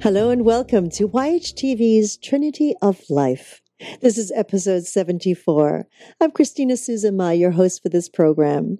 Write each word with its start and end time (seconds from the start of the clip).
Hello 0.00 0.30
and 0.30 0.44
welcome 0.44 0.88
to 0.90 1.08
YHTV's 1.08 2.18
Trinity 2.18 2.72
of 2.80 3.00
Life. 3.10 3.60
This 4.00 4.16
is 4.16 4.30
episode 4.30 4.84
74. 4.84 5.88
I'm 6.20 6.30
Christina 6.30 6.74
Suzuma, 6.74 7.36
your 7.36 7.50
host 7.50 7.82
for 7.82 7.88
this 7.88 8.08
program. 8.08 8.78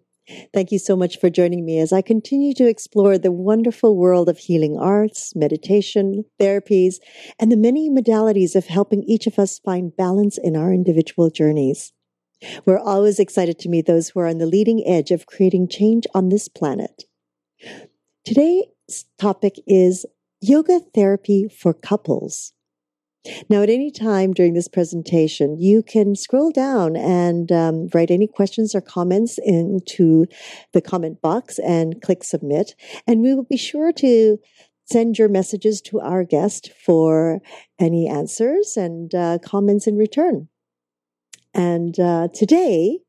Thank 0.54 0.70
you 0.70 0.78
so 0.78 0.94
much 0.94 1.18
for 1.18 1.28
joining 1.28 1.66
me 1.66 1.80
as 1.80 1.92
I 1.92 2.02
continue 2.02 2.54
to 2.54 2.68
explore 2.68 3.18
the 3.18 3.32
wonderful 3.32 3.96
world 3.96 4.28
of 4.28 4.38
healing 4.38 4.78
arts, 4.78 5.34
meditation, 5.34 6.24
therapies, 6.40 6.98
and 7.40 7.50
the 7.50 7.56
many 7.56 7.90
modalities 7.90 8.54
of 8.54 8.66
helping 8.66 9.02
each 9.02 9.26
of 9.26 9.40
us 9.40 9.58
find 9.58 9.96
balance 9.96 10.38
in 10.38 10.54
our 10.54 10.72
individual 10.72 11.30
journeys. 11.30 11.92
We're 12.64 12.78
always 12.78 13.18
excited 13.18 13.58
to 13.58 13.68
meet 13.68 13.86
those 13.86 14.10
who 14.10 14.20
are 14.20 14.28
on 14.28 14.38
the 14.38 14.46
leading 14.46 14.86
edge 14.86 15.10
of 15.10 15.26
creating 15.26 15.66
change 15.66 16.06
on 16.14 16.28
this 16.28 16.46
planet. 16.46 17.06
Today's 18.24 18.66
topic 19.18 19.56
is 19.66 20.06
yoga 20.40 20.80
therapy 20.94 21.48
for 21.48 21.72
couples. 21.72 22.52
Now, 23.50 23.62
at 23.62 23.68
any 23.68 23.90
time 23.90 24.32
during 24.32 24.54
this 24.54 24.68
presentation, 24.68 25.58
you 25.58 25.82
can 25.82 26.14
scroll 26.14 26.50
down 26.50 26.96
and 26.96 27.50
um, 27.50 27.88
write 27.92 28.10
any 28.10 28.26
questions 28.26 28.74
or 28.74 28.80
comments 28.80 29.38
into 29.42 30.26
the 30.72 30.80
comment 30.80 31.20
box 31.20 31.58
and 31.58 32.00
click 32.00 32.24
submit. 32.24 32.74
And 33.06 33.20
we 33.20 33.34
will 33.34 33.44
be 33.44 33.56
sure 33.56 33.92
to 33.94 34.38
send 34.90 35.18
your 35.18 35.28
messages 35.28 35.82
to 35.82 36.00
our 36.00 36.24
guest 36.24 36.70
for 36.84 37.40
any 37.78 38.08
answers 38.08 38.76
and 38.76 39.14
uh, 39.14 39.38
comments 39.44 39.86
in 39.86 39.96
return. 39.96 40.48
And 41.52 41.98
uh, 41.98 42.28
today, 42.32 43.00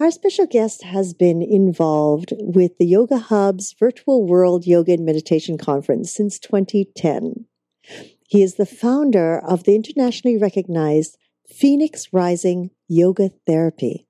our 0.00 0.10
special 0.10 0.46
guest 0.46 0.82
has 0.82 1.14
been 1.14 1.40
involved 1.40 2.32
with 2.38 2.78
the 2.78 2.86
Yoga 2.86 3.18
Hub's 3.18 3.74
Virtual 3.78 4.26
World 4.26 4.66
Yoga 4.66 4.92
and 4.94 5.04
Meditation 5.04 5.56
Conference 5.56 6.12
since 6.12 6.38
2010. 6.40 7.46
He 8.28 8.42
is 8.42 8.56
the 8.56 8.66
founder 8.66 9.38
of 9.38 9.64
the 9.64 9.74
internationally 9.74 10.36
recognized 10.36 11.16
Phoenix 11.48 12.08
Rising 12.12 12.70
Yoga 12.88 13.30
Therapy. 13.46 14.06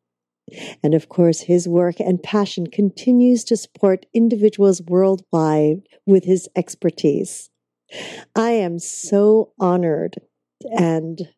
And 0.82 0.94
of 0.94 1.08
course, 1.08 1.40
his 1.40 1.68
work 1.68 2.00
and 2.00 2.22
passion 2.22 2.66
continues 2.68 3.44
to 3.44 3.56
support 3.56 4.06
individuals 4.14 4.80
worldwide 4.82 5.82
with 6.06 6.24
his 6.24 6.48
expertise. 6.56 7.50
I 8.34 8.50
am 8.50 8.78
so 8.78 9.52
honored 9.58 10.16
and 10.78 11.28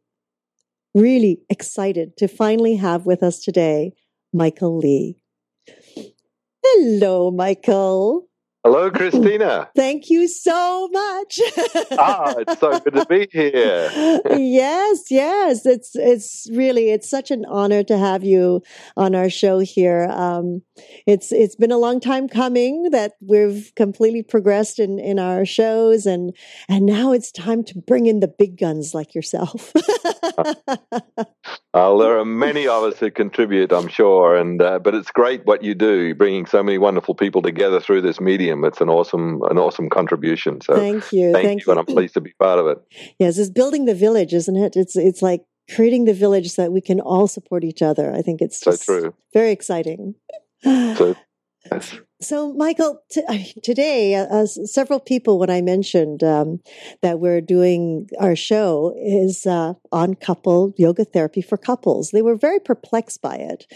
really 0.94 1.40
excited 1.50 2.16
to 2.18 2.28
finally 2.28 2.76
have 2.76 3.06
with 3.06 3.22
us 3.22 3.40
today 3.40 3.92
Michael 4.36 4.76
Lee. 4.76 5.16
Hello, 6.62 7.30
Michael. 7.30 8.28
Hello, 8.66 8.90
Christina. 8.94 9.70
Thank 9.76 10.10
you 10.10 10.26
so 10.26 10.88
much. 10.88 11.40
ah, 11.92 12.34
it's 12.36 12.58
so 12.58 12.80
good 12.80 12.94
to 12.94 13.06
be 13.06 13.28
here. 13.30 13.88
yes, 14.36 15.04
yes. 15.08 15.64
It's 15.64 15.94
it's 15.94 16.48
really 16.52 16.90
it's 16.90 17.08
such 17.08 17.30
an 17.30 17.44
honor 17.46 17.84
to 17.84 17.96
have 17.96 18.24
you 18.24 18.62
on 18.96 19.14
our 19.14 19.30
show 19.30 19.60
here. 19.60 20.08
Um, 20.10 20.62
it's 21.06 21.30
it's 21.30 21.54
been 21.54 21.70
a 21.70 21.78
long 21.78 22.00
time 22.00 22.28
coming 22.28 22.90
that 22.90 23.12
we've 23.20 23.72
completely 23.76 24.24
progressed 24.24 24.80
in 24.80 24.98
in 24.98 25.20
our 25.20 25.46
shows, 25.46 26.04
and 26.04 26.36
and 26.68 26.84
now 26.84 27.12
it's 27.12 27.30
time 27.30 27.62
to 27.64 27.78
bring 27.78 28.06
in 28.06 28.18
the 28.18 28.34
big 28.36 28.58
guns 28.58 28.94
like 28.94 29.14
yourself. 29.14 29.72
uh, 31.74 31.96
there 31.98 32.18
are 32.18 32.24
many 32.24 32.66
of 32.66 32.84
us 32.84 32.98
who 32.98 33.10
contribute, 33.10 33.72
I'm 33.72 33.88
sure, 33.88 34.36
and 34.36 34.62
uh, 34.62 34.78
but 34.78 34.94
it's 34.94 35.10
great 35.10 35.44
what 35.44 35.62
you 35.62 35.74
do, 35.74 36.14
bringing 36.14 36.46
so 36.46 36.62
many 36.62 36.78
wonderful 36.78 37.14
people 37.14 37.42
together 37.42 37.80
through 37.80 38.02
this 38.02 38.20
medium 38.20 38.64
it's 38.64 38.80
an 38.80 38.88
awesome, 38.88 39.42
an 39.50 39.58
awesome 39.58 39.90
contribution. 39.90 40.60
So 40.60 40.74
thank 40.74 41.12
you, 41.12 41.32
thank, 41.32 41.46
thank 41.46 41.66
you, 41.66 41.72
and 41.72 41.78
I'm 41.78 41.86
pleased 41.86 42.14
to 42.14 42.20
be 42.20 42.32
part 42.38 42.58
of 42.58 42.66
it. 42.66 42.78
Yes, 43.18 43.36
it's 43.38 43.50
building 43.50 43.84
the 43.84 43.94
village, 43.94 44.32
isn't 44.32 44.56
it? 44.56 44.76
It's 44.76 44.96
it's 44.96 45.22
like 45.22 45.44
creating 45.74 46.04
the 46.04 46.14
village 46.14 46.50
so 46.50 46.62
that 46.62 46.72
we 46.72 46.80
can 46.80 47.00
all 47.00 47.26
support 47.26 47.64
each 47.64 47.82
other. 47.82 48.12
I 48.12 48.22
think 48.22 48.40
it's 48.40 48.58
so 48.58 48.76
true. 48.76 49.14
Very 49.32 49.50
exciting. 49.50 50.14
So, 50.62 51.16
yes. 51.70 52.00
So, 52.20 52.54
Michael, 52.54 53.02
today, 53.62 54.14
uh, 54.14 54.46
several 54.46 55.00
people, 55.00 55.38
when 55.38 55.50
I 55.50 55.60
mentioned 55.60 56.24
um, 56.24 56.60
that 57.02 57.20
we're 57.20 57.42
doing 57.42 58.08
our 58.18 58.34
show, 58.34 58.94
is 58.96 59.44
uh, 59.44 59.74
on 59.92 60.14
couple 60.14 60.72
yoga 60.78 61.04
therapy 61.04 61.42
for 61.42 61.58
couples. 61.58 62.12
They 62.12 62.22
were 62.22 62.34
very 62.34 62.58
perplexed 62.58 63.20
by 63.20 63.36
it. 63.36 63.66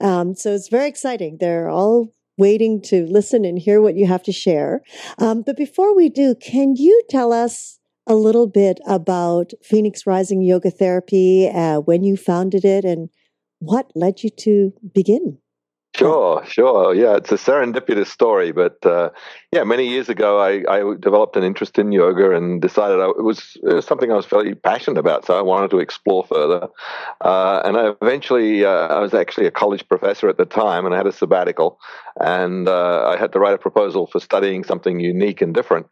Um, 0.00 0.34
so, 0.34 0.54
it's 0.54 0.68
very 0.68 0.88
exciting. 0.88 1.36
They're 1.40 1.68
all 1.68 2.14
waiting 2.38 2.80
to 2.80 3.04
listen 3.04 3.44
and 3.44 3.58
hear 3.58 3.82
what 3.82 3.96
you 3.96 4.06
have 4.06 4.22
to 4.22 4.32
share. 4.32 4.80
Um, 5.18 5.42
but 5.42 5.58
before 5.58 5.94
we 5.94 6.08
do, 6.08 6.34
can 6.34 6.76
you 6.76 7.02
tell 7.10 7.34
us 7.34 7.78
a 8.06 8.14
little 8.14 8.46
bit 8.46 8.80
about 8.86 9.52
Phoenix 9.62 10.06
Rising 10.06 10.40
Yoga 10.40 10.70
Therapy, 10.70 11.48
uh, 11.48 11.80
when 11.80 12.02
you 12.02 12.16
founded 12.16 12.64
it, 12.64 12.86
and 12.86 13.10
what 13.58 13.92
led 13.94 14.22
you 14.22 14.30
to 14.30 14.72
begin? 14.94 15.36
Sure, 16.00 16.42
sure. 16.46 16.94
Yeah, 16.94 17.16
it's 17.16 17.30
a 17.30 17.34
serendipitous 17.34 18.06
story, 18.06 18.52
but 18.52 18.84
uh, 18.86 19.10
yeah, 19.52 19.64
many 19.64 19.88
years 19.88 20.08
ago, 20.08 20.40
I, 20.40 20.62
I, 20.72 20.94
developed 21.00 21.36
an 21.36 21.42
interest 21.42 21.76
in 21.76 21.90
yoga 21.90 22.36
and 22.36 22.62
decided 22.62 23.00
I, 23.00 23.08
it, 23.08 23.24
was, 23.24 23.56
it, 23.60 23.74
was, 23.74 23.84
something 23.84 24.12
I 24.12 24.14
was 24.14 24.26
very 24.26 24.54
passionate 24.54 24.98
about, 24.98 25.26
so 25.26 25.36
I 25.36 25.42
wanted 25.42 25.70
to 25.72 25.80
explore 25.80 26.24
further. 26.24 26.68
Uh, 27.20 27.60
and 27.64 27.76
I 27.76 27.92
eventually, 28.00 28.64
uh, 28.64 28.70
I 28.70 29.00
was 29.00 29.12
actually 29.12 29.46
a 29.46 29.50
college 29.50 29.88
professor 29.88 30.28
at 30.28 30.36
the 30.36 30.44
time, 30.44 30.86
and 30.86 30.94
I 30.94 30.98
had 30.98 31.08
a 31.08 31.12
sabbatical, 31.12 31.80
and 32.20 32.68
uh, 32.68 33.08
I 33.08 33.16
had 33.16 33.32
to 33.32 33.40
write 33.40 33.54
a 33.54 33.58
proposal 33.58 34.06
for 34.06 34.20
studying 34.20 34.62
something 34.62 35.00
unique 35.00 35.42
and 35.42 35.52
different. 35.52 35.88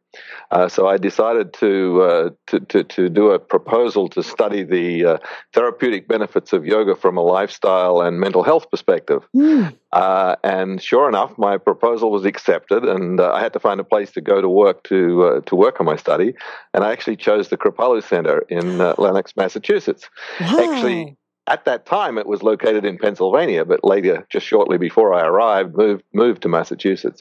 Uh, 0.52 0.68
so 0.68 0.86
I 0.86 0.96
decided 0.96 1.52
to, 1.54 2.02
uh, 2.02 2.30
to, 2.46 2.60
to, 2.60 2.84
to 2.84 3.08
do 3.08 3.32
a 3.32 3.40
proposal 3.40 4.08
to 4.10 4.22
study 4.22 4.62
the 4.62 5.20
therapeutic 5.52 6.06
benefits 6.06 6.52
of 6.52 6.64
yoga 6.64 6.94
from 6.94 7.16
a 7.16 7.22
lifestyle 7.22 8.02
and 8.02 8.20
mental 8.20 8.44
health 8.44 8.70
perspective. 8.70 9.26
Mm. 9.34 9.74
Uh, 9.92 10.36
and 10.44 10.82
sure 10.82 11.08
enough, 11.08 11.36
my 11.38 11.56
proposal 11.56 12.10
was 12.10 12.24
accepted, 12.26 12.84
and 12.84 13.20
uh, 13.20 13.32
I 13.32 13.40
had 13.40 13.47
to 13.52 13.60
find 13.60 13.80
a 13.80 13.84
place 13.84 14.10
to 14.12 14.20
go 14.20 14.40
to 14.40 14.48
work 14.48 14.84
to 14.84 15.24
uh, 15.24 15.40
to 15.42 15.56
work 15.56 15.80
on 15.80 15.86
my 15.86 15.96
study. 15.96 16.34
And 16.74 16.84
I 16.84 16.92
actually 16.92 17.16
chose 17.16 17.48
the 17.48 17.56
Kripalu 17.56 18.02
Center 18.02 18.40
in 18.48 18.80
uh, 18.80 18.94
Lenox, 18.98 19.36
Massachusetts. 19.36 20.08
Wow. 20.40 20.58
Actually, 20.58 21.16
at 21.46 21.64
that 21.64 21.86
time, 21.86 22.18
it 22.18 22.26
was 22.26 22.42
located 22.42 22.84
in 22.84 22.98
Pennsylvania, 22.98 23.64
but 23.64 23.82
later, 23.82 24.26
just 24.30 24.46
shortly 24.46 24.76
before 24.76 25.14
I 25.14 25.22
arrived, 25.22 25.76
moved 25.76 26.04
moved 26.12 26.42
to 26.42 26.48
Massachusetts. 26.48 27.20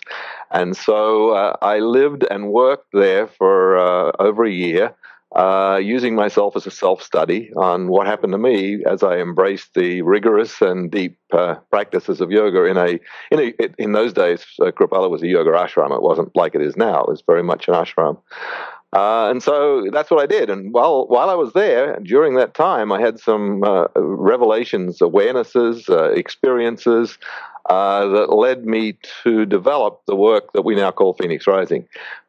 And 0.51 0.75
so 0.75 1.31
uh, 1.31 1.55
I 1.61 1.79
lived 1.79 2.25
and 2.29 2.51
worked 2.51 2.87
there 2.93 3.27
for 3.27 3.77
uh, 3.77 4.11
over 4.19 4.45
a 4.45 4.51
year 4.51 4.93
uh, 5.35 5.79
using 5.81 6.15
myself 6.15 6.55
as 6.55 6.65
a 6.65 6.71
self 6.71 7.03
study 7.03 7.51
on 7.55 7.89
what 7.89 8.07
happened 8.07 8.31
to 8.31 8.37
me 8.37 8.83
as 8.85 9.03
I 9.03 9.17
embraced 9.17 9.73
the 9.73 10.01
rigorous 10.01 10.61
and 10.61 10.89
deep 10.89 11.17
uh, 11.31 11.55
practices 11.69 12.21
of 12.21 12.31
yoga. 12.31 12.63
In 12.65 12.77
a 12.77 12.99
in 13.31 13.39
a 13.39 13.53
in 13.77 13.91
those 13.91 14.13
days, 14.13 14.45
uh, 14.61 14.71
Kripalu 14.71 15.09
was 15.09 15.21
a 15.23 15.27
yoga 15.27 15.51
ashram. 15.51 15.95
It 15.95 16.01
wasn't 16.01 16.35
like 16.35 16.55
it 16.55 16.61
is 16.61 16.77
now. 16.77 17.01
It 17.01 17.09
was 17.09 17.23
very 17.27 17.43
much 17.43 17.67
an 17.67 17.73
ashram. 17.73 18.19
Uh, 18.93 19.29
and 19.29 19.43
so 19.43 19.89
that's 19.91 20.09
what 20.09 20.21
I 20.21 20.25
did. 20.25 20.49
And 20.49 20.73
while 20.73 21.07
while 21.07 21.29
I 21.29 21.35
was 21.35 21.51
there, 21.53 21.99
during 21.99 22.35
that 22.35 22.53
time, 22.53 22.91
I 22.91 23.01
had 23.01 23.19
some 23.19 23.63
uh, 23.63 23.87
revelations, 23.95 24.99
awarenesses, 24.99 25.89
uh, 25.89 26.11
experiences 26.11 27.17
uh, 27.69 28.07
that 28.07 28.33
led 28.33 28.65
me 28.65 28.97
to 29.23 29.45
develop 29.45 30.01
the 30.07 30.15
work 30.15 30.53
that 30.53 30.63
we 30.63 30.73
now 30.73 30.91
call 30.91 31.13
Phoenix 31.13 31.45
Rising. 31.45 31.85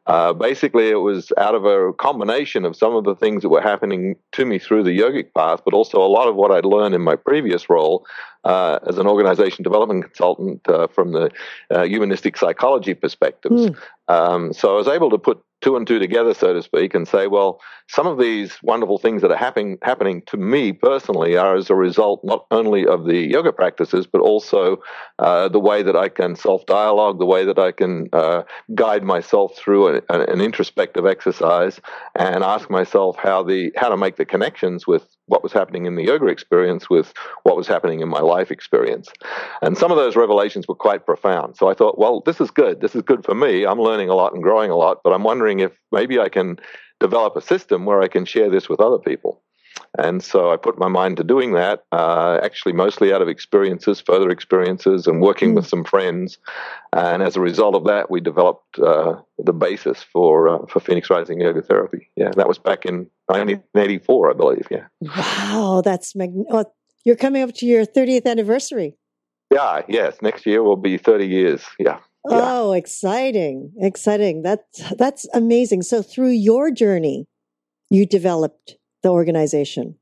Uh, 0.09 0.33
basically, 0.33 0.89
it 0.89 1.01
was 1.01 1.31
out 1.37 1.53
of 1.53 1.65
a 1.65 1.93
combination 1.93 2.65
of 2.65 2.75
some 2.75 2.95
of 2.95 3.03
the 3.03 3.15
things 3.15 3.43
that 3.43 3.49
were 3.49 3.61
happening 3.61 4.15
to 4.31 4.43
me 4.43 4.57
through 4.57 4.81
the 4.81 4.97
yogic 4.97 5.31
path, 5.35 5.61
but 5.63 5.71
also 5.71 6.01
a 6.01 6.09
lot 6.09 6.27
of 6.27 6.35
what 6.35 6.49
I'd 6.49 6.65
learned 6.65 6.95
in 6.95 7.01
my 7.03 7.15
previous 7.15 7.69
role 7.69 8.07
uh, 8.43 8.79
as 8.87 8.97
an 8.97 9.05
organization 9.05 9.63
development 9.63 10.05
consultant 10.05 10.67
uh, 10.67 10.87
from 10.87 11.11
the 11.11 11.29
uh, 11.69 11.83
humanistic 11.83 12.37
psychology 12.37 12.95
perspectives. 12.95 13.67
Mm. 13.67 13.77
Um, 14.07 14.53
so 14.53 14.73
I 14.73 14.77
was 14.77 14.87
able 14.87 15.11
to 15.11 15.19
put 15.19 15.43
two 15.61 15.75
and 15.75 15.85
two 15.85 15.99
together, 15.99 16.33
so 16.33 16.53
to 16.53 16.63
speak, 16.63 16.95
and 16.95 17.07
say, 17.07 17.27
well, 17.27 17.59
some 17.87 18.07
of 18.07 18.17
these 18.17 18.57
wonderful 18.63 18.97
things 18.97 19.21
that 19.21 19.31
are 19.31 19.37
happening 19.37 19.77
happening 19.81 20.21
to 20.27 20.37
me 20.37 20.71
personally 20.71 21.35
are 21.35 21.55
as 21.55 21.69
a 21.69 21.75
result 21.75 22.23
not 22.23 22.45
only 22.51 22.85
of 22.85 23.05
the 23.05 23.17
yoga 23.17 23.51
practices, 23.51 24.07
but 24.07 24.21
also 24.21 24.81
uh, 25.19 25.49
the 25.49 25.59
way 25.59 25.83
that 25.83 25.95
I 25.95 26.07
can 26.09 26.35
self 26.35 26.65
dialogue, 26.65 27.19
the 27.19 27.25
way 27.25 27.45
that 27.45 27.59
I 27.59 27.71
can 27.71 28.09
uh, 28.13 28.43
guide 28.73 29.03
myself 29.03 29.55
through 29.57 29.87
an 30.09 30.41
introspective 30.41 31.05
exercise, 31.05 31.79
and 32.15 32.43
ask 32.43 32.69
myself 32.69 33.15
how 33.17 33.43
the 33.43 33.71
how 33.75 33.89
to 33.89 33.97
make 33.97 34.17
the 34.17 34.25
connections 34.25 34.87
with 34.87 35.07
what 35.25 35.43
was 35.43 35.53
happening 35.53 35.85
in 35.85 35.95
the 35.95 36.03
yoga 36.03 36.27
experience 36.27 36.89
with 36.89 37.13
what 37.43 37.55
was 37.55 37.67
happening 37.67 37.99
in 38.01 38.09
my 38.09 38.19
life 38.19 38.51
experience. 38.51 39.09
And 39.61 39.77
some 39.77 39.91
of 39.91 39.97
those 39.97 40.15
revelations 40.15 40.67
were 40.67 40.75
quite 40.75 41.05
profound. 41.05 41.55
So 41.55 41.69
I 41.69 41.73
thought, 41.73 41.99
well, 41.99 42.21
this 42.25 42.41
is 42.41 42.49
good. 42.51 42.81
This 42.81 42.95
is 42.95 43.03
good 43.03 43.23
for 43.23 43.35
me. 43.35 43.65
I'm 43.65 43.79
learning 43.79 44.09
a 44.09 44.15
lot 44.15 44.33
and 44.33 44.41
growing 44.41 44.71
a 44.71 44.75
lot, 44.75 45.01
but 45.03 45.13
I'm 45.13 45.23
wondering 45.23 45.59
if 45.59 45.71
maybe 45.91 46.19
I 46.19 46.29
can 46.29 46.59
develop 46.99 47.35
a 47.35 47.41
system 47.41 47.85
where 47.85 48.01
I 48.01 48.07
can 48.07 48.25
share 48.25 48.49
this 48.49 48.67
with 48.67 48.81
other 48.81 48.97
people. 48.97 49.41
And 49.97 50.23
so 50.23 50.51
I 50.51 50.57
put 50.57 50.77
my 50.77 50.87
mind 50.87 51.17
to 51.17 51.23
doing 51.23 51.53
that, 51.53 51.83
uh, 51.91 52.39
actually, 52.43 52.73
mostly 52.73 53.11
out 53.11 53.21
of 53.21 53.27
experiences, 53.27 53.99
further 53.99 54.29
experiences, 54.29 55.07
and 55.07 55.21
working 55.21 55.51
mm. 55.51 55.55
with 55.55 55.67
some 55.67 55.83
friends. 55.83 56.37
And 56.93 57.23
as 57.23 57.35
a 57.35 57.41
result 57.41 57.75
of 57.75 57.85
that, 57.85 58.11
we 58.11 58.21
developed 58.21 58.77
uh, 58.79 59.15
the 59.37 59.53
basis 59.53 60.03
for 60.03 60.47
uh, 60.47 60.65
for 60.67 60.79
Phoenix 60.79 61.09
Rising 61.09 61.41
Yoga 61.41 61.61
Therapy. 61.61 62.09
Yeah, 62.15 62.31
that 62.35 62.47
was 62.47 62.57
back 62.59 62.85
in 62.85 63.09
1984, 63.27 64.29
I 64.29 64.33
believe. 64.33 64.67
Yeah. 64.69 64.85
Wow, 65.01 65.81
that's 65.83 66.15
mag- 66.15 66.33
oh, 66.51 66.65
you're 67.03 67.15
coming 67.15 67.41
up 67.41 67.53
to 67.55 67.65
your 67.65 67.85
30th 67.85 68.25
anniversary. 68.25 68.95
Yeah, 69.51 69.81
yes. 69.87 70.17
Next 70.21 70.45
year 70.45 70.61
will 70.61 70.77
be 70.77 70.97
30 70.97 71.25
years. 71.25 71.63
Yeah. 71.79 71.99
yeah. 72.29 72.41
Oh, 72.41 72.73
exciting. 72.73 73.71
Exciting. 73.79 74.43
That's 74.43 74.93
that's 74.97 75.27
amazing. 75.33 75.81
So 75.83 76.01
through 76.03 76.31
your 76.31 76.69
journey, 76.71 77.27
you 77.89 78.05
developed 78.05 78.75
the 79.03 79.09
organization. 79.09 79.95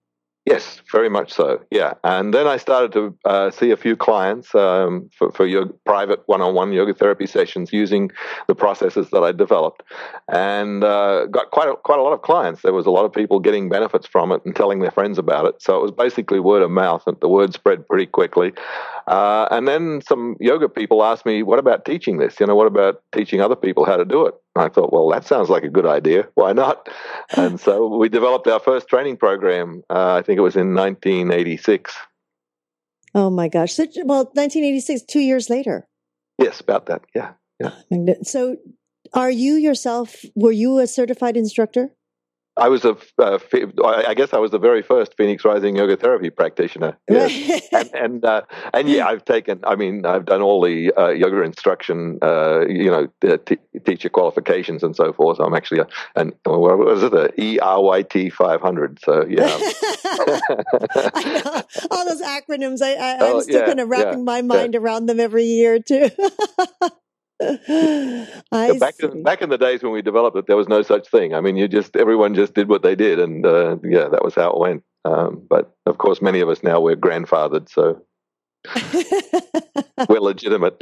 Yes, 0.47 0.81
very 0.89 1.09
much 1.09 1.33
so. 1.33 1.59
Yeah, 1.71 1.95
and 2.05 2.33
then 2.33 2.47
I 2.47 2.55
started 2.55 2.93
to 2.93 3.17
uh, 3.25 3.51
see 3.51 3.71
a 3.71 3.75
few 3.75 3.97
clients 3.97 4.55
um, 4.55 5.09
for, 5.13 5.29
for 5.33 5.45
your 5.45 5.65
private 5.85 6.23
one-on-one 6.27 6.71
yoga 6.71 6.93
therapy 6.93 7.27
sessions 7.27 7.73
using 7.73 8.11
the 8.47 8.55
processes 8.55 9.09
that 9.09 9.23
I 9.23 9.33
developed, 9.33 9.83
and 10.29 10.85
uh, 10.85 11.25
got 11.25 11.51
quite 11.51 11.67
a, 11.67 11.75
quite 11.75 11.99
a 11.99 12.01
lot 12.01 12.13
of 12.13 12.21
clients. 12.21 12.61
There 12.61 12.71
was 12.71 12.85
a 12.85 12.91
lot 12.91 13.03
of 13.03 13.11
people 13.11 13.41
getting 13.41 13.67
benefits 13.67 14.07
from 14.07 14.31
it 14.31 14.41
and 14.45 14.55
telling 14.55 14.79
their 14.79 14.91
friends 14.91 15.17
about 15.17 15.47
it. 15.47 15.61
So 15.61 15.77
it 15.77 15.81
was 15.81 15.91
basically 15.91 16.39
word 16.39 16.61
of 16.61 16.71
mouth, 16.71 17.03
and 17.07 17.19
the 17.19 17.27
word 17.27 17.53
spread 17.53 17.85
pretty 17.85 18.05
quickly. 18.05 18.53
Uh, 19.07 19.47
and 19.51 19.67
then 19.67 20.01
some 20.01 20.35
yoga 20.39 20.67
people 20.67 21.03
asked 21.03 21.25
me, 21.25 21.41
"What 21.41 21.59
about 21.59 21.85
teaching 21.85 22.17
this? 22.17 22.39
You 22.39 22.45
know, 22.45 22.55
what 22.55 22.67
about 22.67 23.01
teaching 23.13 23.39
other 23.39 23.55
people 23.55 23.85
how 23.85 23.95
to 23.95 24.03
do 24.03 24.25
it?" 24.25 24.35
And 24.55 24.65
I 24.65 24.69
thought, 24.69 24.91
well, 24.91 25.09
that 25.09 25.25
sounds 25.25 25.49
like 25.49 25.63
a 25.63 25.69
good 25.69 25.85
idea. 25.85 26.27
Why 26.35 26.51
not? 26.51 26.89
and 27.37 27.59
so 27.59 27.87
we 27.87 28.09
developed 28.09 28.47
our 28.47 28.59
first 28.59 28.87
training 28.89 29.17
program. 29.17 29.83
Uh, 29.89 30.15
I 30.15 30.21
think 30.23 30.37
it 30.37 30.41
was 30.41 30.55
in 30.55 30.75
1986. 30.75 31.95
Oh 33.15 33.29
my 33.29 33.47
gosh! 33.47 33.73
So, 33.73 33.85
well, 34.03 34.25
1986, 34.33 35.03
two 35.03 35.21
years 35.21 35.49
later. 35.49 35.87
Yes, 36.37 36.59
about 36.59 36.87
that. 36.87 37.01
Yeah, 37.15 37.31
yeah. 37.59 38.13
So, 38.23 38.57
are 39.13 39.31
you 39.31 39.53
yourself? 39.53 40.23
Were 40.35 40.51
you 40.51 40.79
a 40.79 40.87
certified 40.87 41.37
instructor? 41.37 41.91
I 42.57 42.69
was 42.69 42.85
a, 42.85 42.97
uh, 43.19 43.39
I 43.83 44.13
guess 44.13 44.33
I 44.33 44.39
was 44.39 44.51
the 44.51 44.59
very 44.59 44.81
first 44.81 45.15
Phoenix 45.17 45.45
Rising 45.45 45.75
yoga 45.75 45.95
therapy 45.95 46.29
practitioner. 46.29 46.97
Yes. 47.09 47.67
and 47.71 47.89
and, 47.93 48.25
uh, 48.25 48.41
and 48.73 48.89
yeah, 48.89 49.07
I've 49.07 49.25
taken. 49.25 49.59
I 49.63 49.75
mean, 49.75 50.05
I've 50.05 50.25
done 50.25 50.41
all 50.41 50.61
the 50.61 50.93
uh, 50.93 51.09
yoga 51.09 51.41
instruction, 51.41 52.19
uh, 52.21 52.65
you 52.67 52.91
know, 52.91 53.37
t- 53.37 53.57
teacher 53.85 54.09
qualifications 54.09 54.83
and 54.83 54.95
so 54.95 55.13
forth. 55.13 55.39
I'm 55.39 55.53
actually 55.53 55.79
a, 55.79 55.87
an 56.15 56.33
what 56.43 56.77
was 56.77 57.03
it, 57.03 57.11
the 57.11 57.31
ERYT 57.37 58.31
500. 58.31 58.99
So 59.01 59.25
yeah, 59.27 59.43
all 61.91 62.05
those 62.05 62.21
acronyms. 62.21 62.81
I, 62.81 62.93
I 62.93 63.13
am 63.15 63.35
oh, 63.35 63.41
still 63.41 63.61
yeah, 63.61 63.65
kind 63.65 63.79
of 63.79 63.89
wrapping 63.89 64.19
yeah, 64.19 64.23
my 64.23 64.41
mind 64.41 64.73
yeah. 64.73 64.79
around 64.79 65.07
them 65.07 65.19
every 65.19 65.45
year 65.45 65.79
too. 65.79 66.09
I 67.41 68.77
back 68.79 68.95
in, 68.99 69.21
back 69.21 69.41
in 69.43 69.49
the 69.49 69.57
days 69.59 69.83
when 69.83 69.91
we 69.91 70.01
developed 70.01 70.37
it, 70.37 70.47
there 70.47 70.57
was 70.57 70.67
no 70.67 70.81
such 70.81 71.07
thing. 71.09 71.35
I 71.35 71.41
mean, 71.41 71.55
you 71.55 71.67
just 71.67 71.95
everyone 71.95 72.33
just 72.33 72.55
did 72.55 72.67
what 72.67 72.81
they 72.81 72.95
did, 72.95 73.19
and 73.19 73.45
uh, 73.45 73.77
yeah, 73.83 74.07
that 74.09 74.23
was 74.23 74.33
how 74.33 74.51
it 74.51 74.59
went. 74.59 74.83
Um, 75.05 75.45
but 75.47 75.75
of 75.85 75.99
course, 75.99 76.21
many 76.21 76.39
of 76.39 76.49
us 76.49 76.63
now 76.63 76.79
we're 76.79 76.95
grandfathered, 76.95 77.69
so 77.69 78.01
we're 80.09 80.19
legitimate. 80.19 80.81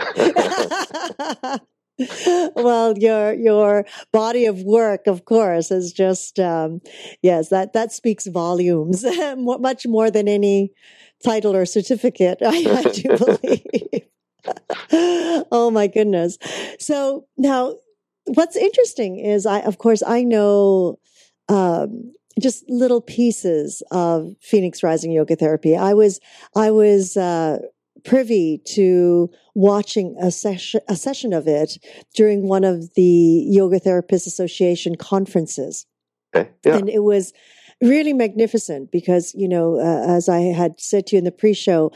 well, 2.56 2.98
your 2.98 3.34
your 3.34 3.86
body 4.14 4.46
of 4.46 4.62
work, 4.62 5.08
of 5.08 5.26
course, 5.26 5.72
is 5.72 5.92
just 5.92 6.40
um, 6.40 6.80
yes, 7.22 7.50
that 7.50 7.74
that 7.74 7.92
speaks 7.92 8.28
volumes, 8.28 9.04
much 9.38 9.86
more 9.86 10.10
than 10.10 10.30
any 10.30 10.72
title 11.22 11.54
or 11.54 11.66
certificate. 11.66 12.38
I, 12.42 12.48
I 12.48 12.84
do 12.84 13.18
believe. 13.18 14.08
oh 14.92 15.72
my 15.72 15.88
goodness. 15.88 16.38
So 16.80 17.26
now 17.38 17.76
what's 18.26 18.56
interesting 18.56 19.20
is 19.20 19.46
I, 19.46 19.60
of 19.62 19.78
course, 19.78 20.04
I 20.06 20.24
know, 20.24 21.00
um, 21.50 22.14
just 22.40 22.66
little 22.70 23.02
pieces 23.02 23.82
of 23.92 24.36
Phoenix 24.42 24.84
Rising 24.84 25.12
Yoga 25.12 25.36
Therapy. 25.36 25.76
I 25.76 25.94
was, 25.94 26.20
I 26.56 26.72
was, 26.72 27.16
uh, 27.16 27.60
privy 28.04 28.62
to 28.66 29.30
watching 29.56 30.16
a 30.22 30.30
session, 30.32 30.82
a 30.88 30.96
session 30.96 31.34
of 31.34 31.48
it 31.48 31.78
during 32.14 32.48
one 32.48 32.64
of 32.64 32.94
the 32.96 33.02
Yoga 33.50 33.80
Therapists 33.80 34.28
Association 34.28 34.96
conferences. 34.96 35.86
Okay. 36.36 36.50
Yeah. 36.64 36.78
And 36.78 36.90
it 36.90 37.04
was, 37.04 37.34
really 37.82 38.14
magnificent 38.14 38.92
because, 38.92 39.34
you 39.36 39.48
know, 39.48 39.78
uh, 39.78 40.06
as 40.08 40.30
I 40.30 40.40
had 40.40 40.80
said 40.80 41.08
to 41.08 41.16
you 41.16 41.20
in 41.20 41.26
the 41.26 41.32
pre 41.32 41.54
show, 41.54 41.92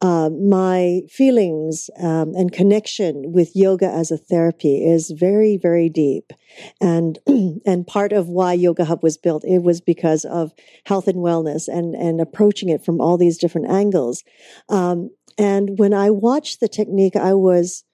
uh, 0.00 0.30
my 0.30 1.00
feelings 1.08 1.88
um, 1.98 2.34
and 2.34 2.52
connection 2.52 3.32
with 3.32 3.56
yoga 3.56 3.86
as 3.86 4.10
a 4.10 4.18
therapy 4.18 4.84
is 4.84 5.10
very, 5.10 5.56
very 5.56 5.88
deep. 5.88 6.32
And, 6.80 7.18
and 7.66 7.86
part 7.86 8.12
of 8.12 8.28
why 8.28 8.52
Yoga 8.52 8.84
Hub 8.84 9.02
was 9.02 9.16
built, 9.16 9.44
it 9.44 9.62
was 9.62 9.80
because 9.80 10.24
of 10.24 10.52
health 10.84 11.08
and 11.08 11.18
wellness 11.18 11.66
and, 11.66 11.94
and 11.94 12.20
approaching 12.20 12.68
it 12.68 12.84
from 12.84 13.00
all 13.00 13.16
these 13.16 13.38
different 13.38 13.70
angles. 13.70 14.22
Um, 14.68 15.10
and 15.38 15.78
when 15.78 15.94
I 15.94 16.10
watched 16.10 16.60
the 16.60 16.68
technique, 16.68 17.16
I 17.16 17.32
was, 17.32 17.84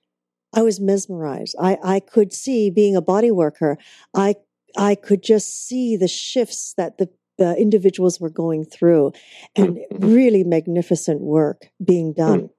I 0.52 0.62
was 0.62 0.81
mesmerized. 0.81 1.55
I, 1.61 1.79
I 1.84 2.00
could 2.00 2.32
see 2.32 2.69
being 2.69 2.96
a 2.96 3.02
body 3.02 3.31
worker. 3.31 3.79
I 4.14 4.37
I 4.76 4.94
could 4.94 5.23
just 5.23 5.67
see 5.67 5.96
the 5.96 6.08
shifts 6.08 6.75
that 6.76 6.99
the 6.99 7.08
the 7.38 7.56
individuals 7.56 8.20
were 8.20 8.31
going 8.31 8.64
through 8.64 9.12
and 9.56 9.76
mm-hmm. 9.76 10.14
really 10.14 10.44
magnificent 10.44 11.20
work 11.20 11.69
being 11.82 12.12
done. 12.12 12.50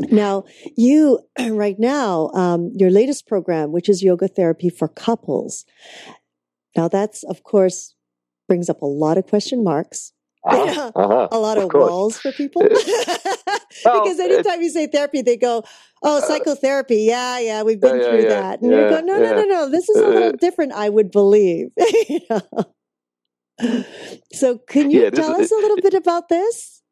Mm. 0.00 0.12
Now, 0.12 0.44
you 0.76 1.20
right 1.50 1.78
now, 1.78 2.30
um, 2.32 2.70
your 2.74 2.90
latest 2.90 3.26
program, 3.26 3.72
which 3.72 3.88
is 3.88 4.02
yoga 4.02 4.28
therapy 4.28 4.70
for 4.70 4.88
couples. 4.88 5.64
Now, 6.76 6.88
that's 6.88 7.24
of 7.24 7.42
course 7.42 7.94
brings 8.46 8.70
up 8.70 8.82
a 8.82 8.86
lot 8.86 9.18
of 9.18 9.26
question 9.26 9.64
marks. 9.64 10.12
Uh-huh, 10.44 10.92
uh-huh, 10.96 11.28
a 11.32 11.38
lot 11.38 11.58
of, 11.58 11.64
of 11.64 11.74
walls 11.74 12.18
for 12.20 12.30
people. 12.32 12.62
because 13.84 14.20
anytime 14.20 14.62
you 14.62 14.70
say 14.70 14.86
therapy, 14.86 15.20
they 15.20 15.36
go, 15.36 15.64
"Oh, 16.02 16.18
uh, 16.18 16.20
psychotherapy. 16.20 17.02
Yeah, 17.02 17.40
yeah, 17.40 17.62
we've 17.64 17.80
been 17.80 18.00
yeah, 18.00 18.08
through 18.08 18.22
yeah, 18.22 18.28
that." 18.28 18.62
And 18.62 18.70
yeah, 18.70 18.84
you 18.84 18.90
go, 18.90 19.00
"No, 19.00 19.18
no, 19.18 19.34
no, 19.34 19.44
no. 19.44 19.68
This 19.68 19.88
is 19.88 19.96
a 19.96 20.06
little 20.06 20.32
different. 20.32 20.72
I 20.72 20.88
would 20.88 21.10
believe." 21.10 21.70
you 22.08 22.20
know? 22.30 22.64
So, 24.32 24.58
can 24.58 24.90
you 24.90 25.02
yeah, 25.02 25.10
tell 25.10 25.34
is, 25.34 25.46
us 25.46 25.52
a 25.52 25.56
little 25.56 25.78
it, 25.78 25.82
bit 25.84 25.94
about 25.94 26.28
this? 26.28 26.82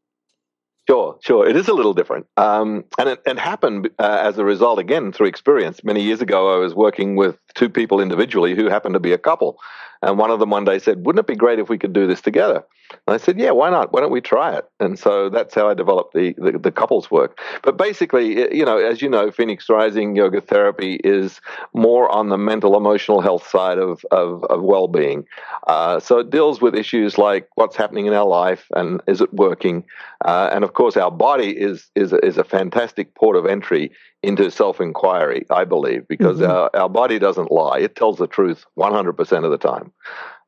Sure, 0.89 1.19
sure. 1.21 1.49
It 1.49 1.57
is 1.57 1.67
a 1.67 1.75
little 1.75 1.95
different, 1.95 2.27
um, 2.37 2.85
and 2.99 3.09
it, 3.09 3.21
it 3.27 3.39
happened 3.39 3.91
uh, 3.99 4.19
as 4.23 4.39
a 4.39 4.45
result 4.45 4.79
again 4.79 5.11
through 5.11 5.27
experience. 5.27 5.83
Many 5.83 6.03
years 6.03 6.21
ago, 6.21 6.55
I 6.55 6.59
was 6.59 6.75
working 6.75 7.17
with 7.17 7.39
two 7.55 7.69
people 7.69 8.01
individually 8.01 8.55
who 8.55 8.69
happened 8.69 8.95
to 8.95 9.01
be 9.01 9.13
a 9.13 9.19
couple, 9.19 9.59
and 10.03 10.19
one 10.19 10.31
of 10.31 10.41
them 10.41 10.51
one 10.51 10.65
day 10.65 10.79
said, 10.79 11.05
"Wouldn't 11.05 11.21
it 11.21 11.27
be 11.27 11.37
great 11.37 11.59
if 11.59 11.69
we 11.69 11.79
could 11.79 11.93
do 11.93 12.07
this 12.07 12.21
together?" 12.21 12.65
And 13.07 13.15
I 13.15 13.17
said, 13.17 13.39
"Yeah, 13.39 13.51
why 13.51 13.71
not? 13.71 13.93
Why 13.93 14.01
don't 14.01 14.13
we 14.13 14.21
try 14.21 14.57
it?" 14.57 14.65
And 14.81 14.99
so 14.99 15.29
that's 15.29 15.55
how 15.55 15.69
I 15.69 15.75
developed 15.75 16.15
the, 16.15 16.35
the, 16.39 16.59
the 16.59 16.73
couples 16.73 17.11
work. 17.11 17.39
But 17.63 17.77
basically, 17.77 18.55
you 18.57 18.65
know, 18.65 18.79
as 18.79 19.03
you 19.03 19.09
know, 19.09 19.31
Phoenix 19.31 19.69
Rising 19.69 20.17
Yoga 20.17 20.41
Therapy 20.41 21.01
is 21.05 21.41
more 21.75 22.09
on 22.11 22.29
the 22.29 22.39
mental 22.39 22.77
emotional 22.77 23.21
health 23.21 23.49
side 23.49 23.79
of 23.79 24.05
of, 24.11 24.45
of 24.45 24.63
well 24.63 24.89
being. 24.89 25.25
Uh, 25.67 26.01
so 26.01 26.19
it 26.19 26.31
deals 26.31 26.61
with 26.61 26.75
issues 26.75 27.19
like 27.19 27.49
what's 27.55 27.77
happening 27.77 28.07
in 28.07 28.13
our 28.13 28.27
life 28.27 28.67
and 28.75 29.01
is 29.07 29.21
it 29.21 29.33
working, 29.33 29.85
uh, 30.25 30.51
and 30.53 30.65
of 30.65 30.75
course, 30.75 30.97
our 30.97 31.11
body 31.11 31.51
is 31.51 31.91
is 31.95 32.13
is 32.23 32.39
a 32.39 32.45
fantastic 32.45 33.15
port 33.15 33.37
of 33.37 33.47
entry 33.47 33.91
into 34.27 34.51
self 34.51 34.81
inquiry, 34.81 35.47
I 35.51 35.65
believe, 35.65 36.09
because 36.09 36.39
mm-hmm. 36.39 36.51
our, 36.51 36.71
our 36.75 36.89
body 36.89 37.19
doesn't 37.19 37.53
lie. 37.53 37.79
It 37.79 37.95
tells 37.95 38.19
the 38.19 38.27
truth 38.27 38.67
100% 38.77 39.45
of 39.45 39.51
the 39.51 39.59
time. 39.59 39.93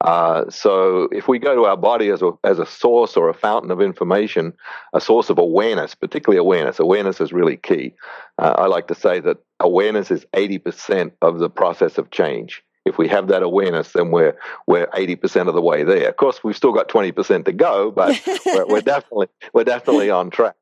Uh, 0.01 0.49
so 0.51 1.09
if 1.13 1.29
we 1.29 1.39
go 1.39 1.55
to 1.55 1.65
our 1.65 1.77
body 1.77 2.11
as 2.11 2.21
a, 2.23 2.33
as 2.45 2.59
a 2.59 2.67
source 2.67 3.17
or 3.17 3.29
a 3.29 3.35
fountain 3.35 3.71
of 3.71 3.81
information, 3.81 4.53
a 4.93 5.01
source 5.01 5.31
of 5.31 5.39
awareness, 5.39 5.95
particularly 5.95 6.39
awareness, 6.39 6.79
awareness 6.79 7.21
is 7.21 7.33
really 7.33 7.57
key. 7.57 7.95
Uh, 8.39 8.55
I 8.59 8.67
like 8.67 8.89
to 8.89 8.95
say 8.95 9.21
that 9.21 9.39
awareness 9.61 10.11
is 10.11 10.25
80% 10.35 11.13
of 11.23 11.39
the 11.39 11.51
process 11.51 11.99
of 11.99 12.11
change. 12.11 12.63
If 12.85 12.99
we 12.99 13.07
have 13.09 13.29
that 13.29 13.43
awareness, 13.43 13.93
then 13.93 14.11
we're 14.11 14.37
we're 14.67 14.87
80% 14.89 15.49
of 15.49 15.55
the 15.55 15.61
way 15.61 15.85
there. 15.85 16.09
Of 16.09 16.17
course, 16.17 16.43
we've 16.43 16.57
still 16.57 16.73
got 16.73 16.89
20% 16.89 17.45
to 17.45 17.53
go, 17.53 17.91
but 17.91 18.19
we're, 18.47 18.67
we're 18.67 18.81
definitely 18.81 19.27
we're 19.53 19.65
definitely 19.65 20.11
on 20.11 20.31
track. 20.31 20.55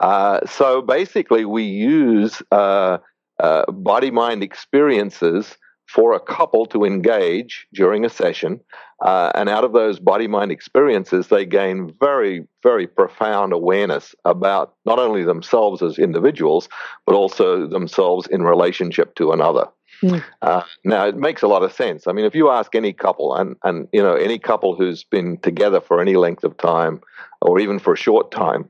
Uh, 0.00 0.40
so 0.46 0.82
basically, 0.82 1.44
we 1.44 1.64
use 1.64 2.42
uh, 2.52 2.98
uh, 3.38 3.70
body 3.70 4.10
mind 4.10 4.42
experiences 4.42 5.56
for 5.88 6.12
a 6.12 6.20
couple 6.20 6.66
to 6.66 6.84
engage 6.84 7.66
during 7.72 8.04
a 8.04 8.08
session. 8.08 8.60
Uh, 9.02 9.30
and 9.34 9.48
out 9.48 9.62
of 9.62 9.72
those 9.72 9.98
body 9.98 10.26
mind 10.26 10.50
experiences, 10.50 11.28
they 11.28 11.44
gain 11.44 11.92
very, 12.00 12.46
very 12.62 12.86
profound 12.86 13.52
awareness 13.52 14.14
about 14.24 14.74
not 14.84 14.98
only 14.98 15.22
themselves 15.22 15.82
as 15.82 15.98
individuals, 15.98 16.68
but 17.04 17.14
also 17.14 17.66
themselves 17.66 18.26
in 18.28 18.42
relationship 18.42 19.14
to 19.14 19.32
another. 19.32 19.66
Mm. 20.02 20.24
Uh, 20.42 20.62
now 20.84 21.06
it 21.06 21.16
makes 21.16 21.42
a 21.42 21.48
lot 21.48 21.62
of 21.62 21.72
sense. 21.72 22.06
I 22.06 22.12
mean, 22.12 22.24
if 22.24 22.34
you 22.34 22.50
ask 22.50 22.74
any 22.74 22.92
couple, 22.92 23.34
and 23.34 23.56
and 23.62 23.88
you 23.92 24.02
know 24.02 24.14
any 24.14 24.38
couple 24.38 24.74
who's 24.74 25.04
been 25.04 25.38
together 25.38 25.80
for 25.80 26.00
any 26.00 26.16
length 26.16 26.44
of 26.44 26.56
time, 26.56 27.00
or 27.40 27.58
even 27.58 27.78
for 27.78 27.94
a 27.94 27.96
short 27.96 28.30
time, 28.30 28.68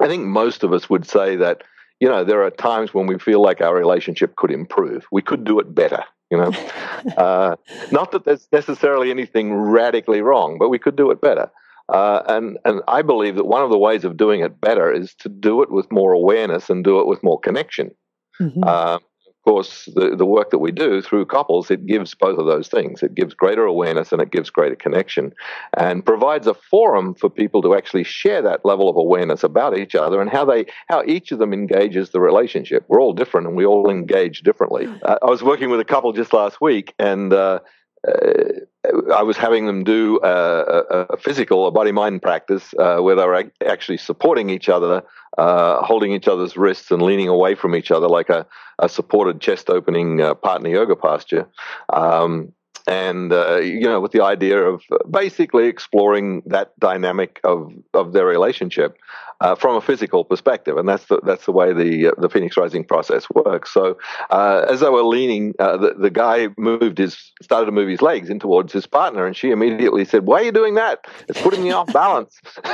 I 0.00 0.08
think 0.08 0.24
most 0.24 0.62
of 0.62 0.72
us 0.72 0.90
would 0.90 1.06
say 1.06 1.36
that 1.36 1.62
you 2.00 2.08
know 2.08 2.24
there 2.24 2.42
are 2.42 2.50
times 2.50 2.92
when 2.92 3.06
we 3.06 3.18
feel 3.18 3.40
like 3.40 3.60
our 3.60 3.74
relationship 3.74 4.36
could 4.36 4.50
improve. 4.50 5.06
We 5.10 5.22
could 5.22 5.44
do 5.44 5.58
it 5.58 5.74
better. 5.74 6.04
You 6.30 6.38
know, 6.38 6.52
uh, 7.16 7.56
not 7.92 8.12
that 8.12 8.24
there's 8.24 8.48
necessarily 8.52 9.10
anything 9.10 9.54
radically 9.54 10.20
wrong, 10.20 10.58
but 10.58 10.68
we 10.68 10.78
could 10.78 10.96
do 10.96 11.10
it 11.10 11.20
better. 11.20 11.50
Uh, 11.88 12.22
and 12.26 12.58
and 12.64 12.82
I 12.88 13.02
believe 13.02 13.36
that 13.36 13.46
one 13.46 13.62
of 13.62 13.70
the 13.70 13.78
ways 13.78 14.04
of 14.04 14.16
doing 14.16 14.40
it 14.40 14.60
better 14.60 14.92
is 14.92 15.14
to 15.20 15.28
do 15.28 15.62
it 15.62 15.70
with 15.70 15.90
more 15.92 16.12
awareness 16.12 16.68
and 16.68 16.82
do 16.82 17.00
it 17.00 17.06
with 17.06 17.22
more 17.22 17.38
connection. 17.38 17.92
Mm-hmm. 18.40 18.64
Uh, 18.64 18.98
course, 19.46 19.88
the, 19.94 20.14
the 20.14 20.26
work 20.26 20.50
that 20.50 20.58
we 20.58 20.72
do 20.72 21.00
through 21.00 21.24
couples, 21.24 21.70
it 21.70 21.86
gives 21.86 22.14
both 22.14 22.38
of 22.38 22.44
those 22.44 22.68
things. 22.68 23.02
It 23.02 23.14
gives 23.14 23.32
greater 23.32 23.64
awareness 23.64 24.12
and 24.12 24.20
it 24.20 24.30
gives 24.30 24.50
greater 24.50 24.76
connection 24.76 25.32
and 25.76 26.04
provides 26.04 26.46
a 26.46 26.54
forum 26.54 27.14
for 27.14 27.30
people 27.30 27.62
to 27.62 27.74
actually 27.74 28.04
share 28.04 28.42
that 28.42 28.64
level 28.64 28.90
of 28.90 28.96
awareness 28.96 29.42
about 29.42 29.78
each 29.78 29.94
other 29.94 30.20
and 30.20 30.28
how 30.28 30.44
they, 30.44 30.66
how 30.88 31.02
each 31.06 31.32
of 31.32 31.38
them 31.38 31.54
engages 31.54 32.10
the 32.10 32.20
relationship. 32.20 32.84
We're 32.88 33.00
all 33.00 33.14
different 33.14 33.46
and 33.46 33.56
we 33.56 33.64
all 33.64 33.88
engage 33.88 34.42
differently. 34.42 34.86
Uh, 35.02 35.18
I 35.22 35.30
was 35.30 35.42
working 35.42 35.70
with 35.70 35.80
a 35.80 35.84
couple 35.84 36.12
just 36.12 36.32
last 36.32 36.60
week 36.60 36.92
and, 36.98 37.32
uh, 37.32 37.46
uh, 37.46 37.60
I 38.04 39.22
was 39.22 39.36
having 39.36 39.66
them 39.66 39.84
do 39.84 40.20
a, 40.22 40.28
a, 40.28 41.06
a 41.10 41.16
physical, 41.16 41.66
a 41.66 41.70
body 41.70 41.92
mind 41.92 42.22
practice 42.22 42.74
uh, 42.78 42.98
where 42.98 43.16
they 43.16 43.24
were 43.24 43.44
actually 43.66 43.96
supporting 43.96 44.50
each 44.50 44.68
other, 44.68 45.02
uh, 45.38 45.82
holding 45.82 46.12
each 46.12 46.28
other's 46.28 46.56
wrists 46.56 46.90
and 46.90 47.02
leaning 47.02 47.28
away 47.28 47.54
from 47.54 47.74
each 47.74 47.90
other 47.90 48.08
like 48.08 48.28
a, 48.28 48.46
a 48.78 48.88
supported 48.88 49.40
chest 49.40 49.70
opening 49.70 50.20
uh, 50.20 50.34
partner 50.34 50.68
yoga 50.68 50.96
posture. 50.96 51.48
Um, 51.92 52.52
and 52.86 53.32
uh, 53.32 53.56
you 53.58 53.82
know, 53.82 54.00
with 54.00 54.12
the 54.12 54.22
idea 54.22 54.58
of 54.62 54.82
basically 55.10 55.66
exploring 55.66 56.42
that 56.46 56.78
dynamic 56.78 57.40
of 57.44 57.72
of 57.94 58.12
their 58.12 58.26
relationship 58.26 58.96
uh, 59.40 59.54
from 59.54 59.76
a 59.76 59.80
physical 59.80 60.24
perspective, 60.24 60.76
and 60.76 60.88
that's 60.88 61.06
the 61.06 61.20
that's 61.22 61.44
the 61.44 61.52
way 61.52 61.72
the 61.72 62.08
uh, 62.08 62.12
the 62.18 62.28
Phoenix 62.28 62.56
Rising 62.56 62.84
process 62.84 63.28
works. 63.30 63.72
So, 63.72 63.98
uh, 64.30 64.64
as 64.68 64.80
they 64.80 64.88
were 64.88 65.02
leaning, 65.02 65.54
uh, 65.58 65.76
the 65.76 65.94
the 65.94 66.10
guy 66.10 66.48
moved 66.56 66.98
his 66.98 67.32
started 67.42 67.66
to 67.66 67.72
move 67.72 67.88
his 67.88 68.00
legs 68.00 68.30
in 68.30 68.38
towards 68.38 68.72
his 68.72 68.86
partner, 68.86 69.26
and 69.26 69.36
she 69.36 69.50
immediately 69.50 70.04
said, 70.04 70.26
"Why 70.26 70.40
are 70.40 70.44
you 70.44 70.52
doing 70.52 70.74
that? 70.74 71.06
It's 71.28 71.40
putting 71.42 71.62
me 71.64 71.72
off 71.72 71.92
balance." 71.92 72.40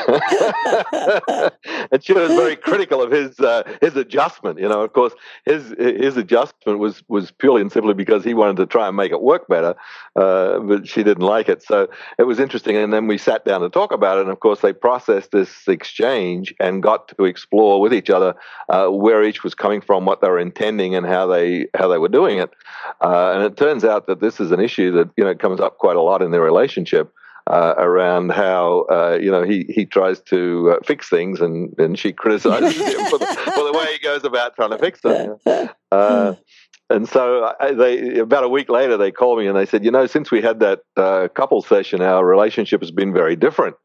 and 1.91 2.05
she 2.05 2.13
was 2.13 2.31
very 2.33 2.57
critical 2.57 3.03
of 3.03 3.11
his 3.11 3.41
uh, 3.41 3.65
his 3.81 3.97
adjustment. 3.97 4.61
You 4.61 4.69
know, 4.69 4.83
of 4.83 4.93
course, 4.93 5.15
his 5.45 5.75
his 5.79 6.17
adjustment 6.17 6.79
was 6.79 7.03
was 7.09 7.31
purely 7.33 7.61
and 7.61 7.73
simply 7.73 7.95
because 7.95 8.23
he 8.25 8.35
wanted 8.35 8.57
to 8.59 8.67
try 8.67 8.87
and 8.87 8.97
make 8.97 9.11
it 9.11 9.23
work 9.23 9.49
better 9.49 9.75
uh, 10.15 10.59
but 10.61 10.87
she 10.87 11.03
didn't 11.03 11.25
like 11.25 11.49
it. 11.49 11.63
So 11.63 11.89
it 12.19 12.25
was 12.25 12.39
interesting. 12.39 12.77
And 12.77 12.93
then 12.93 13.07
we 13.07 13.19
sat 13.19 13.45
down 13.45 13.63
to 13.63 13.71
talk 13.71 13.93
about 13.93 14.19
it. 14.19 14.23
And 14.23 14.31
of 14.31 14.41
course, 14.41 14.61
they 14.61 14.73
processed 14.73 15.31
this 15.31 15.67
exchange 15.69 16.55
and 16.61 16.83
got 16.83 17.09
to 17.17 17.25
explore 17.25 17.81
with 17.81 17.95
each 17.95 18.11
other 18.11 18.35
uh, 18.69 18.89
where 18.89 19.23
each 19.23 19.43
was 19.43 19.55
coming 19.55 19.81
from, 19.81 20.05
what 20.05 20.21
they 20.21 20.29
were 20.29 20.39
intending, 20.39 20.95
and 20.95 21.07
how 21.07 21.27
they 21.27 21.67
how 21.75 21.89
they 21.89 21.99
were 21.99 22.09
doing 22.09 22.39
it. 22.39 22.51
Uh, 23.01 23.33
and 23.35 23.43
it 23.45 23.57
turns 23.57 23.85
out 23.85 24.07
that 24.07 24.21
this 24.21 24.41
is 24.41 24.53
an 24.53 24.61
issue 24.61 24.93
that 24.93 25.11
you 25.17 25.25
know 25.25 25.35
comes 25.35 25.61
up 25.61 25.79
quite 25.79 25.97
a 25.97 26.03
lot 26.03 26.23
in 26.23 26.31
their 26.31 26.43
relationship. 26.43 27.13
Uh, 27.49 27.75
around 27.77 28.31
how 28.31 28.87
uh, 28.89 29.19
you 29.21 29.29
know 29.29 29.43
he 29.43 29.67
he 29.69 29.85
tries 29.85 30.21
to 30.21 30.77
uh, 30.77 30.85
fix 30.87 31.09
things 31.09 31.41
and 31.41 31.77
and 31.77 31.99
she 31.99 32.13
criticizes 32.13 32.77
him 32.77 33.05
for 33.07 33.19
the, 33.19 33.27
for 33.27 33.65
the, 33.65 33.73
way 33.77 33.93
he 33.93 33.99
goes 33.99 34.23
about 34.23 34.55
trying 34.55 34.71
to 34.71 34.79
fix 34.79 35.01
them. 35.01 35.37
And 36.93 37.09
so 37.09 37.55
they 37.75 38.19
about 38.19 38.45
a 38.45 38.49
week 38.49 38.69
later 38.69 38.97
they 38.97 39.11
called 39.11 39.39
me 39.39 39.47
and 39.47 39.57
they 39.57 39.67
said, 39.67 39.85
you 39.85 39.91
know, 39.91 40.07
since 40.07 40.31
we 40.31 40.43
had 40.43 40.61
that 40.61 40.83
uh, 40.97 41.29
couple 41.35 41.63
session, 41.63 42.03
our 42.03 42.25
relationship 42.25 42.81
has 42.81 42.91
been 42.91 43.13
very 43.13 43.35
different. 43.35 43.77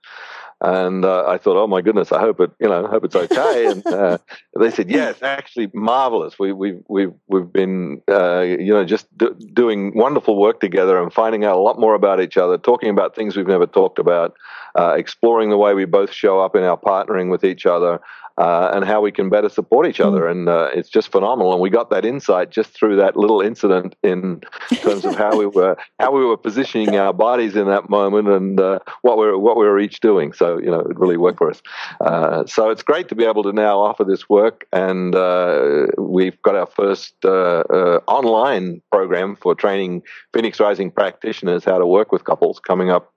And 0.60 1.06
uh, 1.06 1.26
I 1.28 1.38
thought, 1.38 1.56
oh 1.56 1.68
my 1.68 1.82
goodness, 1.82 2.12
I 2.12 2.20
hope 2.20 2.40
it, 2.40 2.50
you 2.60 2.68
know, 2.68 2.88
hope 2.88 3.06
it's 3.06 3.16
okay. 3.16 3.68
and 3.68 3.86
uh, 3.86 4.18
they 4.60 4.72
said, 4.72 4.90
yes, 4.90 5.22
actually 5.22 5.70
marvelous. 5.74 6.40
We, 6.40 6.52
we've 6.52 6.82
we've 6.88 7.14
we've 7.28 7.52
been, 7.54 8.02
uh, 8.10 8.42
you 8.42 8.74
know, 8.74 8.84
just 8.84 9.06
do, 9.16 9.36
doing 9.54 9.96
wonderful 9.96 10.36
work 10.36 10.60
together 10.60 11.02
and 11.02 11.14
finding 11.14 11.46
out 11.46 11.58
a 11.58 11.62
lot 11.62 11.80
more 11.80 11.94
about 11.94 12.22
each 12.22 12.38
other, 12.38 12.58
talking 12.58 12.90
about 12.90 13.16
things 13.16 13.38
we've 13.38 13.46
never 13.46 13.68
talked 13.68 14.00
about, 14.00 14.36
uh, 14.78 14.96
exploring 14.98 15.52
the 15.52 15.58
way 15.58 15.76
we 15.76 15.86
both 15.86 16.12
show 16.12 16.40
up 16.40 16.56
in 16.56 16.64
our 16.64 16.78
partnering 16.78 17.30
with 17.30 17.44
each 17.44 17.68
other, 17.68 18.02
uh, 18.38 18.70
and 18.74 18.86
how 18.86 19.02
we 19.02 19.12
can 19.12 19.30
better 19.30 19.50
support 19.50 19.88
each 19.88 20.00
other. 20.00 20.22
Mm. 20.22 20.32
And 20.32 20.50
uh, 20.50 20.70
it's 20.74 20.90
just 20.90 21.12
phenomenal. 21.12 21.54
And 21.54 21.62
we 21.62 21.70
got 21.70 21.90
that 21.90 22.06
insight 22.06 22.52
just 22.52 22.70
through 22.70 22.98
that 22.98 23.18
little 23.18 23.42
incident 23.42 23.96
in 24.04 24.42
terms 24.82 25.06
of 25.06 25.16
how 25.16 25.38
we 25.38 25.46
were 25.58 25.76
how 26.00 26.12
we 26.12 26.24
were 26.24 26.38
positioning 26.38 26.96
our 26.96 27.14
bodies 27.14 27.56
in 27.56 27.68
that 27.68 27.90
moment 27.90 28.28
and 28.28 28.60
uh, 28.60 28.80
what 29.02 29.18
we 29.18 29.26
were 29.26 29.38
what 29.38 29.58
we 29.58 29.66
were 29.66 29.80
each 29.80 30.00
doing. 30.00 30.34
So 30.34 30.60
you 30.60 30.70
know, 30.70 30.82
it 30.82 30.98
really 30.98 31.18
worked 31.18 31.40
for 31.40 31.50
us. 31.50 31.62
Uh, 32.00 32.46
so 32.46 32.70
it's 32.70 32.84
great 32.84 33.10
to 33.10 33.16
be 33.16 33.26
able 33.26 33.44
to 33.44 33.52
now 33.52 33.80
offer 33.80 34.04
this 34.04 34.30
work, 34.30 34.68
and 34.72 35.16
uh, 35.16 35.88
we've 35.98 36.40
got 36.44 36.56
our 36.56 36.68
first 36.68 37.14
uh, 37.26 37.64
online 38.08 38.82
program 38.92 39.36
for 39.36 39.56
training 39.56 40.04
Phoenix 40.34 40.60
Rising 40.60 40.92
practitioners 40.92 41.64
how 41.64 41.80
to 41.80 41.88
work 41.88 42.12
with 42.12 42.24
couples 42.24 42.60
coming 42.60 42.92
up 42.92 43.14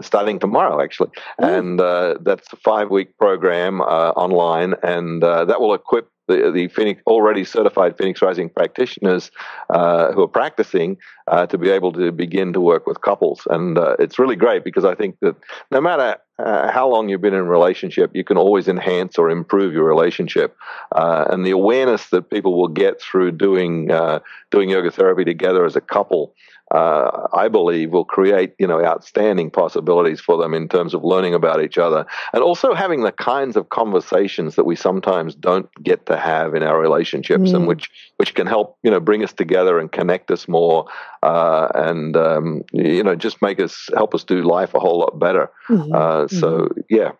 starting 0.00 0.38
tomorrow, 0.38 0.82
actually. 0.82 1.10
Mm. 1.40 1.58
And 1.58 2.24
that's 2.24 2.52
a 2.52 2.56
five 2.56 2.90
week 2.90 3.16
program 3.18 3.80
online, 4.10 4.74
and 4.82 5.22
uh, 5.22 5.44
that 5.44 5.60
will 5.60 5.74
equip 5.74 6.10
the, 6.28 6.50
the 6.52 6.68
Phoenix, 6.68 7.02
already 7.06 7.44
certified 7.44 7.96
Phoenix 7.96 8.20
Rising 8.20 8.48
practitioners 8.48 9.30
uh, 9.70 10.12
who 10.12 10.22
are 10.22 10.28
practicing 10.28 10.98
uh, 11.28 11.46
to 11.46 11.58
be 11.58 11.70
able 11.70 11.92
to 11.92 12.12
begin 12.12 12.52
to 12.52 12.60
work 12.60 12.86
with 12.86 13.00
couples. 13.00 13.46
And 13.48 13.78
uh, 13.78 13.96
it's 13.98 14.18
really 14.18 14.36
great 14.36 14.64
because 14.64 14.84
I 14.84 14.94
think 14.94 15.16
that 15.20 15.36
no 15.70 15.80
matter 15.80 16.16
uh, 16.38 16.70
how 16.70 16.88
long 16.88 17.08
you've 17.08 17.20
been 17.20 17.34
in 17.34 17.40
a 17.40 17.44
relationship, 17.44 18.10
you 18.14 18.24
can 18.24 18.36
always 18.36 18.68
enhance 18.68 19.18
or 19.18 19.30
improve 19.30 19.72
your 19.72 19.84
relationship. 19.84 20.56
Uh, 20.94 21.26
and 21.30 21.46
the 21.46 21.52
awareness 21.52 22.10
that 22.10 22.30
people 22.30 22.58
will 22.58 22.68
get 22.68 23.00
through 23.00 23.32
doing 23.32 23.90
uh, 23.90 24.18
doing 24.50 24.68
yoga 24.68 24.90
therapy 24.90 25.24
together 25.24 25.64
as 25.64 25.76
a 25.76 25.80
couple 25.80 26.34
uh, 26.76 27.26
I 27.32 27.48
believe 27.48 27.90
will 27.90 28.04
create 28.04 28.52
you 28.58 28.66
know 28.66 28.84
outstanding 28.84 29.50
possibilities 29.50 30.20
for 30.20 30.36
them 30.36 30.52
in 30.52 30.68
terms 30.68 30.92
of 30.92 31.02
learning 31.02 31.32
about 31.32 31.62
each 31.62 31.78
other 31.78 32.04
and 32.34 32.42
also 32.42 32.74
having 32.74 33.02
the 33.02 33.12
kinds 33.12 33.56
of 33.56 33.70
conversations 33.70 34.56
that 34.56 34.64
we 34.64 34.76
sometimes 34.76 35.34
don't 35.34 35.70
get 35.82 36.04
to 36.06 36.18
have 36.18 36.54
in 36.54 36.62
our 36.62 36.78
relationships 36.78 37.50
mm. 37.50 37.56
and 37.56 37.66
which 37.66 37.88
which 38.18 38.34
can 38.34 38.46
help 38.46 38.76
you 38.82 38.90
know 38.90 39.00
bring 39.00 39.24
us 39.24 39.32
together 39.32 39.78
and 39.78 39.90
connect 39.90 40.30
us 40.30 40.46
more 40.48 40.86
uh, 41.22 41.68
and 41.74 42.14
um, 42.14 42.62
you 42.74 43.02
know 43.02 43.14
just 43.14 43.40
make 43.40 43.58
us 43.58 43.88
help 43.94 44.14
us 44.14 44.22
do 44.22 44.42
life 44.42 44.74
a 44.74 44.78
whole 44.78 44.98
lot 44.98 45.18
better. 45.18 45.50
Mm-hmm. 45.70 45.94
Uh, 45.94 46.28
so 46.28 46.60
mm-hmm. 46.60 46.80
yeah. 46.90 47.12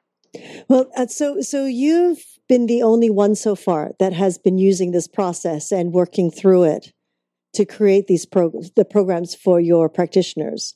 Well, 0.68 0.86
uh, 0.98 1.06
so 1.06 1.40
so 1.40 1.64
you've 1.64 2.22
been 2.46 2.66
the 2.66 2.82
only 2.82 3.08
one 3.08 3.34
so 3.34 3.54
far 3.56 3.92
that 3.98 4.12
has 4.12 4.36
been 4.36 4.58
using 4.58 4.90
this 4.92 5.08
process 5.08 5.72
and 5.72 5.92
working 5.92 6.30
through 6.30 6.64
it 6.64 6.92
to 7.56 7.66
create 7.66 8.06
these 8.06 8.26
programs, 8.26 8.70
the 8.72 8.84
programs 8.84 9.34
for 9.34 9.60
your 9.60 9.88
practitioners? 9.88 10.74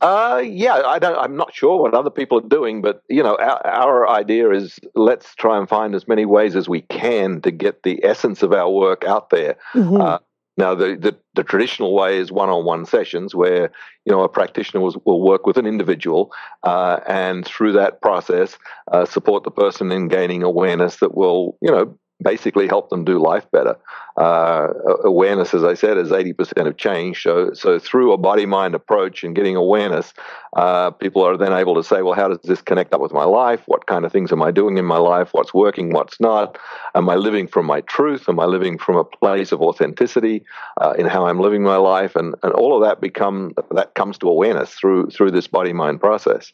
Uh, 0.00 0.40
yeah, 0.44 0.74
I 0.86 1.00
don't, 1.00 1.18
I'm 1.18 1.36
not 1.36 1.52
sure 1.52 1.80
what 1.80 1.92
other 1.92 2.10
people 2.10 2.38
are 2.38 2.48
doing, 2.48 2.82
but 2.82 3.02
you 3.08 3.22
know, 3.22 3.36
our, 3.36 3.66
our 3.66 4.08
idea 4.08 4.50
is 4.50 4.78
let's 4.94 5.34
try 5.34 5.58
and 5.58 5.68
find 5.68 5.94
as 5.94 6.06
many 6.06 6.24
ways 6.24 6.54
as 6.54 6.68
we 6.68 6.82
can 6.82 7.40
to 7.40 7.50
get 7.50 7.82
the 7.82 8.04
essence 8.04 8.42
of 8.44 8.52
our 8.52 8.70
work 8.70 9.04
out 9.04 9.30
there. 9.30 9.56
Mm-hmm. 9.74 10.00
Uh, 10.00 10.18
now, 10.56 10.74
the, 10.74 10.96
the, 10.96 11.16
the, 11.34 11.44
traditional 11.44 11.94
way 11.94 12.18
is 12.18 12.32
one-on-one 12.32 12.84
sessions 12.84 13.32
where 13.32 13.70
you 14.04 14.12
know 14.12 14.22
a 14.22 14.28
practitioner 14.28 14.80
will, 14.80 15.00
will 15.04 15.22
work 15.22 15.46
with 15.46 15.56
an 15.56 15.66
individual 15.66 16.32
uh, 16.64 16.98
and 17.06 17.44
through 17.44 17.72
that 17.72 18.02
process 18.02 18.58
uh, 18.92 19.04
support 19.04 19.44
the 19.44 19.52
person 19.52 19.92
in 19.92 20.08
gaining 20.08 20.42
awareness 20.42 20.96
that 20.96 21.14
will 21.14 21.56
you 21.62 21.70
know 21.70 21.96
basically 22.22 22.66
help 22.66 22.90
them 22.90 23.04
do 23.04 23.18
life 23.18 23.48
better. 23.50 23.76
Uh, 24.16 24.72
awareness, 25.04 25.54
as 25.54 25.62
I 25.62 25.74
said, 25.74 25.96
is 25.96 26.10
80% 26.10 26.66
of 26.66 26.76
change. 26.76 27.22
So, 27.22 27.52
so 27.52 27.78
through 27.78 28.12
a 28.12 28.18
body 28.18 28.46
mind 28.46 28.74
approach 28.74 29.22
and 29.22 29.34
getting 29.34 29.54
awareness, 29.54 30.12
uh, 30.56 30.90
people 30.90 31.24
are 31.24 31.36
then 31.36 31.52
able 31.52 31.76
to 31.76 31.84
say, 31.84 32.02
well, 32.02 32.14
how 32.14 32.26
does 32.26 32.40
this 32.42 32.60
connect 32.60 32.92
up 32.92 33.00
with 33.00 33.12
my 33.12 33.22
life? 33.22 33.62
What 33.66 33.86
kind 33.86 34.04
of 34.04 34.10
things 34.10 34.32
am 34.32 34.42
I 34.42 34.50
doing 34.50 34.76
in 34.76 34.84
my 34.84 34.96
life? 34.96 35.28
What's 35.32 35.54
working? 35.54 35.90
What's 35.90 36.18
not? 36.18 36.58
Am 36.96 37.08
I 37.08 37.14
living 37.14 37.46
from 37.46 37.66
my 37.66 37.80
truth? 37.82 38.28
Am 38.28 38.40
I 38.40 38.46
living 38.46 38.76
from 38.76 38.96
a 38.96 39.04
place 39.04 39.52
of 39.52 39.62
authenticity 39.62 40.44
uh, 40.80 40.94
in 40.98 41.06
how 41.06 41.26
I'm 41.26 41.38
living 41.38 41.62
my 41.62 41.76
life? 41.76 42.16
And, 42.16 42.34
and 42.42 42.52
all 42.54 42.74
of 42.74 42.82
that 42.88 43.00
become 43.00 43.52
that 43.70 43.94
comes 43.94 44.18
to 44.18 44.28
awareness 44.28 44.72
through 44.72 45.10
through 45.10 45.30
this 45.30 45.46
body 45.46 45.72
mind 45.72 46.00
process. 46.00 46.52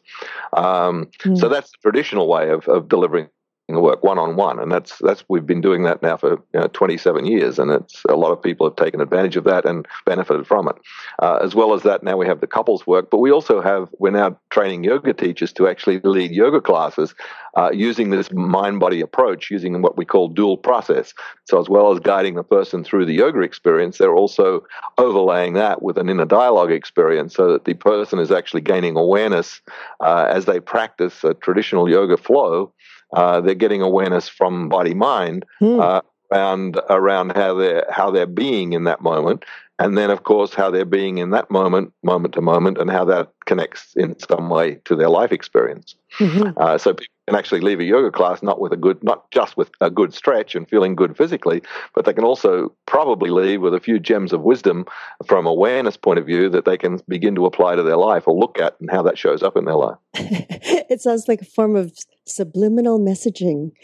Um, 0.54 1.08
mm. 1.20 1.38
So 1.38 1.48
that's 1.48 1.70
the 1.70 1.78
traditional 1.80 2.28
way 2.28 2.50
of, 2.50 2.68
of 2.68 2.88
delivering 2.88 3.28
work 3.68 4.04
one 4.04 4.18
on 4.18 4.36
one, 4.36 4.58
and 4.58 4.70
that's 4.70 4.98
that's 4.98 5.24
we've 5.28 5.46
been 5.46 5.60
doing 5.60 5.84
that 5.84 6.02
now 6.02 6.16
for 6.16 6.32
you 6.52 6.60
know, 6.60 6.66
27 6.68 7.24
years, 7.26 7.58
and 7.58 7.70
it's 7.70 8.02
a 8.08 8.16
lot 8.16 8.30
of 8.30 8.42
people 8.42 8.68
have 8.68 8.76
taken 8.76 9.00
advantage 9.00 9.36
of 9.36 9.44
that 9.44 9.64
and 9.64 9.86
benefited 10.04 10.46
from 10.46 10.68
it. 10.68 10.76
Uh, 11.22 11.38
as 11.42 11.54
well 11.54 11.72
as 11.72 11.82
that, 11.82 12.02
now 12.02 12.16
we 12.16 12.26
have 12.26 12.40
the 12.40 12.46
couples 12.46 12.86
work, 12.86 13.10
but 13.10 13.18
we 13.18 13.30
also 13.30 13.60
have 13.60 13.88
we're 13.98 14.10
now 14.10 14.38
training 14.50 14.84
yoga 14.84 15.12
teachers 15.12 15.52
to 15.52 15.66
actually 15.66 16.00
lead 16.00 16.30
yoga 16.30 16.60
classes 16.60 17.14
uh, 17.56 17.70
using 17.72 18.10
this 18.10 18.32
mind 18.32 18.80
body 18.80 19.00
approach, 19.00 19.50
using 19.50 19.80
what 19.80 19.96
we 19.96 20.04
call 20.04 20.28
dual 20.28 20.56
process. 20.56 21.14
So, 21.44 21.60
as 21.60 21.68
well 21.68 21.92
as 21.92 22.00
guiding 22.00 22.34
the 22.34 22.42
person 22.42 22.84
through 22.84 23.06
the 23.06 23.14
yoga 23.14 23.40
experience, 23.40 23.98
they're 23.98 24.14
also 24.14 24.64
overlaying 24.98 25.54
that 25.54 25.82
with 25.82 25.96
an 25.98 26.08
inner 26.08 26.24
dialogue 26.24 26.72
experience 26.72 27.34
so 27.34 27.52
that 27.52 27.64
the 27.64 27.74
person 27.74 28.18
is 28.18 28.30
actually 28.30 28.60
gaining 28.60 28.96
awareness 28.96 29.60
uh, 30.00 30.26
as 30.28 30.46
they 30.46 30.60
practice 30.60 31.24
a 31.24 31.34
traditional 31.34 31.88
yoga 31.88 32.16
flow. 32.16 32.72
Uh, 33.12 33.40
they're 33.40 33.54
getting 33.54 33.82
awareness 33.82 34.28
from 34.28 34.68
body 34.68 34.94
mind. 34.94 35.44
Hmm. 35.58 35.80
Uh, 35.80 36.00
around 36.32 36.80
around 36.90 37.32
how 37.36 37.54
they're 37.54 37.86
how 37.90 38.10
they're 38.10 38.26
being 38.26 38.72
in 38.72 38.84
that 38.84 39.00
moment, 39.00 39.44
and 39.78 39.98
then 39.98 40.10
of 40.10 40.22
course 40.22 40.54
how 40.54 40.70
they're 40.70 40.84
being 40.84 41.18
in 41.18 41.30
that 41.30 41.50
moment, 41.50 41.92
moment 42.02 42.34
to 42.34 42.40
moment, 42.40 42.78
and 42.78 42.90
how 42.90 43.04
that 43.04 43.32
connects 43.46 43.94
in 43.96 44.18
some 44.18 44.48
way 44.48 44.76
to 44.84 44.96
their 44.96 45.08
life 45.08 45.32
experience. 45.32 45.94
Mm-hmm. 46.18 46.56
Uh, 46.56 46.78
so 46.78 46.94
people 46.94 47.12
can 47.26 47.36
actually 47.36 47.60
leave 47.60 47.80
a 47.80 47.84
yoga 47.84 48.10
class 48.10 48.42
not 48.42 48.60
with 48.60 48.72
a 48.72 48.76
good, 48.76 49.02
not 49.02 49.30
just 49.30 49.56
with 49.56 49.70
a 49.80 49.90
good 49.90 50.14
stretch 50.14 50.54
and 50.54 50.68
feeling 50.68 50.94
good 50.94 51.16
physically, 51.16 51.62
but 51.94 52.04
they 52.04 52.12
can 52.12 52.24
also 52.24 52.72
probably 52.86 53.30
leave 53.30 53.62
with 53.62 53.74
a 53.74 53.80
few 53.80 53.98
gems 53.98 54.32
of 54.32 54.42
wisdom 54.42 54.84
from 55.26 55.46
awareness 55.46 55.96
point 55.96 56.18
of 56.18 56.26
view 56.26 56.48
that 56.50 56.64
they 56.64 56.76
can 56.76 57.00
begin 57.08 57.34
to 57.34 57.46
apply 57.46 57.74
to 57.74 57.82
their 57.82 57.96
life 57.96 58.28
or 58.28 58.34
look 58.34 58.60
at 58.60 58.76
and 58.80 58.90
how 58.90 59.02
that 59.02 59.18
shows 59.18 59.42
up 59.42 59.56
in 59.56 59.64
their 59.64 59.74
life. 59.74 59.98
it 60.14 61.00
sounds 61.00 61.26
like 61.26 61.40
a 61.40 61.46
form 61.46 61.74
of 61.74 61.92
subliminal 62.26 63.00
messaging. 63.00 63.72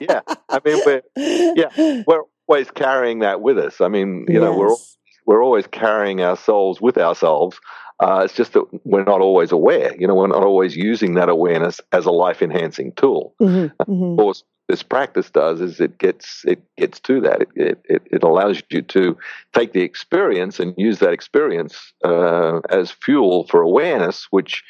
yeah, 0.00 0.20
I 0.48 0.60
mean, 0.64 0.80
we're 0.86 1.02
yeah 1.16 2.02
we're 2.06 2.22
always 2.52 2.70
carrying 2.70 3.20
that 3.20 3.40
with 3.40 3.58
us. 3.58 3.80
I 3.80 3.88
mean, 3.88 4.26
you 4.28 4.34
yes. 4.34 4.42
know, 4.42 4.56
we're 4.56 4.76
we're 5.24 5.42
always 5.42 5.66
carrying 5.66 6.20
ourselves 6.20 6.80
with 6.80 6.98
ourselves. 6.98 7.58
Uh, 7.98 8.22
it's 8.24 8.34
just 8.34 8.52
that 8.52 8.64
we're 8.84 9.04
not 9.04 9.20
always 9.20 9.52
aware. 9.52 9.94
You 9.96 10.06
know, 10.06 10.14
we're 10.14 10.26
not 10.26 10.44
always 10.44 10.76
using 10.76 11.14
that 11.14 11.28
awareness 11.28 11.80
as 11.92 12.04
a 12.04 12.10
life 12.10 12.42
enhancing 12.42 12.92
tool. 12.92 13.34
Mm-hmm, 13.40 13.90
mm-hmm. 13.90 14.04
Of 14.04 14.18
course, 14.18 14.44
this 14.68 14.82
practice 14.82 15.30
does 15.30 15.60
is 15.60 15.80
it 15.80 15.96
gets 15.96 16.44
it 16.44 16.62
gets 16.76 17.00
to 17.00 17.20
that. 17.22 17.42
It 17.54 17.80
it, 17.84 18.02
it 18.10 18.22
allows 18.22 18.62
you 18.70 18.82
to 18.82 19.16
take 19.54 19.72
the 19.72 19.82
experience 19.82 20.60
and 20.60 20.74
use 20.76 20.98
that 20.98 21.12
experience 21.12 21.94
uh, 22.04 22.60
as 22.68 22.90
fuel 22.90 23.46
for 23.48 23.62
awareness, 23.62 24.26
which 24.30 24.62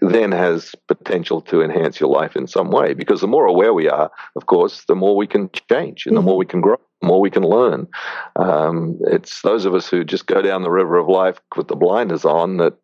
then 0.00 0.32
has 0.32 0.74
potential 0.88 1.40
to 1.42 1.62
enhance 1.62 2.00
your 2.00 2.10
life 2.10 2.36
in 2.36 2.46
some 2.46 2.70
way. 2.70 2.94
Because 2.94 3.20
the 3.20 3.26
more 3.26 3.46
aware 3.46 3.72
we 3.72 3.88
are, 3.88 4.10
of 4.36 4.46
course, 4.46 4.84
the 4.86 4.94
more 4.94 5.16
we 5.16 5.26
can 5.26 5.50
change 5.70 6.06
and 6.06 6.14
mm-hmm. 6.14 6.16
the 6.16 6.22
more 6.22 6.36
we 6.36 6.46
can 6.46 6.60
grow 6.60 6.76
the 7.00 7.08
more 7.08 7.20
we 7.20 7.30
can 7.30 7.42
learn. 7.42 7.88
Um, 8.36 8.98
it's 9.08 9.42
those 9.42 9.64
of 9.64 9.74
us 9.74 9.88
who 9.88 10.04
just 10.04 10.26
go 10.26 10.40
down 10.40 10.62
the 10.62 10.70
river 10.70 10.96
of 10.96 11.08
life 11.08 11.40
with 11.56 11.66
the 11.66 11.74
blinders 11.74 12.24
on 12.24 12.58
that 12.58 12.74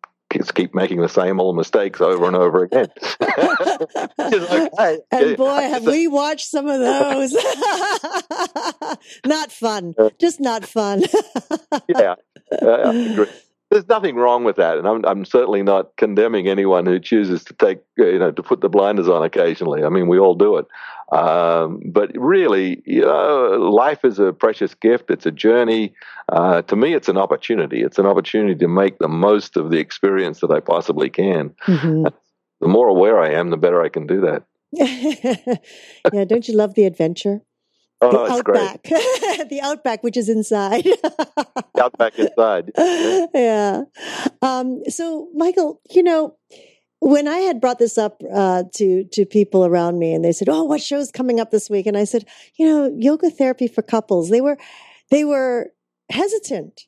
keep 0.53 0.75
making 0.75 1.01
the 1.01 1.09
same 1.09 1.39
old 1.39 1.55
mistakes 1.55 2.01
over 2.01 2.27
and 2.27 2.35
over 2.35 2.63
again. 2.63 2.87
okay. 4.19 4.99
And 5.11 5.37
boy, 5.37 5.61
have 5.61 5.85
we 5.85 6.07
watched 6.07 6.47
some 6.47 6.67
of 6.67 6.79
those. 6.79 7.33
not 9.25 9.51
fun. 9.51 9.95
Just 10.19 10.39
not 10.39 10.65
fun. 10.65 11.03
yeah, 11.87 12.15
I 12.61 12.93
agree 12.93 13.27
there's 13.69 13.87
nothing 13.87 14.15
wrong 14.15 14.43
with 14.43 14.55
that, 14.55 14.77
and 14.77 14.87
I'm 14.87 15.05
I'm 15.05 15.25
certainly 15.25 15.61
not 15.61 15.95
condemning 15.97 16.47
anyone 16.47 16.85
who 16.85 16.99
chooses 16.99 17.43
to 17.45 17.53
take 17.53 17.79
you 17.97 18.17
know 18.17 18.31
to 18.31 18.43
put 18.43 18.61
the 18.61 18.69
blinders 18.69 19.07
on 19.07 19.23
occasionally. 19.23 19.83
I 19.83 19.89
mean, 19.89 20.07
we 20.07 20.17
all 20.17 20.35
do 20.35 20.57
it, 20.57 20.65
um, 21.11 21.81
but 21.85 22.11
really, 22.15 22.81
you 22.85 23.01
know, 23.01 23.69
life 23.71 24.03
is 24.03 24.19
a 24.19 24.33
precious 24.33 24.73
gift. 24.75 25.09
It's 25.09 25.25
a 25.25 25.31
journey. 25.31 25.93
Uh, 26.29 26.61
to 26.63 26.75
me, 26.75 26.93
it's 26.93 27.09
an 27.09 27.17
opportunity. 27.17 27.81
It's 27.81 27.99
an 27.99 28.05
opportunity 28.05 28.55
to 28.55 28.67
make 28.67 28.99
the 28.99 29.07
most 29.07 29.57
of 29.57 29.71
the 29.71 29.77
experience 29.77 30.39
that 30.41 30.51
I 30.51 30.59
possibly 30.59 31.09
can. 31.09 31.49
Mm-hmm. 31.67 32.07
The 32.61 32.67
more 32.67 32.87
aware 32.87 33.19
I 33.19 33.31
am, 33.31 33.49
the 33.49 33.57
better 33.57 33.81
I 33.81 33.89
can 33.89 34.05
do 34.05 34.21
that. 34.21 34.43
yeah, 36.13 36.25
don't 36.25 36.47
you 36.47 36.55
love 36.55 36.75
the 36.75 36.85
adventure? 36.85 37.41
Oh, 38.01 38.11
the 38.11 38.33
outback, 38.33 38.83
the 39.49 39.59
outback, 39.61 40.03
which 40.03 40.15
is 40.15 40.29
inside. 40.29 40.87
outback 41.79 42.17
inside. 42.17 42.71
Yeah. 42.77 43.25
yeah. 43.33 43.81
Um, 44.41 44.81
so, 44.87 45.27
Michael, 45.35 45.81
you 45.91 46.03
know, 46.03 46.37
when 46.99 47.27
I 47.27 47.39
had 47.39 47.59
brought 47.59 47.77
this 47.77 47.97
up 47.97 48.21
uh, 48.33 48.63
to 48.75 49.03
to 49.03 49.25
people 49.25 49.65
around 49.65 49.99
me, 49.99 50.13
and 50.13 50.23
they 50.23 50.31
said, 50.31 50.47
"Oh, 50.47 50.63
what 50.63 50.81
show's 50.81 51.11
coming 51.11 51.41
up 51.41 51.51
this 51.51 51.69
week?" 51.69 51.87
and 51.87 51.97
I 51.97 52.05
said, 52.05 52.25
"You 52.57 52.67
know, 52.67 52.95
yoga 52.97 53.29
therapy 53.29 53.67
for 53.67 53.81
couples." 53.81 54.29
They 54.29 54.41
were 54.41 54.57
they 55.11 55.25
were 55.25 55.71
hesitant, 56.09 56.87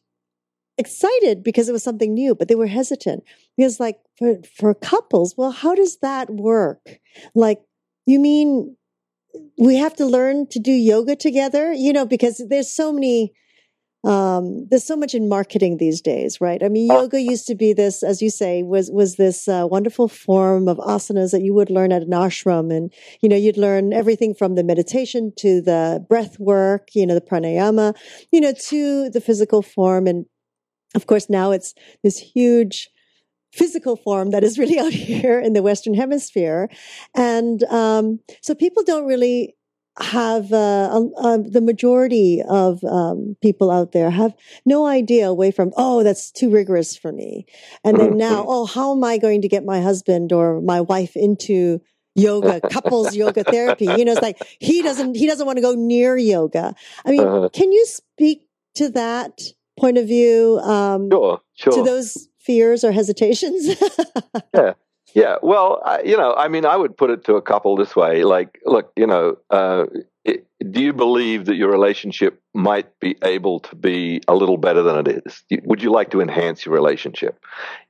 excited 0.78 1.44
because 1.44 1.68
it 1.68 1.74
was 1.74 1.84
something 1.84 2.14
new, 2.14 2.36
but 2.36 2.48
they 2.48 2.56
were 2.56 2.68
hesitant 2.68 3.24
because, 3.58 3.80
like, 3.82 4.00
for 4.18 4.36
for 4.56 4.74
couples, 4.74 5.36
well, 5.38 5.52
how 5.52 5.76
does 5.76 5.98
that 5.98 6.30
work? 6.30 7.00
Like, 7.36 7.62
you 8.06 8.20
mean 8.20 8.78
we 9.58 9.76
have 9.78 9.96
to 9.96 10.06
learn 10.06 10.48
to 10.48 10.60
do 10.60 10.72
yoga 10.72 11.16
together, 11.16 11.74
you 11.74 11.94
know, 11.94 12.06
because 12.06 12.44
there's 12.50 12.72
so 12.72 12.92
many, 12.92 13.34
um, 14.04 14.68
there's 14.70 14.84
so 14.84 14.96
much 14.96 15.14
in 15.14 15.30
marketing 15.30 15.78
these 15.78 16.02
days, 16.02 16.42
right? 16.42 16.64
I 16.64 16.70
mean, 16.70 16.92
oh. 16.92 17.02
yoga 17.02 17.22
used 17.22 17.46
to 17.48 17.56
be 17.56 17.72
this, 17.74 18.02
as 18.04 18.22
you 18.22 18.30
say, 18.30 18.64
was, 18.64 18.90
was 18.90 19.16
this 19.16 19.48
uh, 19.48 19.68
wonderful 19.70 20.08
form 20.08 20.68
of 20.68 20.78
asanas 20.78 21.32
that 21.32 21.44
you 21.44 21.54
would 21.54 21.70
learn 21.70 21.92
at 21.92 22.02
an 22.02 22.10
ashram. 22.12 22.76
And, 22.76 22.92
you 23.22 23.30
know, 23.30 23.36
you'd 23.36 23.58
learn 23.58 23.94
everything 23.94 24.34
from 24.34 24.56
the 24.56 24.64
meditation 24.64 25.32
to 25.38 25.62
the 25.62 26.04
breath 26.10 26.40
work, 26.40 26.90
you 26.94 27.06
know, 27.06 27.14
the 27.14 27.22
pranayama, 27.22 27.96
you 28.32 28.42
know, 28.42 28.54
to 28.70 29.10
the 29.10 29.22
physical 29.22 29.62
form. 29.62 30.08
And 30.08 30.26
of 30.96 31.06
course, 31.06 31.30
now 31.30 31.52
it's 31.52 31.74
this 32.04 32.18
huge, 32.18 32.90
physical 33.52 33.96
form 33.96 34.32
that 34.32 34.44
is 34.44 34.58
really 34.58 34.80
out 34.86 34.94
here 34.94 35.40
in 35.40 35.54
the 35.54 35.64
Western 35.64 35.94
Hemisphere. 35.94 36.70
And 37.16 37.64
um, 37.66 38.20
so 38.42 38.56
people 38.56 38.84
don't 38.84 39.06
really 39.06 39.56
have 40.00 40.54
uh, 40.54 41.04
uh, 41.18 41.38
the 41.38 41.62
majority 41.62 42.42
of 42.48 42.84
um, 42.84 43.36
people 43.42 43.70
out 43.70 43.92
there 43.92 44.10
have 44.10 44.34
no 44.66 44.86
idea 44.86 45.28
away 45.28 45.52
from 45.52 45.72
oh 45.76 46.02
that's 46.02 46.32
too 46.32 46.50
rigorous 46.50 46.96
for 46.96 47.12
me 47.12 47.46
and 47.84 48.00
then 48.00 48.16
now 48.18 48.46
oh 48.48 48.66
how 48.66 48.94
am 48.94 49.04
i 49.04 49.18
going 49.18 49.42
to 49.42 49.50
get 49.50 49.66
my 49.66 49.82
husband 49.82 50.32
or 50.32 50.62
my 50.62 50.80
wife 50.80 51.18
into 51.18 51.82
yoga 52.16 52.62
couples 52.70 53.16
yoga 53.18 53.44
therapy 53.44 53.86
you 53.86 54.06
know 54.06 54.14
it's 54.14 54.22
like 54.22 54.42
he 54.60 54.82
doesn't 54.82 55.16
he 55.16 55.28
doesn't 55.28 55.46
want 55.46 55.58
to 55.58 55.62
go 55.62 55.76
near 55.76 56.16
yoga 56.16 56.74
i 57.06 57.12
mean 57.12 57.22
uh-huh. 57.22 57.50
can 57.52 57.72
you 57.74 57.86
speak 57.86 58.48
to 58.76 58.90
that 58.90 59.42
point 59.78 59.98
of 59.98 60.08
view 60.08 60.58
um, 60.64 61.10
sure, 61.12 61.42
sure. 61.56 61.74
to 61.74 61.84
those 61.84 62.30
fears 62.44 62.84
or 62.84 62.92
hesitations? 62.92 63.82
yeah. 64.54 64.74
Yeah. 65.14 65.38
Well, 65.42 65.82
I, 65.86 66.02
you 66.04 66.16
know, 66.16 66.34
I 66.36 66.48
mean, 66.48 66.66
I 66.66 66.78
would 66.78 66.96
put 66.96 67.10
it 67.10 67.26
to 67.26 67.36
a 67.36 67.42
couple 67.42 67.76
this 67.76 67.96
way 67.96 68.24
like, 68.24 68.60
look, 68.66 68.92
you 68.96 69.08
know, 69.08 69.38
uh, 69.50 69.86
it, 70.24 70.46
do 70.70 70.82
you 70.82 70.94
believe 70.94 71.46
that 71.46 71.56
your 71.56 71.70
relationship 71.72 72.40
might 72.54 73.00
be 73.00 73.16
able 73.24 73.60
to 73.62 73.76
be 73.76 74.22
a 74.28 74.36
little 74.36 74.58
better 74.58 74.84
than 74.84 75.08
it 75.08 75.24
is? 75.26 75.44
Would 75.64 75.82
you 75.82 75.92
like 75.92 76.12
to 76.12 76.22
enhance 76.22 76.66
your 76.66 76.76
relationship? 76.76 77.44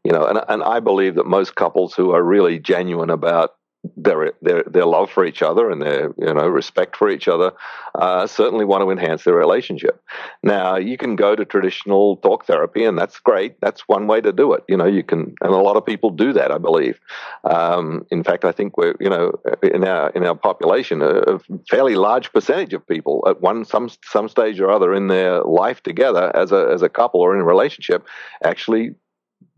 You 0.04 0.14
know, 0.14 0.26
and, 0.26 0.40
and 0.48 0.64
I 0.64 0.80
believe 0.80 1.16
that 1.16 1.26
most 1.26 1.56
couples 1.56 1.94
who 1.94 2.12
are 2.12 2.24
really 2.24 2.58
genuine 2.58 3.10
about 3.10 3.56
their 3.98 4.34
their 4.42 4.64
their 4.64 4.86
love 4.86 5.10
for 5.10 5.26
each 5.26 5.42
other 5.42 5.72
and 5.72 5.82
their 5.82 6.14
you 6.18 6.34
know 6.34 6.48
respect 6.48 6.96
for 6.96 7.10
each 7.10 7.28
other 7.28 7.52
uh, 7.96 8.28
certainly 8.28 8.64
want 8.64 8.84
to 8.84 8.92
enhance 8.92 9.24
their 9.24 9.36
relationship. 9.36 10.04
Now 10.44 10.76
you 10.78 10.98
can 10.98 11.16
go 11.16 11.36
to 11.36 11.44
traditional 11.46 12.18
talk 12.18 12.46
therapy 12.46 12.84
and 12.84 12.98
that's 12.98 13.20
great. 13.20 13.60
That's 13.60 13.88
one 13.88 14.08
way 14.08 14.22
to 14.22 14.32
do 14.32 14.54
it. 14.54 14.64
You 14.68 14.78
know 14.78 14.86
you 14.86 15.04
can 15.04 15.34
and 15.42 15.54
a 15.54 15.58
lot 15.58 15.78
of 15.78 15.86
people 15.86 16.12
do 16.12 16.32
that. 16.34 16.52
I 16.52 16.60
believe. 16.60 17.00
Um, 17.44 18.06
in 18.12 18.24
fact, 18.24 18.46
I 18.46 18.52
think 18.52 18.78
we're 18.78 18.96
you 19.00 19.10
know 19.10 19.32
in 19.64 19.84
our 19.84 20.10
in 20.12 20.26
our 20.26 20.36
population 20.36 21.02
a, 21.02 21.40
fairly 21.70 21.96
large 21.96 22.32
percentage 22.32 22.74
of 22.74 22.86
people 22.88 23.24
at 23.28 23.42
one 23.42 23.66
some 23.66 23.90
some 24.04 24.30
stage 24.30 24.60
or 24.60 24.70
other 24.70 24.94
in 24.94 25.08
their 25.08 25.42
life 25.42 25.82
together 25.82 26.32
as 26.36 26.52
a 26.52 26.70
as 26.72 26.82
a 26.84 26.90
couple 26.90 27.20
or 27.20 27.34
in 27.34 27.42
a 27.42 27.46
relationship 27.46 28.06
actually 28.44 28.94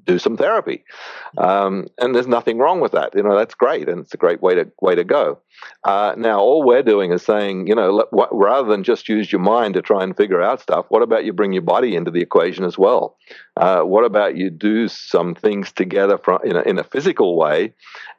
do 0.06 0.20
some 0.20 0.38
therapy. 0.38 0.84
Um, 1.38 1.88
and 2.00 2.14
there's 2.14 2.28
nothing 2.28 2.58
wrong 2.58 2.80
with 2.80 2.92
that. 2.92 3.16
You 3.16 3.24
know, 3.24 3.38
that's 3.38 3.56
great, 3.56 3.88
and 3.90 4.02
it's 4.02 4.14
a 4.14 4.18
great 4.18 4.42
way 4.42 4.56
to 4.56 4.72
way 4.82 4.96
to 4.96 5.04
go. 5.04 5.40
Uh, 5.84 6.14
now, 6.18 6.40
all 6.40 6.64
we're 6.64 6.84
doing 6.84 7.12
is 7.12 7.24
saying, 7.24 7.68
you 7.68 7.76
know, 7.76 7.92
let, 7.92 8.08
rather 8.32 8.68
than 8.68 8.84
just 8.84 9.08
use 9.08 9.32
your 9.32 9.42
mind 9.42 9.74
to 9.76 9.82
try 9.82 10.04
and 10.04 10.16
figure 10.16 10.42
out 10.42 10.62
stuff, 10.62 10.86
what 10.90 11.02
about 11.02 11.26
you 11.26 11.34
bring 11.34 11.54
your 11.54 11.62
body 11.62 11.96
into 11.96 12.12
the 12.12 12.22
equation 12.22 12.64
as 12.64 12.78
well? 12.78 13.18
Uh, 13.58 13.82
what 13.82 14.04
about 14.04 14.36
you 14.36 14.50
do 14.50 14.88
some 14.88 15.36
things 15.36 15.72
together 15.72 16.18
from 16.18 16.40
in 16.44 16.56
a, 16.56 16.62
in 16.62 16.80
a 16.80 16.84
physical 16.84 17.38
way, 17.38 17.74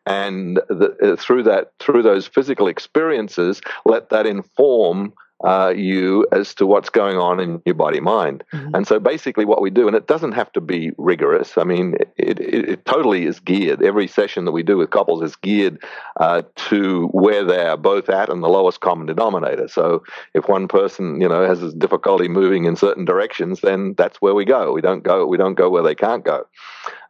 and 0.07 0.57
the, 0.68 0.97
uh, 1.03 1.16
through 1.16 1.42
that 1.42 1.73
through 1.79 2.03
those 2.03 2.27
physical 2.27 2.68
experiences, 2.68 3.61
let 3.85 4.11
that 4.11 4.27
inform 4.27 5.12
uh, 5.42 5.73
you 5.77 6.27
as 6.33 6.55
to 6.55 6.66
what's 6.66 6.88
going 6.88 7.18
on 7.18 7.40
in 7.40 7.61
your 7.64 7.75
body 7.75 8.01
mind. 8.01 8.44
Mm-hmm. 8.53 8.75
And 8.75 8.87
so 8.87 8.99
basically, 8.99 9.44
what 9.44 9.61
we 9.61 9.70
do, 9.70 9.87
and 9.87 9.97
it 9.97 10.07
doesn't 10.07 10.33
have 10.33 10.53
to 10.53 10.61
be 10.61 10.92
rigorous. 10.97 11.59
I 11.59 11.64
mean, 11.64 11.94
it, 12.16 12.40
it, 12.40 12.68
it 12.68 12.85
totally 12.85 13.27
is 13.27 13.40
geared. 13.40 13.83
Every 13.83 14.07
session 14.07 14.44
that 14.44 14.53
we 14.53 14.62
do 14.62 14.77
with 14.77 14.90
couples 14.90 15.23
is 15.23 15.37
geared 15.37 15.83
uh, 16.18 16.42
to 16.68 17.09
where 17.09 17.44
they 17.44 17.66
are 17.66 17.77
both 17.77 18.09
at 18.09 18.31
and 18.31 18.42
the 18.42 18.49
lowest 18.49 18.81
common 18.81 19.07
denominator. 19.07 19.68
So 19.68 20.03
if 20.35 20.49
one 20.49 20.68
person, 20.68 21.20
you 21.20 21.29
know, 21.29 21.47
has 21.47 21.75
difficulty 21.75 22.29
moving 22.29 22.64
in 22.64 22.77
certain 22.77 23.05
directions, 23.05 23.61
then 23.61 23.94
that's 23.99 24.23
where 24.23 24.35
we 24.35 24.44
go. 24.44 24.73
We 24.73 24.81
don't 24.81 25.03
go. 25.03 25.27
We 25.27 25.37
don't 25.37 25.55
go 25.55 25.68
where 25.68 25.83
they 25.83 25.94
can't 25.94 26.25
go. 26.25 26.47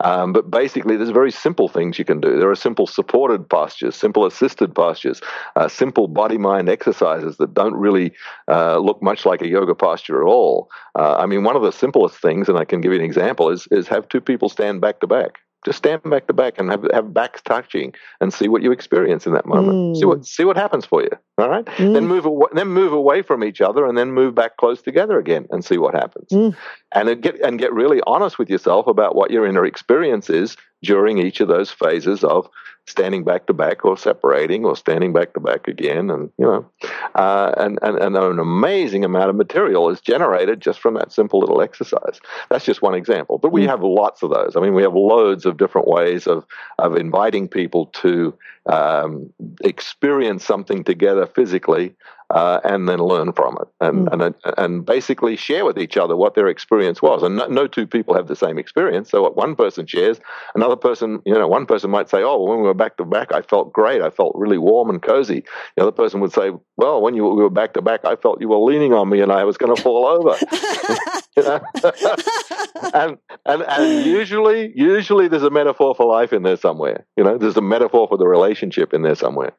Um, 0.00 0.32
but 0.32 0.50
basically, 0.50 0.96
there's 0.96 1.10
very 1.10 1.30
simple 1.30 1.68
things 1.68 1.98
you 1.98 2.04
can 2.04 2.20
do. 2.20 2.38
There 2.38 2.50
are 2.50 2.56
simple 2.56 2.86
supported 2.86 3.48
postures, 3.48 3.94
simple 3.94 4.26
assisted 4.26 4.74
postures, 4.74 5.20
uh, 5.56 5.68
simple 5.68 6.08
body 6.08 6.38
mind 6.38 6.68
exercises 6.68 7.36
that 7.38 7.54
don't 7.54 7.74
really 7.74 8.12
uh, 8.48 8.78
look 8.78 9.02
much 9.02 9.24
like 9.24 9.42
a 9.42 9.48
yoga 9.48 9.74
posture 9.74 10.22
at 10.22 10.26
all. 10.26 10.70
Uh, 10.98 11.16
I 11.16 11.26
mean, 11.26 11.44
one 11.44 11.56
of 11.56 11.62
the 11.62 11.72
simplest 11.72 12.20
things, 12.20 12.48
and 12.48 12.58
I 12.58 12.64
can 12.64 12.80
give 12.80 12.92
you 12.92 12.98
an 12.98 13.04
example, 13.04 13.50
is 13.50 13.66
is 13.70 13.88
have 13.88 14.08
two 14.08 14.20
people 14.20 14.48
stand 14.48 14.80
back 14.80 15.00
to 15.00 15.06
back. 15.06 15.38
Just 15.64 15.78
stand 15.78 16.02
back 16.04 16.26
to 16.26 16.32
back 16.32 16.58
and 16.58 16.70
have 16.70 16.86
have 16.92 17.14
backs 17.14 17.40
touching 17.42 17.94
and 18.20 18.32
see 18.32 18.48
what 18.48 18.62
you 18.62 18.70
experience 18.70 19.26
in 19.26 19.32
that 19.32 19.46
moment. 19.46 19.96
Mm. 19.96 19.96
See 19.96 20.04
what 20.04 20.26
see 20.26 20.44
what 20.44 20.56
happens 20.56 20.84
for 20.84 21.02
you. 21.02 21.10
All 21.38 21.48
right. 21.48 21.64
Mm. 21.64 21.94
Then 21.94 22.06
move 22.06 22.26
away, 22.26 22.48
then 22.52 22.68
move 22.68 22.92
away 22.92 23.22
from 23.22 23.42
each 23.42 23.60
other 23.60 23.86
and 23.86 23.96
then 23.96 24.12
move 24.12 24.34
back 24.34 24.56
close 24.56 24.82
together 24.82 25.18
again 25.18 25.46
and 25.50 25.64
see 25.64 25.78
what 25.78 25.94
happens. 25.94 26.28
Mm. 26.30 26.56
And 26.92 27.22
get 27.22 27.40
and 27.40 27.58
get 27.58 27.72
really 27.72 28.00
honest 28.06 28.38
with 28.38 28.50
yourself 28.50 28.86
about 28.86 29.14
what 29.14 29.30
your 29.30 29.46
inner 29.46 29.64
experience 29.64 30.28
is 30.28 30.56
during 30.82 31.18
each 31.18 31.40
of 31.40 31.48
those 31.48 31.70
phases 31.70 32.22
of 32.22 32.48
standing 32.86 33.24
back 33.24 33.46
to 33.46 33.54
back 33.54 33.84
or 33.84 33.96
separating 33.96 34.64
or 34.64 34.76
standing 34.76 35.12
back 35.12 35.32
to 35.32 35.40
back 35.40 35.66
again 35.66 36.10
and 36.10 36.30
you 36.38 36.44
know 36.44 36.66
uh, 37.14 37.52
and, 37.56 37.78
and, 37.82 37.98
and 37.98 38.16
an 38.16 38.38
amazing 38.38 39.04
amount 39.04 39.30
of 39.30 39.36
material 39.36 39.88
is 39.88 40.00
generated 40.00 40.60
just 40.60 40.80
from 40.80 40.94
that 40.94 41.12
simple 41.12 41.40
little 41.40 41.62
exercise 41.62 42.20
that's 42.50 42.64
just 42.64 42.82
one 42.82 42.94
example 42.94 43.38
but 43.38 43.52
we 43.52 43.62
mm. 43.62 43.66
have 43.66 43.82
lots 43.82 44.22
of 44.22 44.30
those 44.30 44.54
i 44.56 44.60
mean 44.60 44.74
we 44.74 44.82
have 44.82 44.94
loads 44.94 45.46
of 45.46 45.56
different 45.56 45.88
ways 45.88 46.26
of 46.26 46.44
of 46.78 46.96
inviting 46.96 47.48
people 47.48 47.86
to 47.86 48.36
um, 48.66 49.30
experience 49.62 50.44
something 50.44 50.84
together 50.84 51.26
physically 51.26 51.94
uh, 52.34 52.60
and 52.64 52.88
then 52.88 52.98
learn 52.98 53.32
from 53.32 53.56
it 53.60 53.68
and, 53.80 54.08
mm. 54.08 54.12
and 54.12 54.34
and 54.58 54.84
basically 54.84 55.36
share 55.36 55.64
with 55.64 55.78
each 55.78 55.96
other 55.96 56.16
what 56.16 56.34
their 56.34 56.48
experience 56.48 57.00
was. 57.00 57.22
And 57.22 57.36
no, 57.36 57.46
no, 57.46 57.66
two 57.68 57.86
people 57.86 58.14
have 58.14 58.26
the 58.26 58.34
same 58.34 58.58
experience. 58.58 59.10
So 59.10 59.22
what 59.22 59.36
one 59.36 59.54
person 59.54 59.86
shares, 59.86 60.18
another 60.56 60.74
person, 60.74 61.22
you 61.24 61.32
know, 61.32 61.46
one 61.46 61.64
person 61.64 61.90
might 61.90 62.10
say, 62.10 62.22
"Oh, 62.22 62.42
when 62.42 62.58
we 62.58 62.64
were 62.64 62.74
back 62.74 62.96
to 62.96 63.04
back, 63.04 63.32
I 63.32 63.42
felt 63.42 63.72
great. 63.72 64.02
I 64.02 64.10
felt 64.10 64.34
really 64.34 64.58
warm 64.58 64.90
and 64.90 65.00
cozy." 65.00 65.44
The 65.76 65.82
other 65.82 65.92
person 65.92 66.20
would 66.20 66.32
say, 66.32 66.50
"Well, 66.76 67.00
when 67.00 67.14
you 67.14 67.24
we 67.24 67.42
were 67.42 67.50
back 67.50 67.74
to 67.74 67.82
back, 67.82 68.04
I 68.04 68.16
felt 68.16 68.40
you 68.40 68.48
were 68.48 68.58
leaning 68.58 68.92
on 68.92 69.08
me 69.08 69.20
and 69.20 69.30
I 69.30 69.44
was 69.44 69.56
going 69.56 69.74
to 69.74 69.80
fall 69.80 70.06
over." 70.06 70.36
and, 72.94 73.18
and 73.44 73.62
and 73.62 74.06
usually 74.06 74.72
usually 74.76 75.26
there's 75.26 75.42
a 75.42 75.50
metaphor 75.50 75.94
for 75.94 76.06
life 76.06 76.32
in 76.32 76.42
there 76.42 76.56
somewhere. 76.56 77.06
You 77.16 77.24
know, 77.24 77.38
there's 77.38 77.56
a 77.56 77.62
metaphor 77.62 78.06
for 78.08 78.18
the 78.18 78.26
relationship 78.26 78.92
in 78.92 79.02
there 79.02 79.16
somewhere. 79.16 79.52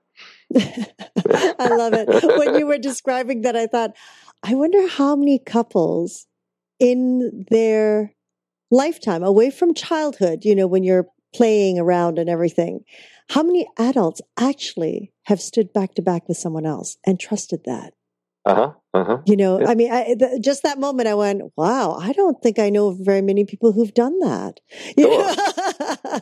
I 0.55 1.67
love 1.69 1.93
it. 1.93 2.07
When 2.37 2.55
you 2.55 2.65
were 2.65 2.77
describing 2.77 3.41
that, 3.41 3.55
I 3.55 3.67
thought, 3.67 3.91
I 4.43 4.55
wonder 4.55 4.87
how 4.87 5.15
many 5.15 5.39
couples 5.39 6.27
in 6.79 7.45
their 7.49 8.13
lifetime, 8.71 9.23
away 9.23 9.49
from 9.49 9.73
childhood, 9.73 10.45
you 10.45 10.55
know, 10.55 10.67
when 10.67 10.83
you're 10.83 11.07
playing 11.33 11.79
around 11.79 12.19
and 12.19 12.29
everything, 12.29 12.83
how 13.29 13.43
many 13.43 13.67
adults 13.77 14.21
actually 14.37 15.11
have 15.23 15.41
stood 15.41 15.73
back 15.73 15.95
to 15.95 16.01
back 16.01 16.27
with 16.27 16.37
someone 16.37 16.65
else 16.65 16.97
and 17.05 17.19
trusted 17.19 17.61
that? 17.65 17.93
Uh-huh. 18.45 18.73
Uh-huh. 18.93 19.17
You 19.25 19.35
know, 19.35 19.59
yeah. 19.59 19.67
I 19.67 19.75
mean, 19.75 19.91
I, 19.91 20.15
the, 20.17 20.39
just 20.39 20.61
that 20.63 20.79
moment, 20.79 21.07
I 21.07 21.15
went, 21.15 21.41
"Wow! 21.57 21.97
I 21.99 22.13
don't 22.13 22.41
think 22.43 22.59
I 22.59 22.69
know 22.69 22.95
very 23.01 23.21
many 23.21 23.43
people 23.43 23.71
who've 23.71 23.93
done 23.93 24.17
that." 24.19 24.59
Sure. 24.97 26.19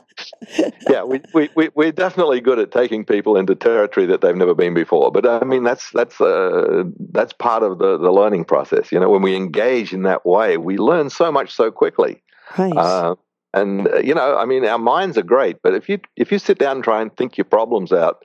yeah, 0.89 1.03
we, 1.03 1.21
we, 1.33 1.49
we, 1.55 1.69
we're 1.75 1.91
definitely 1.91 2.41
good 2.41 2.59
at 2.59 2.71
taking 2.71 3.05
people 3.05 3.37
into 3.37 3.55
territory 3.55 4.05
that 4.07 4.21
they've 4.21 4.35
never 4.35 4.55
been 4.55 4.73
before. 4.73 5.11
But 5.11 5.27
I 5.27 5.43
mean, 5.45 5.63
that's 5.63 5.91
that's 5.91 6.19
uh, 6.19 6.83
that's 7.11 7.33
part 7.33 7.61
of 7.61 7.77
the 7.77 7.97
the 7.97 8.11
learning 8.11 8.45
process. 8.45 8.91
You 8.91 8.99
know, 8.99 9.09
when 9.09 9.21
we 9.21 9.35
engage 9.35 9.93
in 9.93 10.03
that 10.03 10.25
way, 10.25 10.57
we 10.57 10.77
learn 10.77 11.09
so 11.09 11.31
much 11.31 11.53
so 11.53 11.71
quickly. 11.71 12.23
Right. 12.57 12.75
Uh, 12.75 13.15
and 13.53 13.87
uh, 13.87 13.99
you 13.99 14.15
know, 14.15 14.37
I 14.37 14.45
mean, 14.45 14.65
our 14.65 14.79
minds 14.79 15.17
are 15.17 15.23
great, 15.23 15.57
but 15.61 15.75
if 15.75 15.89
you 15.89 15.99
if 16.15 16.31
you 16.31 16.39
sit 16.39 16.57
down 16.57 16.77
and 16.77 16.83
try 16.83 17.01
and 17.01 17.15
think 17.15 17.37
your 17.37 17.45
problems 17.45 17.91
out 17.91 18.23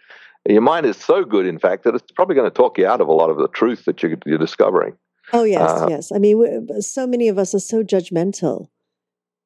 your 0.52 0.62
mind 0.62 0.86
is 0.86 0.96
so 0.96 1.24
good, 1.24 1.46
in 1.46 1.58
fact, 1.58 1.84
that 1.84 1.94
it's 1.94 2.10
probably 2.12 2.34
going 2.34 2.50
to 2.50 2.54
talk 2.54 2.78
you 2.78 2.86
out 2.86 3.00
of 3.00 3.08
a 3.08 3.12
lot 3.12 3.30
of 3.30 3.38
the 3.38 3.48
truth 3.48 3.84
that 3.84 4.02
you're, 4.02 4.16
you're 4.26 4.38
discovering. 4.38 4.96
Oh 5.32 5.44
yes, 5.44 5.70
uh, 5.70 5.86
yes. 5.88 6.12
I 6.12 6.18
mean, 6.18 6.68
so 6.80 7.06
many 7.06 7.28
of 7.28 7.38
us 7.38 7.54
are 7.54 7.60
so 7.60 7.82
judgmental, 7.82 8.68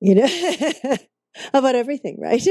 you 0.01 0.15
know. 0.15 0.29
about 1.53 1.75
everything, 1.75 2.17
right? 2.21 2.43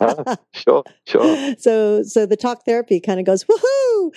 uh, 0.00 0.36
sure, 0.52 0.84
sure. 1.06 1.54
So, 1.58 2.02
so 2.02 2.26
the 2.26 2.36
talk 2.36 2.64
therapy 2.64 3.00
kind 3.00 3.20
of 3.20 3.26
goes 3.26 3.44
woohoo. 3.44 4.12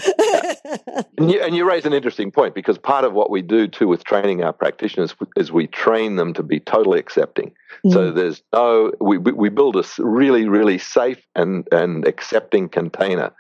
and, 1.18 1.32
you, 1.32 1.42
and 1.42 1.56
you 1.56 1.68
raise 1.68 1.86
an 1.86 1.94
interesting 1.94 2.32
point 2.32 2.56
because 2.56 2.78
part 2.78 3.06
of 3.06 3.14
what 3.14 3.30
we 3.30 3.42
do 3.42 3.68
too 3.68 3.88
with 3.88 4.04
training 4.04 4.44
our 4.44 4.54
practitioners 4.54 5.16
is 5.36 5.52
we 5.52 5.68
train 5.68 6.16
them 6.16 6.34
to 6.34 6.44
be 6.44 6.60
totally 6.60 7.00
accepting. 7.00 7.52
Mm. 7.86 7.94
So 7.94 8.12
there's 8.12 8.42
no 8.54 8.92
we 9.00 9.18
we 9.18 9.50
build 9.50 9.76
a 9.76 9.84
really 10.00 10.48
really 10.48 10.78
safe 10.78 11.26
and 11.36 11.68
and 11.72 12.08
accepting 12.08 12.70
container. 12.70 13.32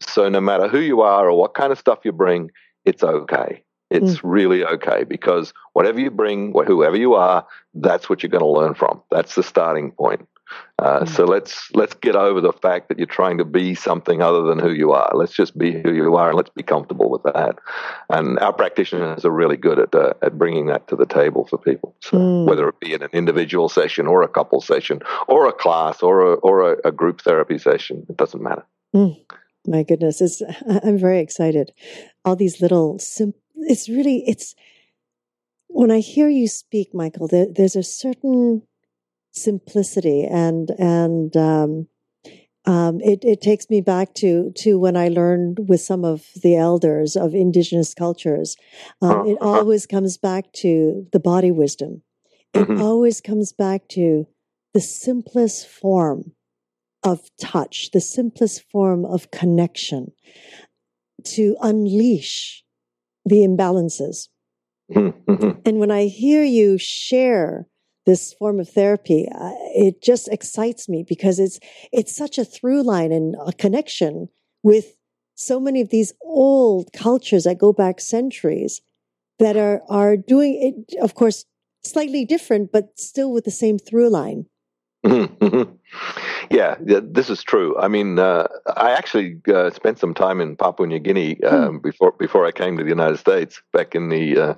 So 0.00 0.28
no 0.28 0.40
matter 0.40 0.68
who 0.68 0.80
you 0.80 1.00
are 1.02 1.28
or 1.28 1.38
what 1.38 1.54
kind 1.54 1.72
of 1.72 1.78
stuff 1.78 2.00
you 2.04 2.12
bring, 2.12 2.50
it's 2.84 3.02
okay. 3.02 3.62
It's 3.90 4.18
mm. 4.18 4.20
really 4.24 4.64
okay 4.64 5.04
because 5.04 5.52
whatever 5.72 6.00
you 6.00 6.10
bring, 6.10 6.52
whoever 6.52 6.96
you 6.96 7.14
are, 7.14 7.46
that's 7.74 8.08
what 8.08 8.22
you're 8.22 8.30
going 8.30 8.42
to 8.42 8.50
learn 8.50 8.74
from. 8.74 9.02
That's 9.10 9.34
the 9.36 9.42
starting 9.42 9.92
point. 9.92 10.26
Uh, 10.78 11.00
mm. 11.00 11.08
So 11.08 11.24
let's 11.24 11.70
let's 11.74 11.94
get 11.94 12.14
over 12.14 12.40
the 12.40 12.52
fact 12.52 12.88
that 12.88 12.98
you're 12.98 13.06
trying 13.06 13.38
to 13.38 13.44
be 13.44 13.74
something 13.74 14.22
other 14.22 14.42
than 14.42 14.58
who 14.58 14.70
you 14.70 14.92
are. 14.92 15.10
Let's 15.14 15.32
just 15.32 15.56
be 15.56 15.72
who 15.72 15.92
you 15.92 16.14
are, 16.16 16.28
and 16.28 16.36
let's 16.36 16.50
be 16.50 16.62
comfortable 16.62 17.10
with 17.10 17.22
that. 17.24 17.58
And 18.10 18.38
our 18.38 18.52
practitioners 18.52 19.24
are 19.24 19.30
really 19.30 19.56
good 19.56 19.78
at 19.78 19.94
uh, 19.94 20.14
at 20.22 20.38
bringing 20.38 20.66
that 20.66 20.86
to 20.88 20.96
the 20.96 21.06
table 21.06 21.46
for 21.46 21.58
people. 21.58 21.94
So 22.00 22.16
mm. 22.16 22.46
whether 22.46 22.68
it 22.68 22.78
be 22.80 22.92
in 22.92 23.02
an 23.02 23.10
individual 23.12 23.68
session 23.68 24.06
or 24.06 24.22
a 24.22 24.28
couple 24.28 24.60
session 24.60 25.00
or 25.26 25.48
a 25.48 25.52
class 25.52 26.02
or 26.02 26.32
a, 26.32 26.34
or 26.34 26.72
a, 26.72 26.76
a 26.84 26.92
group 26.92 27.22
therapy 27.22 27.58
session, 27.58 28.06
it 28.08 28.16
doesn't 28.16 28.42
matter. 28.42 28.64
Mm. 28.94 29.18
My 29.66 29.82
goodness, 29.82 30.20
it's, 30.20 30.42
I'm 30.84 30.98
very 30.98 31.20
excited. 31.20 31.72
All 32.24 32.36
these 32.36 32.60
little 32.60 32.98
simple 32.98 33.40
it's 33.56 33.88
really 33.88 34.24
it's 34.26 34.54
when 35.68 35.90
I 35.90 36.00
hear 36.00 36.28
you 36.28 36.48
speak, 36.48 36.94
Michael. 36.94 37.28
There, 37.28 37.46
there's 37.50 37.76
a 37.76 37.82
certain 37.82 38.62
simplicity 39.32 40.24
and 40.24 40.70
and 40.78 41.36
um, 41.36 41.88
um, 42.64 43.00
it, 43.00 43.24
it 43.24 43.40
takes 43.40 43.70
me 43.70 43.80
back 43.80 44.14
to 44.14 44.52
to 44.56 44.78
when 44.78 44.96
I 44.96 45.08
learned 45.08 45.68
with 45.68 45.80
some 45.80 46.04
of 46.04 46.26
the 46.42 46.56
elders 46.56 47.16
of 47.16 47.34
indigenous 47.34 47.94
cultures. 47.94 48.56
Um, 49.00 49.26
it 49.26 49.38
uh-huh. 49.40 49.48
always 49.48 49.86
comes 49.86 50.18
back 50.18 50.52
to 50.54 51.06
the 51.12 51.20
body 51.20 51.52
wisdom. 51.52 52.02
It 52.54 52.68
mm-hmm. 52.68 52.82
always 52.82 53.20
comes 53.20 53.52
back 53.52 53.88
to 53.90 54.26
the 54.74 54.80
simplest 54.80 55.68
form 55.68 56.32
of 57.02 57.20
touch, 57.40 57.90
the 57.92 58.00
simplest 58.00 58.62
form 58.70 59.04
of 59.04 59.30
connection, 59.30 60.12
to 61.24 61.56
unleash 61.60 62.64
the 63.26 63.38
imbalances. 63.38 64.28
Mm-hmm. 64.90 65.60
And 65.66 65.78
when 65.78 65.90
I 65.90 66.06
hear 66.06 66.42
you 66.44 66.78
share 66.78 67.66
this 68.06 68.32
form 68.34 68.60
of 68.60 68.68
therapy, 68.68 69.28
uh, 69.34 69.50
it 69.74 70.00
just 70.00 70.28
excites 70.28 70.88
me 70.88 71.04
because 71.06 71.40
it's 71.40 71.58
it's 71.92 72.14
such 72.14 72.38
a 72.38 72.44
through 72.44 72.82
line 72.82 73.10
and 73.10 73.34
a 73.44 73.52
connection 73.52 74.28
with 74.62 74.96
so 75.34 75.58
many 75.58 75.80
of 75.80 75.90
these 75.90 76.12
old 76.22 76.92
cultures 76.92 77.44
that 77.44 77.58
go 77.58 77.72
back 77.72 78.00
centuries 78.00 78.80
that 79.40 79.56
are 79.56 79.82
are 79.88 80.16
doing 80.16 80.86
it, 80.88 80.96
of 81.02 81.14
course, 81.14 81.44
slightly 81.82 82.24
different, 82.24 82.70
but 82.70 82.98
still 82.98 83.32
with 83.32 83.44
the 83.44 83.50
same 83.50 83.78
through 83.78 84.08
line. 84.08 84.46
Mm-hmm. 85.06 85.44
mm-hmm. 85.44 85.72
Yeah, 86.50 86.76
this 86.80 87.30
is 87.30 87.42
true. 87.42 87.78
I 87.78 87.88
mean, 87.88 88.18
uh, 88.18 88.48
I 88.76 88.92
actually 88.92 89.40
uh, 89.52 89.70
spent 89.70 89.98
some 89.98 90.14
time 90.14 90.40
in 90.40 90.56
Papua 90.56 90.86
New 90.86 90.98
Guinea 90.98 91.38
hmm. 91.40 91.46
um, 91.46 91.78
before 91.80 92.12
before 92.12 92.46
I 92.46 92.52
came 92.52 92.76
to 92.76 92.82
the 92.82 92.88
United 92.88 93.18
States 93.18 93.62
back 93.72 93.94
in 93.94 94.08
the 94.08 94.38
uh, 94.38 94.54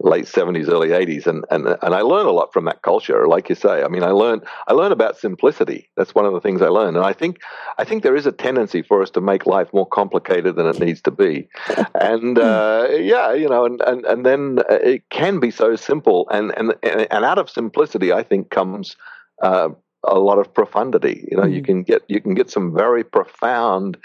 late 0.00 0.26
seventies, 0.26 0.68
early 0.68 0.92
eighties, 0.92 1.26
and, 1.26 1.44
and 1.50 1.66
and 1.66 1.94
I 1.94 2.00
learned 2.00 2.28
a 2.28 2.32
lot 2.32 2.52
from 2.52 2.64
that 2.64 2.82
culture. 2.82 3.26
Like 3.26 3.48
you 3.48 3.54
say, 3.54 3.82
I 3.82 3.88
mean, 3.88 4.02
I 4.02 4.10
learned 4.10 4.42
I 4.68 4.72
learned 4.72 4.92
about 4.92 5.18
simplicity. 5.18 5.88
That's 5.96 6.14
one 6.14 6.26
of 6.26 6.32
the 6.32 6.40
things 6.40 6.60
I 6.60 6.68
learned, 6.68 6.96
and 6.96 7.06
I 7.06 7.12
think 7.12 7.40
I 7.78 7.84
think 7.84 8.02
there 8.02 8.16
is 8.16 8.26
a 8.26 8.32
tendency 8.32 8.82
for 8.82 9.02
us 9.02 9.10
to 9.10 9.20
make 9.20 9.46
life 9.46 9.72
more 9.72 9.86
complicated 9.86 10.56
than 10.56 10.66
it 10.66 10.80
needs 10.80 11.00
to 11.02 11.10
be, 11.10 11.48
and 11.94 12.36
hmm. 12.36 12.42
uh, 12.42 12.86
yeah, 12.90 13.32
you 13.32 13.48
know, 13.48 13.64
and, 13.64 13.80
and 13.82 14.04
and 14.04 14.26
then 14.26 14.58
uh, 14.70 14.74
it 14.74 15.08
can 15.10 15.40
be 15.40 15.50
so 15.50 15.76
simple, 15.76 16.28
and 16.30 16.52
and 16.58 16.74
and 16.82 17.24
out 17.24 17.38
of 17.38 17.48
simplicity, 17.48 18.12
I 18.12 18.22
think 18.22 18.50
comes 18.50 18.96
uh, 19.40 19.70
a 20.04 20.18
lot 20.18 20.38
of 20.38 20.52
profundity. 20.52 21.26
You 21.30 21.36
know, 21.36 21.44
mm. 21.44 21.54
you 21.54 21.62
can 21.62 21.82
get 21.82 22.02
you 22.08 22.20
can 22.20 22.34
get 22.34 22.50
some 22.50 22.74
very 22.74 23.04
profound 23.04 23.98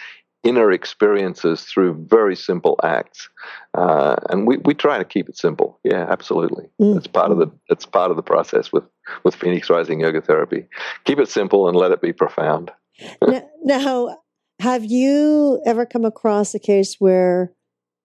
inner 0.43 0.71
experiences 0.71 1.63
through 1.63 2.05
very 2.07 2.35
simple 2.35 2.79
acts, 2.83 3.29
uh, 3.73 4.15
and 4.29 4.45
we, 4.45 4.57
we 4.57 4.75
try 4.75 4.97
to 4.99 5.03
keep 5.03 5.27
it 5.27 5.37
simple. 5.37 5.79
Yeah, 5.83 6.05
absolutely. 6.07 6.65
Mm. 6.79 6.97
It's 6.97 7.07
part 7.07 7.31
of 7.31 7.39
the 7.39 7.51
it's 7.69 7.85
part 7.85 8.11
of 8.11 8.17
the 8.17 8.23
process 8.23 8.71
with 8.71 8.83
with 9.23 9.35
Phoenix 9.35 9.69
Rising 9.69 10.01
Yoga 10.01 10.21
Therapy. 10.21 10.67
Keep 11.05 11.19
it 11.19 11.29
simple 11.29 11.67
and 11.67 11.75
let 11.75 11.91
it 11.91 12.01
be 12.01 12.13
profound. 12.13 12.71
now, 13.21 13.41
now, 13.63 14.17
have 14.59 14.85
you 14.85 15.61
ever 15.65 15.85
come 15.85 16.05
across 16.05 16.53
a 16.53 16.59
case 16.59 16.95
where 16.99 17.51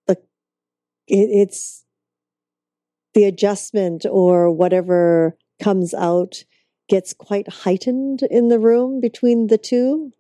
the 0.07 0.17
it, 1.07 1.29
it's 1.31 1.85
the 3.15 3.25
adjustment 3.25 4.07
or 4.09 4.51
whatever 4.51 5.37
comes 5.61 5.93
out 5.95 6.45
gets 6.91 7.15
quite 7.15 7.49
heightened 7.49 8.23
in 8.25 8.49
the 8.49 8.59
room 8.59 9.01
between 9.01 9.47
the 9.47 9.57
two? 9.57 10.13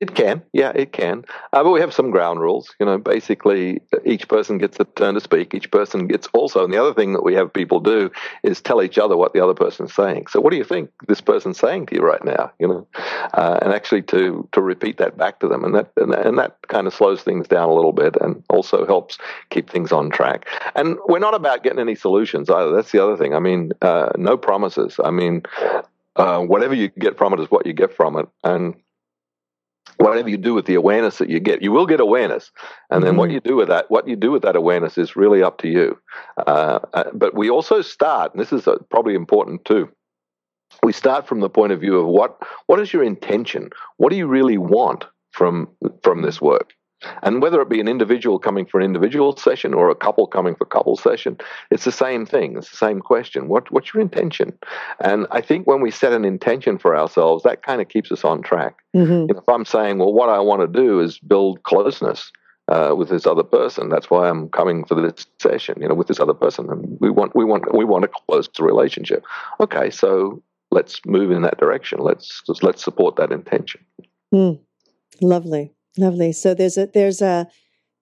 It 0.00 0.14
can, 0.14 0.42
yeah, 0.52 0.70
it 0.76 0.92
can. 0.92 1.24
Uh, 1.52 1.64
but 1.64 1.72
we 1.72 1.80
have 1.80 1.92
some 1.92 2.12
ground 2.12 2.40
rules. 2.40 2.72
You 2.78 2.86
know, 2.86 2.98
basically, 2.98 3.80
each 4.04 4.28
person 4.28 4.56
gets 4.56 4.78
a 4.78 4.84
turn 4.84 5.14
to 5.14 5.20
speak. 5.20 5.54
Each 5.54 5.68
person 5.72 6.06
gets 6.06 6.28
also, 6.32 6.62
and 6.62 6.72
the 6.72 6.80
other 6.80 6.94
thing 6.94 7.14
that 7.14 7.24
we 7.24 7.34
have 7.34 7.52
people 7.52 7.80
do 7.80 8.08
is 8.44 8.60
tell 8.60 8.80
each 8.80 8.96
other 8.96 9.16
what 9.16 9.32
the 9.32 9.42
other 9.42 9.54
person's 9.54 9.92
saying. 9.92 10.28
So, 10.28 10.40
what 10.40 10.52
do 10.52 10.56
you 10.56 10.62
think 10.62 10.90
this 11.08 11.20
person's 11.20 11.58
saying 11.58 11.86
to 11.86 11.96
you 11.96 12.02
right 12.02 12.24
now? 12.24 12.52
You 12.60 12.68
know, 12.68 12.86
uh, 13.34 13.58
and 13.60 13.72
actually 13.72 14.02
to 14.02 14.48
to 14.52 14.62
repeat 14.62 14.98
that 14.98 15.16
back 15.16 15.40
to 15.40 15.48
them, 15.48 15.64
and 15.64 15.74
that 15.74 15.90
and, 15.96 16.14
and 16.14 16.38
that 16.38 16.58
kind 16.68 16.86
of 16.86 16.94
slows 16.94 17.22
things 17.22 17.48
down 17.48 17.68
a 17.68 17.74
little 17.74 17.92
bit, 17.92 18.16
and 18.20 18.44
also 18.50 18.86
helps 18.86 19.18
keep 19.50 19.68
things 19.68 19.90
on 19.90 20.10
track. 20.10 20.46
And 20.76 20.96
we're 21.08 21.18
not 21.18 21.34
about 21.34 21.64
getting 21.64 21.80
any 21.80 21.96
solutions 21.96 22.48
either. 22.48 22.70
That's 22.70 22.92
the 22.92 23.02
other 23.02 23.16
thing. 23.16 23.34
I 23.34 23.40
mean, 23.40 23.72
uh, 23.82 24.10
no 24.16 24.36
promises. 24.36 25.00
I 25.02 25.10
mean, 25.10 25.42
uh, 26.18 26.40
whatever 26.40 26.74
you 26.74 26.88
get 26.88 27.16
from 27.16 27.32
it 27.32 27.40
is 27.40 27.50
what 27.50 27.66
you 27.66 27.72
get 27.72 27.94
from 27.94 28.16
it, 28.16 28.28
and 28.44 28.74
whatever 29.96 30.28
you 30.28 30.36
do 30.36 30.54
with 30.54 30.66
the 30.66 30.74
awareness 30.74 31.18
that 31.18 31.30
you 31.30 31.40
get, 31.40 31.62
you 31.62 31.72
will 31.72 31.86
get 31.86 32.00
awareness, 32.00 32.50
and 32.90 33.02
then 33.02 33.12
mm-hmm. 33.12 33.18
what 33.20 33.30
you 33.30 33.40
do 33.40 33.56
with 33.56 33.68
that, 33.68 33.90
what 33.90 34.06
you 34.06 34.16
do 34.16 34.30
with 34.30 34.42
that 34.42 34.56
awareness, 34.56 34.98
is 34.98 35.16
really 35.16 35.42
up 35.42 35.58
to 35.58 35.68
you. 35.68 35.98
Uh, 36.46 36.80
uh, 36.92 37.04
but 37.14 37.34
we 37.34 37.48
also 37.48 37.80
start, 37.80 38.32
and 38.32 38.40
this 38.40 38.52
is 38.52 38.66
uh, 38.68 38.76
probably 38.90 39.14
important 39.14 39.64
too. 39.64 39.88
We 40.82 40.92
start 40.92 41.26
from 41.26 41.40
the 41.40 41.48
point 41.48 41.72
of 41.72 41.80
view 41.80 41.98
of 41.98 42.06
what 42.06 42.42
what 42.66 42.80
is 42.80 42.92
your 42.92 43.02
intention? 43.02 43.70
What 43.96 44.10
do 44.10 44.16
you 44.16 44.26
really 44.26 44.58
want 44.58 45.06
from 45.32 45.68
from 46.02 46.22
this 46.22 46.40
work? 46.40 46.74
And 47.22 47.40
whether 47.40 47.60
it 47.60 47.68
be 47.68 47.80
an 47.80 47.88
individual 47.88 48.38
coming 48.38 48.66
for 48.66 48.80
an 48.80 48.84
individual 48.84 49.36
session 49.36 49.74
or 49.74 49.90
a 49.90 49.94
couple 49.94 50.26
coming 50.26 50.54
for 50.54 50.64
a 50.64 50.68
couple 50.68 50.96
session, 50.96 51.38
it's 51.70 51.84
the 51.84 51.92
same 51.92 52.26
thing. 52.26 52.56
It's 52.56 52.70
the 52.70 52.76
same 52.76 53.00
question. 53.00 53.48
What, 53.48 53.70
what's 53.70 53.94
your 53.94 54.00
intention? 54.00 54.58
And 55.00 55.26
I 55.30 55.40
think 55.40 55.66
when 55.66 55.80
we 55.80 55.90
set 55.90 56.12
an 56.12 56.24
intention 56.24 56.78
for 56.78 56.96
ourselves, 56.96 57.44
that 57.44 57.62
kind 57.62 57.80
of 57.80 57.88
keeps 57.88 58.10
us 58.10 58.24
on 58.24 58.42
track. 58.42 58.76
Mm-hmm. 58.94 59.36
If 59.36 59.48
I'm 59.48 59.64
saying, 59.64 59.98
well, 59.98 60.12
what 60.12 60.28
I 60.28 60.40
want 60.40 60.62
to 60.62 60.66
do 60.68 61.00
is 61.00 61.18
build 61.18 61.62
closeness, 61.62 62.30
uh, 62.70 62.94
with 62.94 63.08
this 63.08 63.26
other 63.26 63.42
person. 63.42 63.88
That's 63.88 64.10
why 64.10 64.28
I'm 64.28 64.50
coming 64.50 64.84
for 64.84 64.94
this 64.94 65.26
session, 65.40 65.80
you 65.80 65.88
know, 65.88 65.94
with 65.94 66.06
this 66.06 66.20
other 66.20 66.34
person. 66.34 66.68
And 66.68 66.98
we 67.00 67.08
want, 67.08 67.34
we 67.34 67.46
want, 67.46 67.74
we 67.74 67.86
want 67.86 68.04
a 68.04 68.08
close 68.08 68.46
relationship. 68.58 69.24
Okay, 69.58 69.88
so 69.88 70.42
let's 70.70 71.00
move 71.06 71.30
in 71.30 71.42
that 71.42 71.58
direction. 71.58 72.00
Let's 72.00 72.42
let's 72.62 72.82
support 72.84 73.16
that 73.16 73.32
intention. 73.32 73.80
Mm, 74.34 74.60
lovely. 75.20 75.72
Lovely. 75.96 76.32
So 76.32 76.54
there's 76.54 76.76
a 76.76 76.86
there's 76.86 77.22
a 77.22 77.48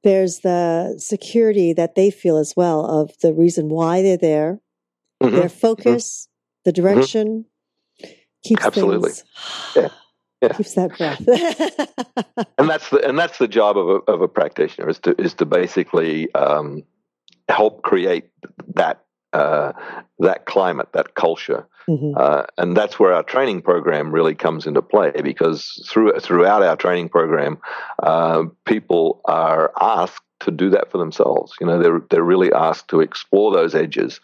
there's 0.03 0.41
the 0.41 0.95
security 0.99 1.73
that 1.73 1.95
they 1.95 2.11
feel 2.11 2.37
as 2.37 2.55
well 2.57 2.85
of 2.85 3.13
the 3.23 3.33
reason 3.33 3.69
why 3.69 4.03
they're 4.03 4.17
there, 4.17 4.61
mm-hmm. 5.23 5.35
their 5.35 5.47
mm-hmm. 5.47 5.59
focus, 5.59 6.29
mm-hmm. 6.29 6.61
the 6.65 6.73
direction 6.73 7.47
mm-hmm. 8.01 8.13
keeps 8.45 8.65
absolutely 8.65 9.11
things, 9.11 9.25
yeah. 9.77 9.89
Yeah. 10.43 10.53
keeps 10.53 10.75
that 10.75 10.97
breath. 10.97 12.47
and 12.59 12.69
that's 12.69 12.91
the 12.91 13.09
and 13.09 13.19
that's 13.19 13.39
the 13.39 13.49
job 13.49 13.79
of 13.79 13.89
a, 13.89 14.13
of 14.13 14.21
a 14.21 14.29
practitioner 14.29 14.89
is 14.89 14.99
to 15.01 15.21
is 15.21 15.35
to 15.35 15.47
basically 15.47 16.33
um, 16.35 16.83
help 17.49 17.83
create 17.83 18.29
that 18.75 19.06
uh, 19.33 19.73
that 20.19 20.47
climate, 20.47 20.89
that 20.93 21.15
culture. 21.15 21.67
Mm-hmm. 21.89 22.15
Uh, 22.17 22.45
and 22.59 22.77
that's 22.77 22.99
where 22.99 23.13
our 23.13 23.23
training 23.23 23.63
program 23.63 24.11
really 24.11 24.35
comes 24.35 24.67
into 24.67 24.83
play 24.83 25.13
because 25.23 25.87
through, 25.89 26.19
throughout 26.19 26.63
our 26.63 26.77
training 26.77 27.09
program, 27.09 27.59
uh, 28.03 28.45
people 28.65 29.21
are 29.25 29.73
asked 29.81 30.23
to 30.41 30.51
do 30.51 30.71
that 30.71 30.91
for 30.91 30.99
themselves. 30.99 31.55
You 31.61 31.67
know, 31.67 31.83
they're 31.83 32.03
they're 32.11 32.23
really 32.23 32.53
asked 32.53 32.89
to 32.89 33.01
explore 33.01 33.53
those 33.53 33.75
edges 33.75 34.21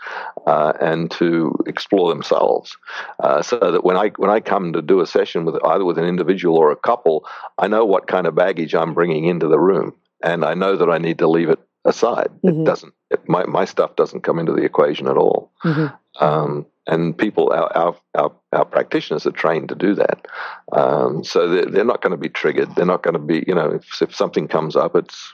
uh, 0.46 0.72
and 0.80 1.10
to 1.12 1.56
explore 1.66 2.08
themselves. 2.08 2.76
Uh, 3.18 3.42
so 3.42 3.58
that 3.58 3.84
when 3.84 3.96
I 3.96 4.08
when 4.16 4.30
I 4.30 4.40
come 4.40 4.72
to 4.74 4.82
do 4.82 5.00
a 5.00 5.06
session 5.06 5.44
with 5.44 5.56
either 5.64 5.84
with 5.84 5.98
an 5.98 6.04
individual 6.04 6.58
or 6.58 6.70
a 6.70 6.76
couple, 6.76 7.26
I 7.58 7.68
know 7.68 7.84
what 7.84 8.08
kind 8.08 8.26
of 8.26 8.34
baggage 8.34 8.74
I'm 8.74 8.94
bringing 8.94 9.24
into 9.24 9.48
the 9.48 9.58
room, 9.58 9.94
and 10.22 10.44
I 10.44 10.54
know 10.54 10.76
that 10.76 10.90
I 10.90 10.98
need 10.98 11.18
to 11.18 11.28
leave 11.28 11.48
it 11.48 11.60
aside. 11.84 12.30
Mm-hmm. 12.44 12.62
It 12.62 12.64
doesn't. 12.64 12.94
It, 13.10 13.28
my 13.28 13.44
my 13.44 13.64
stuff 13.64 13.96
doesn't 13.96 14.22
come 14.22 14.38
into 14.38 14.52
the 14.52 14.64
equation 14.64 15.08
at 15.08 15.16
all. 15.16 15.50
Mm-hmm. 15.64 16.24
Um, 16.24 16.66
and 16.86 17.16
people, 17.16 17.52
our, 17.52 17.76
our, 17.76 17.96
our 18.16 18.32
our 18.52 18.64
practitioners 18.64 19.26
are 19.26 19.32
trained 19.32 19.68
to 19.68 19.74
do 19.74 19.94
that. 19.94 20.26
Um, 20.72 21.22
so 21.22 21.48
they're, 21.48 21.66
they're 21.66 21.84
not 21.84 22.02
going 22.02 22.10
to 22.10 22.16
be 22.16 22.28
triggered. 22.28 22.74
They're 22.74 22.86
not 22.86 23.02
going 23.02 23.14
to 23.14 23.20
be, 23.20 23.44
you 23.46 23.54
know, 23.54 23.70
if, 23.70 24.02
if 24.02 24.14
something 24.14 24.48
comes 24.48 24.74
up, 24.74 24.96
it's 24.96 25.32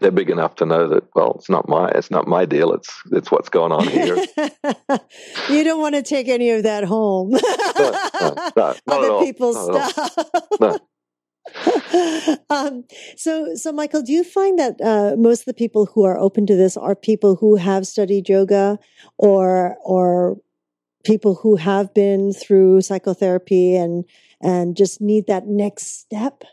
they're 0.00 0.10
big 0.10 0.30
enough 0.30 0.56
to 0.56 0.66
know 0.66 0.88
that 0.88 1.04
well 1.14 1.36
it's 1.38 1.48
not 1.48 1.68
my 1.68 1.88
it's 1.90 2.10
not 2.10 2.26
my 2.26 2.44
deal 2.44 2.72
it's 2.72 3.00
it's 3.12 3.30
what's 3.30 3.48
going 3.48 3.70
on 3.70 3.86
here 3.86 4.16
you 5.48 5.62
don't 5.62 5.80
want 5.80 5.94
to 5.94 6.02
take 6.02 6.26
any 6.28 6.50
of 6.50 6.64
that 6.64 6.82
home 6.82 7.30
no, 7.30 7.40
no, 8.20 8.52
no, 8.56 8.74
other 8.88 9.24
people's 9.24 9.64
stuff 9.64 10.80
um, 12.50 12.84
so, 13.16 13.54
so 13.54 13.72
Michael, 13.72 14.02
do 14.02 14.12
you 14.12 14.24
find 14.24 14.58
that 14.58 14.80
uh, 14.80 15.16
most 15.16 15.40
of 15.40 15.46
the 15.46 15.54
people 15.54 15.86
who 15.86 16.04
are 16.04 16.18
open 16.18 16.46
to 16.46 16.56
this 16.56 16.76
are 16.76 16.94
people 16.94 17.36
who 17.36 17.56
have 17.56 17.86
studied 17.86 18.28
yoga, 18.28 18.78
or 19.18 19.76
or 19.84 20.36
people 21.04 21.34
who 21.34 21.56
have 21.56 21.92
been 21.94 22.32
through 22.32 22.80
psychotherapy 22.80 23.74
and 23.76 24.04
and 24.40 24.76
just 24.76 25.00
need 25.00 25.26
that 25.26 25.46
next 25.46 26.00
step? 26.00 26.44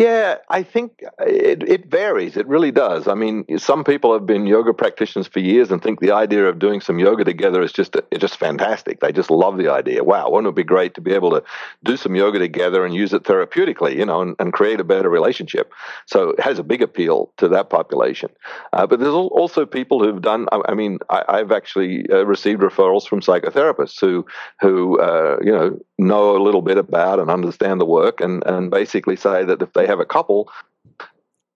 Yeah, 0.00 0.36
I 0.48 0.62
think 0.62 1.04
it, 1.18 1.62
it 1.68 1.90
varies. 1.90 2.38
It 2.38 2.46
really 2.46 2.70
does. 2.70 3.06
I 3.06 3.12
mean, 3.12 3.44
some 3.58 3.84
people 3.84 4.14
have 4.14 4.24
been 4.24 4.46
yoga 4.46 4.72
practitioners 4.72 5.26
for 5.26 5.40
years 5.40 5.70
and 5.70 5.82
think 5.82 6.00
the 6.00 6.12
idea 6.12 6.48
of 6.48 6.58
doing 6.58 6.80
some 6.80 6.98
yoga 6.98 7.22
together 7.22 7.60
is 7.60 7.70
just 7.70 7.94
it's 8.10 8.22
just 8.22 8.38
fantastic. 8.38 9.00
They 9.00 9.12
just 9.12 9.30
love 9.30 9.58
the 9.58 9.68
idea. 9.68 10.02
Wow, 10.02 10.30
wouldn't 10.30 10.48
it 10.48 10.54
be 10.54 10.64
great 10.64 10.94
to 10.94 11.02
be 11.02 11.12
able 11.12 11.32
to 11.32 11.42
do 11.84 11.98
some 11.98 12.16
yoga 12.16 12.38
together 12.38 12.86
and 12.86 12.94
use 12.94 13.12
it 13.12 13.24
therapeutically, 13.24 13.94
you 13.94 14.06
know, 14.06 14.22
and, 14.22 14.36
and 14.38 14.54
create 14.54 14.80
a 14.80 14.84
better 14.84 15.10
relationship? 15.10 15.70
So 16.06 16.30
it 16.30 16.40
has 16.40 16.58
a 16.58 16.64
big 16.64 16.80
appeal 16.80 17.30
to 17.36 17.46
that 17.48 17.68
population. 17.68 18.30
Uh, 18.72 18.86
but 18.86 19.00
there's 19.00 19.12
also 19.12 19.66
people 19.66 20.02
who've 20.02 20.22
done. 20.22 20.48
I, 20.50 20.62
I 20.70 20.74
mean, 20.74 21.00
I, 21.10 21.36
have 21.36 21.52
actually 21.52 22.08
uh, 22.08 22.24
received 22.24 22.62
referrals 22.62 23.06
from 23.06 23.20
psychotherapists 23.20 24.00
who 24.00 24.24
who 24.62 24.98
uh, 24.98 25.36
you 25.42 25.52
know 25.52 25.78
know 25.98 26.34
a 26.34 26.42
little 26.42 26.62
bit 26.62 26.78
about 26.78 27.20
and 27.20 27.30
understand 27.30 27.82
the 27.82 27.84
work 27.84 28.22
and 28.22 28.42
and 28.46 28.70
basically 28.70 29.16
say 29.16 29.44
that 29.44 29.60
if 29.60 29.74
they 29.74 29.89
have 29.90 30.00
a 30.00 30.06
couple 30.06 30.50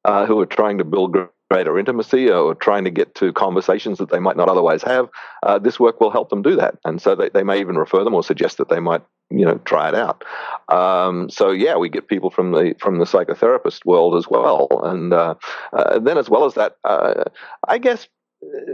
uh, 0.04 0.26
who 0.26 0.38
are 0.40 0.46
trying 0.46 0.78
to 0.78 0.84
build 0.84 1.16
greater 1.50 1.78
intimacy 1.78 2.30
or 2.30 2.54
trying 2.54 2.84
to 2.84 2.90
get 2.90 3.14
to 3.14 3.32
conversations 3.32 3.98
that 3.98 4.10
they 4.10 4.18
might 4.18 4.36
not 4.36 4.48
otherwise 4.48 4.82
have, 4.82 5.08
uh, 5.42 5.58
this 5.58 5.78
work 5.78 6.00
will 6.00 6.10
help 6.10 6.28
them 6.30 6.42
do 6.42 6.56
that. 6.56 6.76
And 6.84 7.00
so 7.00 7.14
they, 7.14 7.28
they 7.28 7.42
may 7.42 7.60
even 7.60 7.76
refer 7.76 8.02
them 8.02 8.14
or 8.14 8.22
suggest 8.22 8.58
that 8.58 8.68
they 8.68 8.80
might, 8.80 9.02
you 9.30 9.44
know, 9.44 9.58
try 9.64 9.88
it 9.88 9.94
out. 9.94 10.24
Um, 10.68 11.30
so 11.30 11.50
yeah, 11.50 11.76
we 11.76 11.88
get 11.88 12.08
people 12.08 12.30
from 12.30 12.52
the 12.52 12.74
from 12.80 12.98
the 12.98 13.04
psychotherapist 13.04 13.84
world 13.84 14.16
as 14.16 14.26
well. 14.28 14.68
And 14.84 15.12
uh, 15.12 15.34
uh 15.72 15.98
then 15.98 16.18
as 16.18 16.28
well 16.28 16.44
as 16.44 16.54
that, 16.54 16.76
uh, 16.84 17.24
I 17.68 17.78
guess 17.78 18.08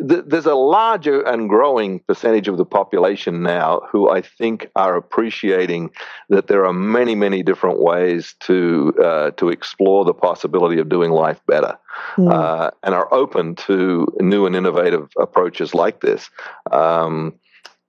there's 0.02 0.46
a 0.46 0.54
larger 0.54 1.22
and 1.22 1.48
growing 1.48 2.00
percentage 2.00 2.48
of 2.48 2.56
the 2.56 2.64
population 2.64 3.42
now 3.42 3.80
who 3.90 4.10
I 4.10 4.22
think 4.22 4.68
are 4.76 4.96
appreciating 4.96 5.90
that 6.28 6.46
there 6.46 6.64
are 6.64 6.72
many, 6.72 7.14
many 7.14 7.42
different 7.42 7.80
ways 7.80 8.34
to 8.40 8.94
uh, 9.02 9.30
to 9.32 9.48
explore 9.48 10.04
the 10.04 10.14
possibility 10.14 10.80
of 10.80 10.88
doing 10.88 11.10
life 11.10 11.40
better, 11.46 11.78
mm. 12.16 12.32
uh, 12.32 12.70
and 12.82 12.94
are 12.94 13.12
open 13.12 13.54
to 13.56 14.06
new 14.20 14.46
and 14.46 14.56
innovative 14.56 15.08
approaches 15.18 15.74
like 15.74 16.00
this. 16.00 16.30
Um, 16.70 17.34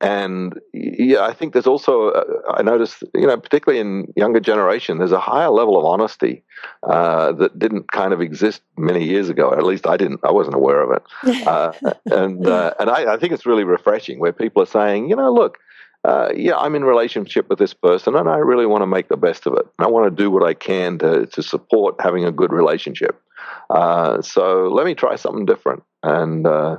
and 0.02 0.60
yeah, 0.74 1.22
I 1.22 1.34
think 1.34 1.54
there's 1.54 1.68
also 1.68 2.10
uh, 2.10 2.24
I 2.50 2.64
noticed 2.64 3.04
you 3.14 3.28
know 3.28 3.38
particularly 3.38 3.80
in 3.80 4.12
younger 4.16 4.40
generation 4.40 4.98
there's 4.98 5.12
a 5.12 5.20
higher 5.20 5.50
level 5.50 5.78
of 5.78 5.86
honesty 5.86 6.44
uh, 6.84 7.32
that 7.34 7.58
didn't 7.58 7.92
kind 7.92 8.12
of 8.12 8.20
exist 8.20 8.64
many 8.78 9.04
years 9.04 9.30
ago. 9.30 9.54
At 9.54 9.64
least 9.64 9.86
I 9.86 9.98
didn't 9.98 10.20
I 10.24 10.32
wasn't 10.32 10.56
aware 10.56 10.82
of 10.82 10.92
it, 10.92 11.48
uh, 11.48 11.74
and 12.06 12.48
uh, 12.48 12.74
and 12.80 12.90
I, 12.90 13.14
I, 13.14 13.18
think 13.18 13.32
it's 13.32 13.46
really 13.46 13.64
refreshing 13.64 14.20
where 14.20 14.34
people 14.34 14.64
are 14.64 14.68
saying 14.68 15.10
you 15.10 15.16
know 15.16 15.32
look. 15.32 15.60
Uh, 16.04 16.30
yeah, 16.36 16.58
I'm 16.58 16.76
in 16.76 16.84
relationship 16.84 17.48
with 17.50 17.60
this 17.60 17.74
person, 17.74 18.16
and 18.16 18.28
I 18.28 18.38
really 18.38 18.66
want 18.66 18.82
to 18.82 18.88
make 18.88 19.08
the 19.10 19.18
best 19.18 19.46
of 19.46 19.54
it. 19.54 19.66
I 19.78 19.88
want 19.88 20.06
to 20.06 20.24
do 20.24 20.32
what 20.32 20.44
I 20.44 20.54
can 20.54 20.98
to 21.00 21.28
to 21.28 21.44
support 21.44 21.96
having 22.00 22.26
a 22.26 22.32
good 22.32 22.52
relationship. 22.52 23.22
Uh, 23.70 24.22
so 24.22 24.68
let 24.68 24.86
me 24.86 24.96
try 24.96 25.16
something 25.16 25.46
different. 25.46 25.84
And 26.04 26.48
uh, 26.48 26.78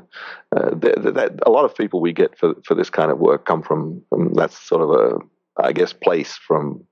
uh, 0.54 0.70
th- 0.70 0.96
th- 1.02 1.30
a 1.46 1.50
lot 1.50 1.64
of 1.64 1.74
people 1.74 2.00
we 2.00 2.12
get 2.12 2.36
for 2.36 2.54
for 2.64 2.74
this 2.74 2.90
kind 2.90 3.10
of 3.10 3.18
work 3.18 3.46
come 3.46 3.62
from, 3.62 4.02
from 4.08 4.34
that 4.34 4.52
sort 4.52 4.82
of 4.82 4.90
a 4.90 5.18
I 5.62 5.72
guess 5.72 5.92
place 5.92 6.34
from 6.36 6.84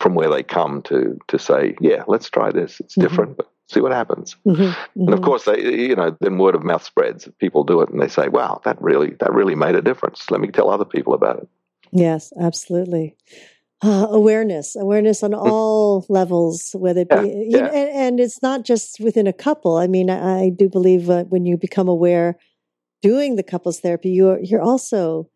from 0.00 0.14
where 0.14 0.30
they 0.30 0.42
come 0.42 0.82
to 0.82 1.18
to 1.28 1.38
say, 1.38 1.76
yeah, 1.80 2.04
let's 2.06 2.28
try 2.30 2.50
this. 2.50 2.80
It's 2.80 2.94
mm-hmm. 2.94 3.02
different, 3.02 3.36
but 3.36 3.50
see 3.68 3.80
what 3.80 3.92
happens. 3.92 4.34
Mm-hmm. 4.46 4.62
Mm-hmm. 4.62 5.00
And 5.02 5.14
of 5.14 5.22
course, 5.22 5.44
they 5.44 5.60
you 5.60 5.94
know 5.94 6.16
then 6.20 6.38
word 6.38 6.54
of 6.54 6.64
mouth 6.64 6.82
spreads. 6.82 7.28
People 7.38 7.64
do 7.64 7.80
it 7.82 7.90
and 7.90 8.00
they 8.00 8.08
say, 8.08 8.28
wow, 8.28 8.60
that 8.64 8.80
really 8.80 9.14
that 9.20 9.32
really 9.32 9.54
made 9.54 9.74
a 9.74 9.82
difference. 9.82 10.30
Let 10.30 10.40
me 10.40 10.48
tell 10.48 10.70
other 10.70 10.84
people 10.84 11.14
about 11.14 11.38
it. 11.38 11.48
Yes, 11.92 12.32
absolutely 12.40 13.16
uh, 13.82 14.08
awareness, 14.10 14.74
awareness 14.76 15.22
on 15.22 15.30
mm. 15.32 15.38
all 15.38 16.04
levels, 16.08 16.74
whether 16.74 17.02
it 17.02 17.08
be, 17.08 17.16
yeah, 17.16 17.58
yeah. 17.58 17.60
Know, 17.60 17.72
and, 17.72 17.90
and, 17.90 18.20
it's 18.20 18.42
not 18.42 18.64
just 18.64 18.98
within 19.00 19.26
a 19.26 19.32
couple. 19.32 19.76
I 19.76 19.86
mean, 19.86 20.10
I, 20.10 20.40
I 20.40 20.48
do 20.50 20.68
believe 20.68 21.08
uh, 21.08 21.24
when 21.24 21.46
you 21.46 21.56
become 21.56 21.88
aware 21.88 22.36
doing 23.02 23.36
the 23.36 23.44
couples 23.44 23.80
therapy, 23.80 24.10
you're, 24.10 24.40
you're 24.40 24.62
also 24.62 25.30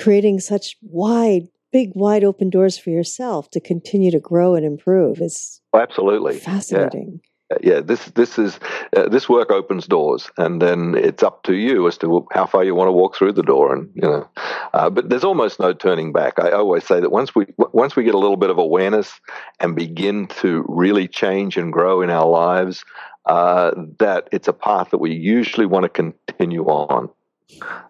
creating 0.00 0.40
such 0.40 0.76
wide 0.82 1.48
big, 1.72 1.92
wide 1.94 2.24
open 2.24 2.50
doors 2.50 2.78
for 2.78 2.90
yourself 2.90 3.50
to 3.50 3.60
continue 3.60 4.10
to 4.10 4.20
grow 4.20 4.54
and 4.54 4.64
improve. 4.64 5.20
It's 5.20 5.60
oh, 5.72 5.80
absolutely 5.80 6.38
fascinating. 6.38 7.20
Yeah 7.62 7.80
this 7.80 8.06
this 8.10 8.38
is 8.38 8.60
uh, 8.94 9.08
this 9.08 9.28
work 9.28 9.50
opens 9.50 9.86
doors, 9.86 10.30
and 10.36 10.60
then 10.60 10.94
it's 10.94 11.22
up 11.22 11.42
to 11.44 11.54
you 11.54 11.88
as 11.88 11.96
to 11.98 12.26
how 12.30 12.44
far 12.44 12.62
you 12.62 12.74
want 12.74 12.88
to 12.88 12.92
walk 12.92 13.16
through 13.16 13.32
the 13.32 13.42
door, 13.42 13.74
and 13.74 13.90
you 13.94 14.02
know. 14.02 14.28
Uh, 14.74 14.90
but 14.90 15.08
there's 15.08 15.24
almost 15.24 15.58
no 15.58 15.72
turning 15.72 16.12
back. 16.12 16.38
I 16.38 16.52
always 16.52 16.84
say 16.84 17.00
that 17.00 17.10
once 17.10 17.34
we 17.34 17.46
once 17.56 17.96
we 17.96 18.04
get 18.04 18.14
a 18.14 18.18
little 18.18 18.36
bit 18.36 18.50
of 18.50 18.58
awareness 18.58 19.20
and 19.60 19.74
begin 19.74 20.26
to 20.42 20.64
really 20.68 21.08
change 21.08 21.56
and 21.56 21.72
grow 21.72 22.02
in 22.02 22.10
our 22.10 22.28
lives, 22.28 22.84
uh, 23.24 23.72
that 23.98 24.28
it's 24.30 24.48
a 24.48 24.52
path 24.52 24.90
that 24.90 24.98
we 24.98 25.14
usually 25.14 25.66
want 25.66 25.84
to 25.84 25.88
continue 25.88 26.64
on 26.64 27.08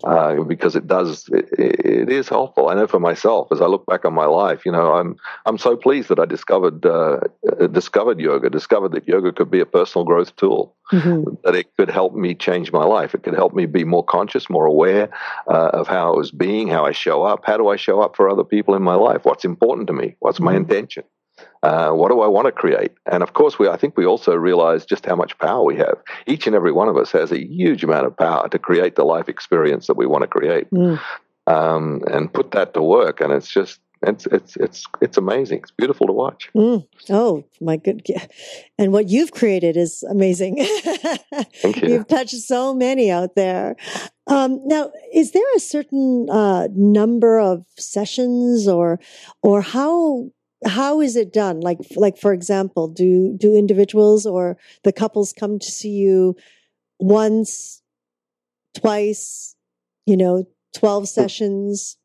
uh, 0.05 0.43
because 0.45 0.77
it 0.77 0.87
does 0.87 1.29
it, 1.33 1.49
it 1.59 2.11
is 2.11 2.29
helpful. 2.29 2.69
I 2.69 2.75
know 2.75 2.87
for 2.87 3.01
myself 3.01 3.49
as 3.51 3.61
I 3.61 3.67
look 3.67 3.87
back 3.87 4.05
on 4.05 4.15
my 4.15 4.27
life, 4.27 4.65
you 4.65 4.73
know, 4.73 4.93
I'm 4.93 5.17
I'm 5.47 5.59
so 5.59 5.77
pleased 5.77 6.09
that 6.09 6.19
I 6.19 6.27
discovered 6.27 6.87
uh, 6.87 7.21
discovered 7.73 8.21
yoga, 8.21 8.51
discovered 8.51 8.93
that 8.93 9.09
yoga 9.09 9.33
could 9.33 9.51
be 9.51 9.61
a 9.61 9.67
personal 9.67 10.05
growth 10.05 10.35
tool, 10.37 10.77
mm-hmm. 10.93 11.35
that 11.45 11.55
it 11.55 11.67
could 11.77 11.91
help 11.91 12.15
me 12.15 12.35
change 12.35 12.73
my 12.73 12.85
life. 12.85 13.15
It 13.15 13.23
could 13.25 13.35
help 13.35 13.55
me 13.55 13.67
be 13.67 13.85
more 13.85 14.05
conscious, 14.05 14.49
more 14.49 14.67
aware 14.67 15.11
uh, 15.49 15.71
of 15.73 15.89
how 15.89 16.13
I 16.13 16.17
was 16.17 16.31
being, 16.31 16.69
how 16.69 16.87
I 16.87 16.93
show 16.93 17.25
up, 17.25 17.45
how 17.45 17.57
do 17.57 17.69
I 17.69 17.77
show 17.77 18.01
up 18.01 18.17
for 18.17 18.29
other 18.29 18.45
people 18.45 18.75
in 18.75 18.83
my 18.83 18.95
life, 18.95 19.25
what's 19.25 19.45
important 19.45 19.89
to 19.89 19.93
me, 19.93 20.17
what's 20.21 20.41
my 20.41 20.53
mm-hmm. 20.53 20.63
intention. 20.63 21.05
Uh, 21.63 21.91
what 21.91 22.11
do 22.11 22.21
I 22.21 22.27
want 22.27 22.47
to 22.47 22.53
create? 22.53 22.93
And 23.11 23.23
of 23.23 23.33
course, 23.33 23.59
we 23.59 23.69
I 23.69 23.77
think 23.77 23.97
we 23.97 24.07
also 24.07 24.35
realize 24.35 24.85
just 24.87 25.07
how 25.07 25.17
much 25.17 25.37
power 25.39 25.65
we 25.65 25.77
have. 25.77 25.99
Each 26.27 26.47
and 26.47 26.55
every 26.55 26.73
one 26.73 26.89
of 26.89 26.97
us 26.97 27.13
has 27.13 27.33
a 27.33 27.45
huge 27.45 27.83
amount 27.85 28.07
of 28.07 28.17
power 28.17 28.49
to 28.49 28.59
create 28.59 28.97
the 28.97 29.05
life 29.05 29.29
experience 29.29 29.87
that 29.87 29.97
we 29.97 30.07
want 30.07 30.23
to 30.23 30.29
create, 30.29 30.71
mm. 30.71 31.01
um, 31.47 32.03
and 32.11 32.33
put 32.33 32.53
that 32.53 32.75
to 32.75 32.83
work. 32.83 33.21
And 33.21 33.33
it's 33.33 33.49
just 33.49 33.81
it's 34.03 34.27
it's 34.27 34.57
it's 34.57 34.85
it's 35.01 35.17
amazing. 35.17 35.59
It's 35.59 35.73
beautiful 35.73 36.07
to 36.07 36.13
watch. 36.13 36.49
Mm. 36.55 36.87
Oh 37.11 37.45
my 37.61 37.77
good! 37.77 38.07
And 38.79 38.93
what 38.93 39.09
you've 39.09 39.33
created 39.33 39.77
is 39.77 40.05
amazing. 40.05 40.59
Thank 41.57 41.83
you. 41.83 41.89
You've 41.89 42.07
touched 42.07 42.37
so 42.37 42.75
many 42.75 43.11
out 43.11 43.35
there. 43.35 43.75
Um, 44.29 44.61
now, 44.67 44.93
is 45.13 45.33
there 45.33 45.43
a 45.57 45.61
certain 45.61 46.29
uh, 46.31 46.69
number 46.73 47.41
of 47.41 47.65
sessions, 47.77 48.69
or 48.69 49.01
or 49.43 49.63
how 49.63 50.31
how 50.67 51.01
is 51.01 51.17
it 51.17 51.33
done? 51.33 51.61
Like 51.61 51.79
like 51.97 52.19
for 52.19 52.33
example 52.33 52.89
do 52.89 53.37
do 53.39 53.55
individuals 53.55 54.27
or 54.27 54.57
the 54.85 54.93
couples 54.93 55.33
come 55.33 55.59
to 55.59 55.71
see 55.71 55.91
you 55.91 56.37
once 56.99 57.83
twice 58.75 59.55
you 60.07 60.17
know 60.17 60.45
12 60.75 61.09
sessions 61.09 61.97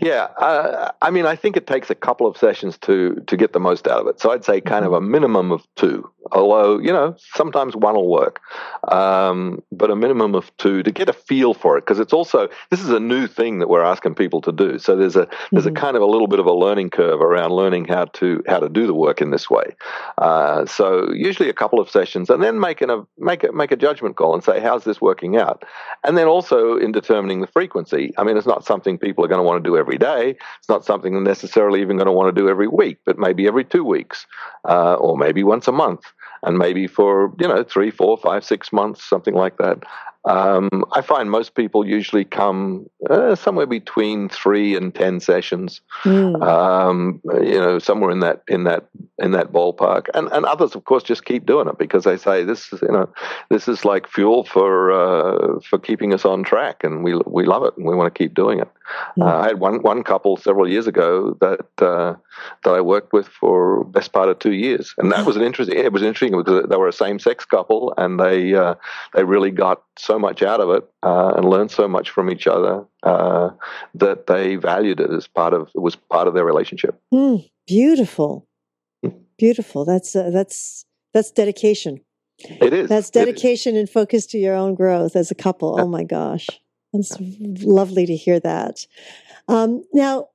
yeah, 0.00 0.28
uh, 0.38 0.92
I 1.02 1.10
mean, 1.10 1.26
I 1.26 1.36
think 1.36 1.56
it 1.56 1.66
takes 1.66 1.90
a 1.90 1.94
couple 1.94 2.26
of 2.26 2.36
sessions 2.36 2.78
to 2.78 3.22
to 3.26 3.36
get 3.36 3.52
the 3.52 3.60
most 3.60 3.88
out 3.88 4.00
of 4.00 4.06
it. 4.06 4.20
So 4.20 4.32
I'd 4.32 4.44
say 4.44 4.60
kind 4.60 4.84
of 4.84 4.92
a 4.92 5.00
minimum 5.00 5.50
of 5.50 5.66
two. 5.76 6.10
Although 6.30 6.78
you 6.78 6.92
know, 6.92 7.16
sometimes 7.34 7.74
one 7.74 7.94
will 7.94 8.08
work, 8.08 8.40
um, 8.88 9.62
but 9.72 9.90
a 9.90 9.96
minimum 9.96 10.34
of 10.34 10.54
two 10.58 10.82
to 10.82 10.92
get 10.92 11.08
a 11.08 11.12
feel 11.12 11.54
for 11.54 11.78
it 11.78 11.82
because 11.82 11.98
it's 11.98 12.12
also 12.12 12.48
this 12.70 12.80
is 12.80 12.90
a 12.90 13.00
new 13.00 13.26
thing 13.26 13.60
that 13.60 13.68
we're 13.68 13.82
asking 13.82 14.14
people 14.14 14.40
to 14.42 14.52
do. 14.52 14.78
So 14.78 14.94
there's 14.94 15.16
a 15.16 15.26
there's 15.50 15.64
mm-hmm. 15.64 15.76
a 15.76 15.80
kind 15.80 15.96
of 15.96 16.02
a 16.02 16.06
little 16.06 16.26
bit 16.26 16.38
of 16.38 16.46
a 16.46 16.52
learning 16.52 16.90
curve 16.90 17.20
around 17.20 17.52
learning 17.52 17.86
how 17.86 18.06
to 18.06 18.42
how 18.46 18.58
to 18.58 18.68
do 18.68 18.86
the 18.86 18.94
work 18.94 19.22
in 19.22 19.30
this 19.30 19.48
way. 19.48 19.74
Uh, 20.18 20.66
so 20.66 21.10
usually 21.12 21.48
a 21.48 21.54
couple 21.54 21.80
of 21.80 21.90
sessions, 21.90 22.28
and 22.28 22.42
then 22.42 22.60
making 22.60 22.90
a 22.90 23.06
make 23.18 23.42
a 23.42 23.52
make 23.52 23.72
a 23.72 23.76
judgment 23.76 24.16
call 24.16 24.34
and 24.34 24.44
say 24.44 24.60
how's 24.60 24.84
this 24.84 25.00
working 25.00 25.36
out, 25.36 25.64
and 26.04 26.18
then 26.18 26.26
also 26.26 26.76
in 26.76 26.92
determining 26.92 27.40
the 27.40 27.46
frequency. 27.46 28.12
I 28.18 28.24
mean, 28.24 28.36
it's 28.36 28.46
not 28.46 28.64
something 28.64 28.98
people 28.98 29.24
are 29.24 29.28
going 29.28 29.38
to 29.38 29.42
want 29.42 29.62
to 29.62 29.68
do 29.68 29.76
every 29.76 29.87
every 29.88 29.98
day. 29.98 30.36
It's 30.58 30.68
not 30.68 30.84
something 30.84 31.22
necessarily 31.24 31.80
even 31.80 31.96
going 31.96 32.06
to 32.06 32.12
want 32.12 32.34
to 32.34 32.40
do 32.40 32.48
every 32.48 32.68
week, 32.68 32.98
but 33.04 33.18
maybe 33.18 33.46
every 33.46 33.64
two 33.64 33.84
weeks, 33.84 34.26
uh, 34.68 34.94
or 34.94 35.16
maybe 35.16 35.42
once 35.42 35.66
a 35.68 35.72
month, 35.72 36.02
and 36.42 36.58
maybe 36.58 36.86
for 36.86 37.32
you 37.38 37.48
know 37.48 37.64
three, 37.64 37.90
four, 37.90 38.16
five, 38.18 38.44
six 38.44 38.72
months, 38.72 39.02
something 39.02 39.34
like 39.34 39.56
that. 39.58 39.84
Um, 40.24 40.84
I 40.92 41.00
find 41.00 41.30
most 41.30 41.54
people 41.54 41.86
usually 41.86 42.24
come 42.24 42.90
uh, 43.08 43.34
somewhere 43.34 43.66
between 43.66 44.28
three 44.28 44.76
and 44.76 44.94
ten 44.94 45.20
sessions, 45.20 45.80
mm. 46.02 46.42
um, 46.42 47.20
you 47.24 47.58
know, 47.58 47.78
somewhere 47.78 48.10
in 48.10 48.20
that 48.20 48.42
in 48.48 48.64
that 48.64 48.88
in 49.18 49.30
that 49.30 49.52
ballpark. 49.52 50.08
And 50.12 50.28
and 50.32 50.44
others, 50.44 50.74
of 50.74 50.84
course, 50.84 51.02
just 51.02 51.24
keep 51.24 51.46
doing 51.46 51.68
it 51.68 51.78
because 51.78 52.04
they 52.04 52.18
say 52.18 52.44
this 52.44 52.72
is 52.72 52.82
you 52.82 52.92
know 52.92 53.08
this 53.48 53.68
is 53.68 53.86
like 53.86 54.06
fuel 54.06 54.44
for 54.44 54.92
uh, 54.92 55.60
for 55.60 55.78
keeping 55.78 56.12
us 56.12 56.26
on 56.26 56.44
track, 56.44 56.84
and 56.84 57.02
we 57.02 57.14
we 57.24 57.46
love 57.46 57.62
it 57.62 57.74
and 57.78 57.86
we 57.86 57.94
want 57.94 58.12
to 58.12 58.18
keep 58.18 58.34
doing 58.34 58.58
it. 58.58 58.68
Mm. 59.16 59.22
Uh, 59.22 59.38
I 59.38 59.46
had 59.48 59.60
one 59.60 59.82
one 59.82 60.02
couple 60.02 60.36
several 60.36 60.68
years 60.68 60.86
ago 60.86 61.36
that 61.40 61.66
uh, 61.82 62.14
that 62.64 62.74
I 62.74 62.80
worked 62.80 63.12
with 63.12 63.28
for 63.28 63.84
best 63.84 64.12
part 64.12 64.28
of 64.28 64.38
two 64.38 64.52
years, 64.52 64.94
and 64.98 65.12
that 65.12 65.26
was 65.26 65.36
an 65.36 65.42
interesting. 65.42 65.78
It 65.78 65.92
was 65.92 66.02
interesting 66.02 66.36
because 66.36 66.68
they 66.68 66.76
were 66.76 66.88
a 66.88 66.92
same 66.92 67.18
sex 67.18 67.44
couple, 67.44 67.94
and 67.96 68.18
they 68.18 68.54
uh, 68.54 68.74
they 69.14 69.24
really 69.24 69.50
got 69.50 69.82
so 69.98 70.18
much 70.18 70.42
out 70.42 70.60
of 70.60 70.70
it 70.70 70.88
uh, 71.02 71.34
and 71.36 71.48
learned 71.48 71.70
so 71.70 71.88
much 71.88 72.10
from 72.10 72.30
each 72.30 72.46
other 72.46 72.84
uh, 73.02 73.50
that 73.94 74.26
they 74.26 74.56
valued 74.56 75.00
it 75.00 75.10
as 75.10 75.26
part 75.26 75.52
of 75.52 75.68
it 75.74 75.80
was 75.80 75.96
part 75.96 76.28
of 76.28 76.34
their 76.34 76.44
relationship. 76.44 77.00
Mm, 77.12 77.48
beautiful, 77.66 78.46
hmm. 79.02 79.10
beautiful. 79.38 79.84
That's 79.84 80.14
uh, 80.14 80.30
that's 80.30 80.84
that's 81.12 81.30
dedication. 81.30 82.00
It 82.38 82.72
is. 82.72 82.88
That's 82.88 83.10
dedication 83.10 83.74
and 83.74 83.90
focus 83.90 84.26
to 84.26 84.38
your 84.38 84.54
own 84.54 84.74
growth 84.74 85.16
as 85.16 85.30
a 85.30 85.34
couple. 85.34 85.80
Oh 85.80 85.88
my 85.88 86.04
gosh, 86.04 86.46
it's 86.92 87.16
lovely 87.62 88.06
to 88.06 88.16
hear 88.16 88.40
that. 88.40 88.86
Um, 89.46 89.84
now, 89.92 90.28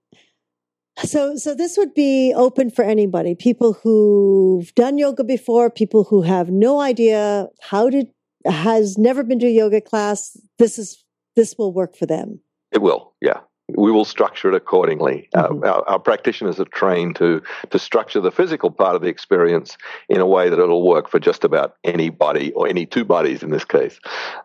so, 1.04 1.36
so 1.36 1.56
this 1.56 1.78
would 1.78 1.94
be 1.94 2.34
open 2.36 2.70
for 2.70 2.84
anybody, 2.84 3.36
people 3.36 3.74
who've 3.74 4.74
done 4.76 4.98
yoga 4.98 5.24
before, 5.24 5.70
people 5.70 6.04
who 6.04 6.22
have 6.22 6.50
no 6.50 6.80
idea 6.80 7.48
how 7.62 7.90
to 7.90 8.06
has 8.46 8.98
never 8.98 9.24
been 9.24 9.40
to 9.40 9.48
a 9.48 9.52
yoga 9.52 9.80
class, 9.80 10.38
this 10.60 10.78
is 10.78 11.04
this 11.36 11.56
will 11.58 11.74
work 11.74 11.96
for 11.96 12.06
them. 12.06 12.42
It 12.72 12.82
will, 12.82 13.14
yeah. 13.22 13.42
We 13.76 13.92
will 13.92 14.06
structure 14.06 14.50
it 14.50 14.56
accordingly. 14.56 15.30
Mm-hmm. 15.36 15.64
our, 15.64 15.88
our, 15.90 16.00
practitioners 16.00 16.60
are 16.60 16.66
trained 16.66 17.16
to 17.18 17.42
to 17.70 17.80
structure 17.80 18.22
the 18.22 18.32
physical 18.32 18.72
part 18.72 18.96
of 18.96 19.02
the 19.02 19.08
experience 19.08 19.78
in 20.10 20.20
a 20.20 20.26
way 20.26 20.50
that 20.50 20.60
it'll 20.60 20.88
work 20.88 21.10
for 21.10 21.20
just 21.20 21.44
about 21.44 21.76
anybody 21.84 22.52
or 22.54 22.68
any 22.68 22.86
two 22.86 23.06
bodies 23.06 23.44
in 23.44 23.52
this 23.52 23.66
case. 23.66 24.00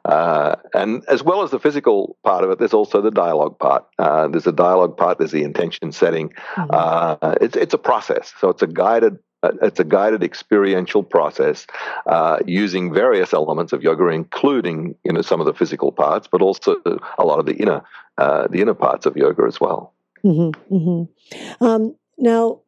Uh, 0.05 0.57
and 0.75 1.05
as 1.09 1.23
well 1.23 1.43
as 1.43 1.51
the 1.51 1.59
physical 1.59 2.17
part 2.25 2.45
of 2.45 2.51
it, 2.51 2.59
there's 2.59 2.75
also 2.75 3.01
the 3.01 3.11
dialogue 3.11 3.59
part. 3.59 3.85
Uh, 3.99 4.29
there's 4.29 4.47
a 4.47 4.53
dialogue 4.53 4.97
part. 4.97 5.19
There's 5.19 5.33
the 5.33 5.43
intention 5.43 5.93
setting. 5.93 6.31
Mm-hmm. 6.57 6.71
Uh, 6.71 7.35
it's 7.41 7.57
it's 7.57 7.75
a 7.75 7.79
process. 7.79 8.33
So 8.41 8.49
it's 8.49 8.63
a 8.63 8.67
guided 8.67 9.15
uh, 9.15 9.19
it's 9.43 9.79
a 9.79 9.85
guided 9.85 10.23
experiential 10.23 11.03
process 11.03 11.67
uh, 12.07 12.39
using 12.47 12.93
various 12.93 13.33
elements 13.33 13.73
of 13.73 13.83
yoga, 13.83 14.09
including 14.09 14.97
you 15.05 15.13
know 15.13 15.23
some 15.23 15.41
of 15.41 15.47
the 15.47 15.55
physical 15.55 15.93
parts, 15.93 16.29
but 16.31 16.43
also 16.43 16.77
a 17.19 17.25
lot 17.25 17.39
of 17.39 17.47
the 17.47 17.55
inner 17.55 17.83
uh, 18.19 18.49
the 18.49 18.61
inner 18.61 18.75
parts 18.75 19.07
of 19.07 19.17
yoga 19.17 19.45
as 19.45 19.61
well. 19.61 19.95
Mm-hmm, 20.25 20.75
mm-hmm. 20.75 21.65
Um, 21.65 21.97
now, 22.19 22.63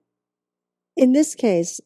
in 0.96 1.12
this 1.12 1.34
case, 1.34 1.80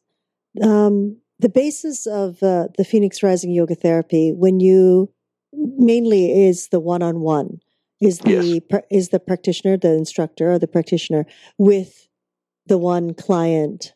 um, 0.63 1.19
the 1.39 1.49
basis 1.49 2.07
of 2.07 2.43
uh, 2.43 2.69
the 2.77 2.85
Phoenix 2.85 3.23
Rising 3.23 3.53
Yoga 3.53 3.75
Therapy, 3.75 4.33
when 4.33 4.61
you 4.61 5.11
mainly 5.53 6.47
is 6.47 6.69
the 6.69 6.81
one-on-one, 6.81 7.61
is 8.01 8.19
the 8.19 8.63
yes. 8.71 8.83
is 8.91 9.09
the 9.09 9.21
practitioner, 9.21 9.79
the 9.79 9.95
instructor, 9.95 10.53
or 10.53 10.59
the 10.59 10.69
practitioner 10.69 11.25
with 11.57 12.09
the 12.67 12.77
one 12.79 13.15
client 13.15 13.94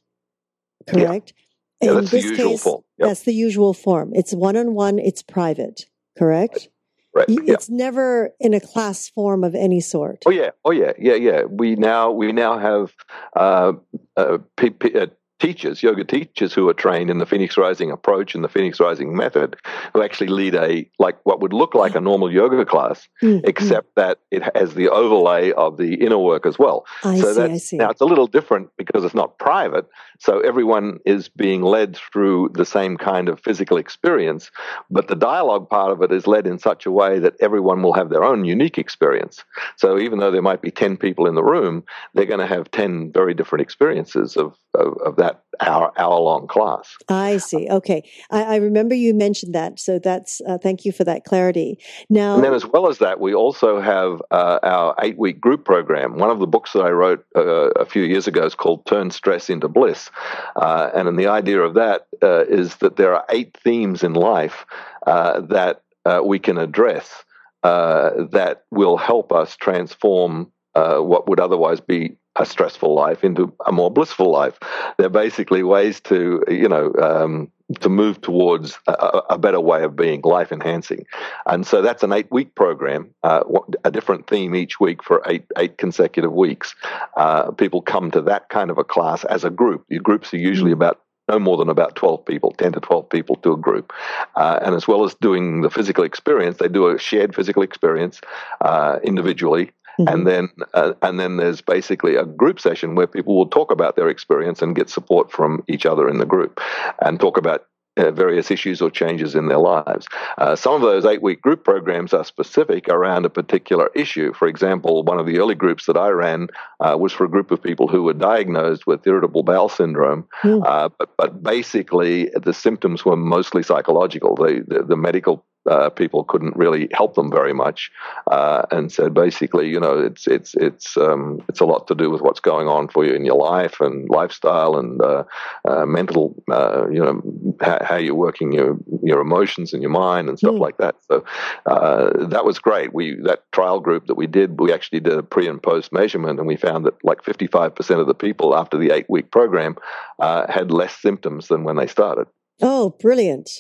correct? 0.88 1.32
Yeah. 1.80 1.90
yeah 1.90 1.94
that's 2.00 2.10
the 2.10 2.20
usual 2.20 2.50
case, 2.50 2.62
form. 2.62 2.82
Yep. 2.98 3.08
That's 3.08 3.22
the 3.22 3.32
usual 3.32 3.74
form. 3.74 4.12
It's 4.14 4.32
one 4.32 4.56
on 4.56 4.74
one, 4.74 4.98
it's 4.98 5.22
private, 5.22 5.86
correct? 6.16 6.68
Right. 7.14 7.26
It's 7.28 7.68
never 7.68 8.30
in 8.38 8.54
a 8.54 8.60
class 8.60 9.08
form 9.08 9.42
of 9.42 9.54
any 9.54 9.80
sort. 9.80 10.22
Oh 10.26 10.30
yeah, 10.30 10.50
oh 10.64 10.70
yeah, 10.70 10.92
yeah, 10.98 11.14
yeah. 11.14 11.42
We 11.44 11.74
now 11.74 12.12
we 12.12 12.32
now 12.32 12.58
have 12.58 12.94
uh, 13.34 13.72
uh, 14.16 14.38
p- 14.56 14.70
p- 14.70 14.96
uh, 14.96 15.06
teachers, 15.38 15.82
yoga 15.82 16.04
teachers 16.04 16.52
who 16.52 16.68
are 16.68 16.74
trained 16.74 17.10
in 17.10 17.18
the 17.18 17.26
Phoenix 17.26 17.56
Rising 17.56 17.90
approach 17.90 18.34
and 18.34 18.42
the 18.42 18.48
Phoenix 18.48 18.80
Rising 18.80 19.16
method, 19.16 19.56
who 19.94 20.02
actually 20.02 20.28
lead 20.28 20.54
a 20.54 20.88
like 20.98 21.18
what 21.24 21.40
would 21.40 21.52
look 21.52 21.74
like 21.74 21.94
a 21.94 22.00
normal 22.00 22.32
yoga 22.32 22.64
class, 22.64 23.08
mm-hmm. 23.22 23.46
except 23.46 23.94
that 23.96 24.18
it 24.30 24.42
has 24.56 24.74
the 24.74 24.88
overlay 24.88 25.52
of 25.52 25.76
the 25.76 25.94
inner 25.94 26.18
work 26.18 26.46
as 26.46 26.58
well. 26.58 26.86
I 27.04 27.18
so 27.18 27.32
see, 27.32 27.40
I 27.40 27.56
see. 27.58 27.76
Now 27.76 27.90
it's 27.90 28.00
a 28.00 28.06
little 28.06 28.26
different 28.26 28.70
because 28.76 29.04
it's 29.04 29.14
not 29.14 29.38
private, 29.38 29.86
so 30.18 30.40
everyone 30.40 30.98
is 31.04 31.28
being 31.28 31.62
led 31.62 31.96
through 31.96 32.50
the 32.54 32.64
same 32.64 32.96
kind 32.96 33.28
of 33.28 33.40
physical 33.40 33.76
experience, 33.76 34.50
but 34.90 35.08
the 35.08 35.14
dialogue 35.14 35.68
part 35.68 35.92
of 35.92 36.02
it 36.02 36.12
is 36.12 36.26
led 36.26 36.46
in 36.46 36.58
such 36.58 36.86
a 36.86 36.90
way 36.90 37.18
that 37.18 37.34
everyone 37.40 37.82
will 37.82 37.92
have 37.92 38.10
their 38.10 38.24
own 38.24 38.44
unique 38.44 38.78
experience. 38.78 39.44
So 39.76 39.98
even 39.98 40.18
though 40.18 40.30
there 40.30 40.42
might 40.42 40.62
be 40.62 40.70
10 40.70 40.96
people 40.96 41.26
in 41.26 41.34
the 41.34 41.44
room, 41.44 41.84
they're 42.14 42.26
going 42.26 42.40
to 42.40 42.46
have 42.46 42.70
10 42.70 43.12
very 43.12 43.34
different 43.34 43.62
experiences 43.62 44.36
of 44.36 44.56
of, 44.74 44.96
of 45.04 45.16
that 45.16 45.42
hour 45.60 45.92
hour 45.96 46.18
long 46.20 46.46
class. 46.46 46.96
I 47.08 47.38
see. 47.38 47.68
Okay, 47.68 48.08
I, 48.30 48.42
I, 48.44 48.56
remember 48.56 48.94
you 48.94 49.14
mentioned 49.14 49.54
that, 49.54 49.80
so 49.80 49.98
that's 49.98 50.40
uh, 50.46 50.58
thank 50.58 50.84
you 50.84 50.92
for 50.92 51.04
that 51.04 51.24
clarity. 51.24 51.78
Now, 52.08 52.36
and 52.36 52.44
then 52.44 52.54
as 52.54 52.66
well 52.66 52.88
as 52.88 52.98
that, 52.98 53.20
we 53.20 53.34
also 53.34 53.80
have 53.80 54.22
uh, 54.30 54.58
our 54.62 54.94
eight 55.02 55.18
week 55.18 55.40
group 55.40 55.64
program. 55.64 56.18
One 56.18 56.30
of 56.30 56.38
the 56.38 56.46
books 56.46 56.72
that 56.72 56.82
I 56.82 56.90
wrote 56.90 57.24
uh, 57.36 57.70
a 57.70 57.84
few 57.84 58.02
years 58.02 58.26
ago 58.26 58.44
is 58.44 58.54
called 58.54 58.86
"Turn 58.86 59.10
Stress 59.10 59.50
into 59.50 59.68
Bliss," 59.68 60.10
uh, 60.56 60.90
and 60.94 61.18
the 61.18 61.26
idea 61.26 61.60
of 61.60 61.74
that 61.74 62.06
uh, 62.22 62.44
is 62.46 62.76
that 62.76 62.96
there 62.96 63.14
are 63.14 63.24
eight 63.30 63.56
themes 63.62 64.02
in 64.02 64.14
life 64.14 64.66
uh, 65.06 65.40
that 65.40 65.82
we 66.24 66.38
can 66.38 66.56
address 66.56 67.24
that 67.62 68.62
will 68.70 68.96
help 68.96 69.32
us 69.32 69.56
transform 69.56 70.50
what 70.74 71.28
would 71.28 71.40
otherwise 71.40 71.80
be 71.80 72.16
a 72.38 72.46
stressful 72.46 72.94
life 72.94 73.24
into 73.24 73.52
a 73.66 73.72
more 73.72 73.90
blissful 73.90 74.30
life. 74.30 74.58
They're 74.96 75.08
basically 75.08 75.62
ways 75.62 76.00
to, 76.02 76.42
you 76.48 76.68
know, 76.68 76.92
um, 77.00 77.50
to 77.80 77.88
move 77.88 78.20
towards 78.20 78.78
a, 78.86 79.22
a, 79.30 79.38
better 79.38 79.60
way 79.60 79.82
of 79.82 79.94
being, 79.94 80.22
life 80.22 80.52
enhancing. 80.52 81.04
And 81.46 81.66
so 81.66 81.82
that's 81.82 82.02
an 82.02 82.12
eight 82.12 82.30
week 82.30 82.54
program, 82.54 83.14
uh, 83.22 83.42
a 83.84 83.90
different 83.90 84.26
theme 84.26 84.54
each 84.54 84.80
week 84.80 85.02
for 85.02 85.22
eight 85.26 85.44
eight 85.58 85.76
consecutive 85.76 86.32
weeks. 86.32 86.74
Uh, 87.16 87.50
people 87.50 87.82
come 87.82 88.10
to 88.12 88.22
that 88.22 88.48
kind 88.48 88.70
of 88.70 88.78
a 88.78 88.84
class 88.84 89.24
as 89.24 89.44
a 89.44 89.50
group. 89.50 89.84
Your 89.88 90.00
groups 90.00 90.32
are 90.32 90.38
usually 90.38 90.70
mm-hmm. 90.70 90.82
about 90.82 91.00
no 91.28 91.38
more 91.38 91.56
than 91.58 91.68
about 91.68 91.94
12 91.94 92.24
people, 92.24 92.52
10 92.52 92.72
to 92.72 92.80
12 92.80 93.08
people 93.10 93.36
to 93.36 93.52
a 93.52 93.56
group. 93.56 93.92
Uh, 94.34 94.58
and 94.62 94.74
as 94.74 94.88
well 94.88 95.04
as 95.04 95.14
doing 95.16 95.60
the 95.60 95.70
physical 95.70 96.04
experience, 96.04 96.56
they 96.56 96.68
do 96.68 96.88
a 96.88 96.98
shared 96.98 97.34
physical 97.34 97.62
experience 97.62 98.20
uh, 98.62 98.98
individually 99.04 99.70
Mm-hmm. 99.98 100.14
And 100.14 100.26
then, 100.26 100.48
uh, 100.74 100.92
and 101.02 101.18
then 101.18 101.36
there's 101.36 101.60
basically 101.60 102.16
a 102.16 102.24
group 102.24 102.60
session 102.60 102.94
where 102.94 103.06
people 103.06 103.36
will 103.36 103.48
talk 103.48 103.72
about 103.72 103.96
their 103.96 104.08
experience 104.08 104.62
and 104.62 104.76
get 104.76 104.90
support 104.90 105.32
from 105.32 105.64
each 105.68 105.86
other 105.86 106.08
in 106.08 106.18
the 106.18 106.26
group, 106.26 106.60
and 107.00 107.18
talk 107.18 107.36
about 107.36 107.66
uh, 107.98 108.12
various 108.12 108.50
issues 108.52 108.80
or 108.80 108.90
changes 108.90 109.34
in 109.34 109.48
their 109.48 109.58
lives. 109.58 110.06
Uh, 110.38 110.54
some 110.54 110.74
of 110.74 110.82
those 110.82 111.04
eight 111.04 111.20
week 111.20 111.42
group 111.42 111.64
programs 111.64 112.12
are 112.12 112.24
specific 112.24 112.88
around 112.88 113.26
a 113.26 113.30
particular 113.30 113.90
issue. 113.94 114.32
For 114.32 114.46
example, 114.46 115.02
one 115.02 115.18
of 115.18 115.26
the 115.26 115.40
early 115.40 115.56
groups 115.56 115.86
that 115.86 115.96
I 115.96 116.10
ran 116.10 116.46
uh, 116.78 116.96
was 116.96 117.12
for 117.12 117.24
a 117.24 117.28
group 117.28 117.50
of 117.50 117.60
people 117.60 117.88
who 117.88 118.04
were 118.04 118.12
diagnosed 118.12 118.86
with 118.86 119.04
irritable 119.04 119.42
bowel 119.42 119.68
syndrome, 119.68 120.28
mm. 120.42 120.62
but, 120.96 121.10
but, 121.16 121.42
basically 121.42 122.30
the 122.40 122.52
symptoms 122.52 123.04
were 123.04 123.16
mostly 123.16 123.62
psychological. 123.62 124.36
The, 124.36 124.64
the, 124.66 124.84
the 124.84 124.96
medical 124.96 125.44
uh, 125.66 125.90
people 125.90 126.24
couldn't 126.24 126.56
really 126.56 126.88
help 126.92 127.14
them 127.14 127.30
very 127.30 127.52
much, 127.52 127.90
uh, 128.30 128.62
and 128.70 128.90
said 128.90 129.14
basically, 129.14 129.68
you 129.68 129.80
know, 129.80 129.98
it's 129.98 130.26
it's 130.26 130.54
it's 130.54 130.96
um, 130.96 131.42
it's 131.48 131.60
a 131.60 131.64
lot 131.64 131.86
to 131.88 131.94
do 131.94 132.10
with 132.10 132.22
what's 132.22 132.40
going 132.40 132.68
on 132.68 132.88
for 132.88 133.04
you 133.04 133.14
in 133.14 133.24
your 133.24 133.36
life 133.36 133.80
and 133.80 134.08
lifestyle 134.08 134.76
and 134.76 135.00
uh, 135.02 135.24
uh 135.66 135.84
mental, 135.86 136.34
uh, 136.50 136.88
you 136.90 137.00
know, 137.00 137.22
how, 137.60 137.78
how, 137.84 137.96
you're 137.96 138.14
working 138.14 138.52
your 138.52 138.76
your 139.02 139.20
emotions 139.20 139.72
and 139.72 139.82
your 139.82 139.90
mind 139.90 140.28
and 140.28 140.38
stuff 140.38 140.54
mm. 140.54 140.60
like 140.60 140.78
that. 140.78 140.96
So 141.06 141.24
uh, 141.66 142.26
that 142.26 142.44
was 142.44 142.58
great. 142.58 142.94
We 142.94 143.16
that 143.22 143.50
trial 143.52 143.80
group 143.80 144.06
that 144.06 144.16
we 144.16 144.26
did, 144.26 144.60
we 144.60 144.72
actually 144.72 145.00
did 145.00 145.14
a 145.14 145.22
pre 145.22 145.48
and 145.48 145.62
post 145.62 145.92
measurement, 145.92 146.38
and 146.38 146.48
we 146.48 146.56
found 146.56 146.86
that 146.86 146.94
like 147.04 147.22
55% 147.22 148.00
of 148.00 148.06
the 148.06 148.14
people 148.14 148.56
after 148.56 148.78
the 148.78 148.90
eight 148.90 149.06
week 149.08 149.30
program 149.30 149.76
had 150.20 150.70
less 150.70 150.96
symptoms 151.00 151.48
than 151.48 151.64
when 151.64 151.76
they 151.76 151.86
started. 151.86 152.26
Oh, 152.60 152.96
brilliant. 153.00 153.50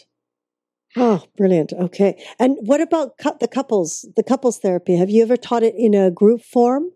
Oh, 0.96 1.22
brilliant. 1.36 1.72
Okay. 1.72 2.22
And 2.38 2.56
what 2.60 2.80
about 2.80 3.18
cu- 3.18 3.38
the 3.40 3.48
couples, 3.48 4.08
the 4.16 4.22
couples 4.22 4.58
therapy? 4.58 4.96
Have 4.96 5.10
you 5.10 5.22
ever 5.22 5.36
taught 5.36 5.62
it 5.62 5.74
in 5.76 5.94
a 5.94 6.10
group 6.10 6.42
form? 6.42 6.90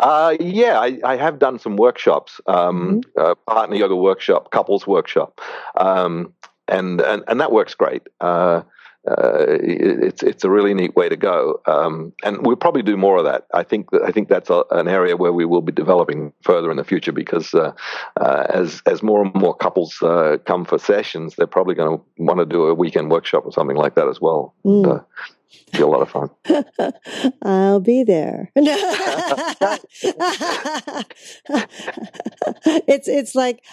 Uh, 0.00 0.36
yeah, 0.38 0.78
I, 0.78 0.98
I 1.04 1.16
have 1.16 1.38
done 1.38 1.58
some 1.58 1.76
workshops, 1.76 2.40
um, 2.46 3.02
mm-hmm. 3.02 3.20
uh, 3.20 3.34
partner 3.52 3.76
yoga 3.76 3.96
workshop, 3.96 4.52
couples 4.52 4.86
workshop, 4.86 5.40
um, 5.76 6.32
and, 6.68 7.00
and 7.00 7.24
and 7.26 7.40
that 7.40 7.50
works 7.50 7.74
great. 7.74 8.02
Uh, 8.20 8.62
uh, 9.08 9.46
it's 9.48 10.22
it's 10.22 10.44
a 10.44 10.50
really 10.50 10.74
neat 10.74 10.94
way 10.94 11.08
to 11.08 11.16
go, 11.16 11.60
um, 11.66 12.12
and 12.22 12.46
we'll 12.46 12.56
probably 12.56 12.82
do 12.82 12.96
more 12.96 13.16
of 13.16 13.24
that. 13.24 13.46
I 13.54 13.62
think 13.62 13.90
that 13.90 14.02
I 14.02 14.10
think 14.10 14.28
that's 14.28 14.50
a, 14.50 14.64
an 14.70 14.88
area 14.88 15.16
where 15.16 15.32
we 15.32 15.44
will 15.44 15.62
be 15.62 15.72
developing 15.72 16.32
further 16.42 16.70
in 16.70 16.76
the 16.76 16.84
future 16.84 17.12
because 17.12 17.54
uh, 17.54 17.72
uh, 18.20 18.46
as 18.50 18.82
as 18.86 19.02
more 19.02 19.22
and 19.24 19.34
more 19.34 19.54
couples 19.54 19.96
uh, 20.02 20.36
come 20.44 20.64
for 20.64 20.78
sessions, 20.78 21.36
they're 21.36 21.46
probably 21.46 21.74
going 21.74 21.98
to 21.98 22.04
want 22.18 22.40
to 22.40 22.46
do 22.46 22.66
a 22.66 22.74
weekend 22.74 23.10
workshop 23.10 23.46
or 23.46 23.52
something 23.52 23.76
like 23.76 23.94
that 23.94 24.08
as 24.08 24.20
well. 24.20 24.54
Mm. 24.64 24.84
And, 24.84 24.92
uh, 24.92 25.00
be 25.72 25.80
a 25.80 25.86
lot 25.86 26.02
of 26.02 26.10
fun. 26.10 26.30
I'll 27.42 27.80
be 27.80 28.04
there. 28.04 28.50
it's 32.86 33.08
it's 33.08 33.34
like 33.34 33.64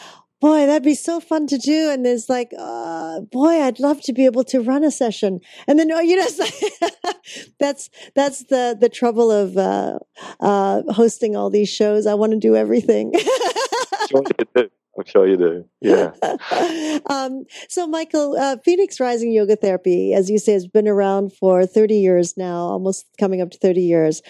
boy, 0.42 0.66
that'd 0.66 0.84
be 0.84 0.96
so 0.96 1.20
fun 1.20 1.48
to 1.48 1.58
do. 1.58 1.90
And 1.90 2.06
there's 2.06 2.30
like, 2.30 2.52
uh, 2.58 3.22
boy, 3.22 3.62
I'd 3.62 3.80
love 3.80 4.02
to 4.04 4.14
be 4.14 4.26
able 4.26 4.44
to 4.46 4.62
run 4.62 4.84
a 4.84 4.92
session. 4.92 5.40
And 5.68 5.80
then, 5.80 5.92
oh, 5.92 6.00
you 6.00 6.16
know, 6.16 6.28
that's, 7.60 7.90
that's 8.16 8.44
the, 8.46 8.78
the 8.80 8.90
trouble 8.90 9.32
of, 9.32 9.58
uh, 9.58 10.00
uh, 10.40 10.84
hosting 10.92 11.36
all 11.36 11.50
these 11.50 11.70
shows. 11.70 12.06
I 12.06 12.14
want 12.14 12.34
to 12.34 12.40
do 12.40 12.56
everything. 12.56 13.14
sure 14.10 14.24
you 14.40 14.46
do. 14.56 14.70
I'm 14.98 15.06
sure 15.06 15.28
you 15.28 15.38
do. 15.38 15.66
Yeah. 15.82 16.12
um, 17.10 17.44
so, 17.68 17.86
Michael, 17.86 18.38
uh, 18.38 18.58
Phoenix 18.64 19.00
Rising 19.00 19.32
Yoga 19.32 19.58
Therapy, 19.58 20.14
as 20.14 20.30
you 20.30 20.40
say, 20.40 20.54
has 20.54 20.68
been 20.68 20.88
around 20.88 21.34
for 21.34 21.66
30 21.66 21.96
years 21.96 22.38
now, 22.38 22.60
almost 22.60 23.06
coming 23.20 23.42
up 23.42 23.52
to 23.52 23.58
30 23.58 23.82
years. 23.82 24.22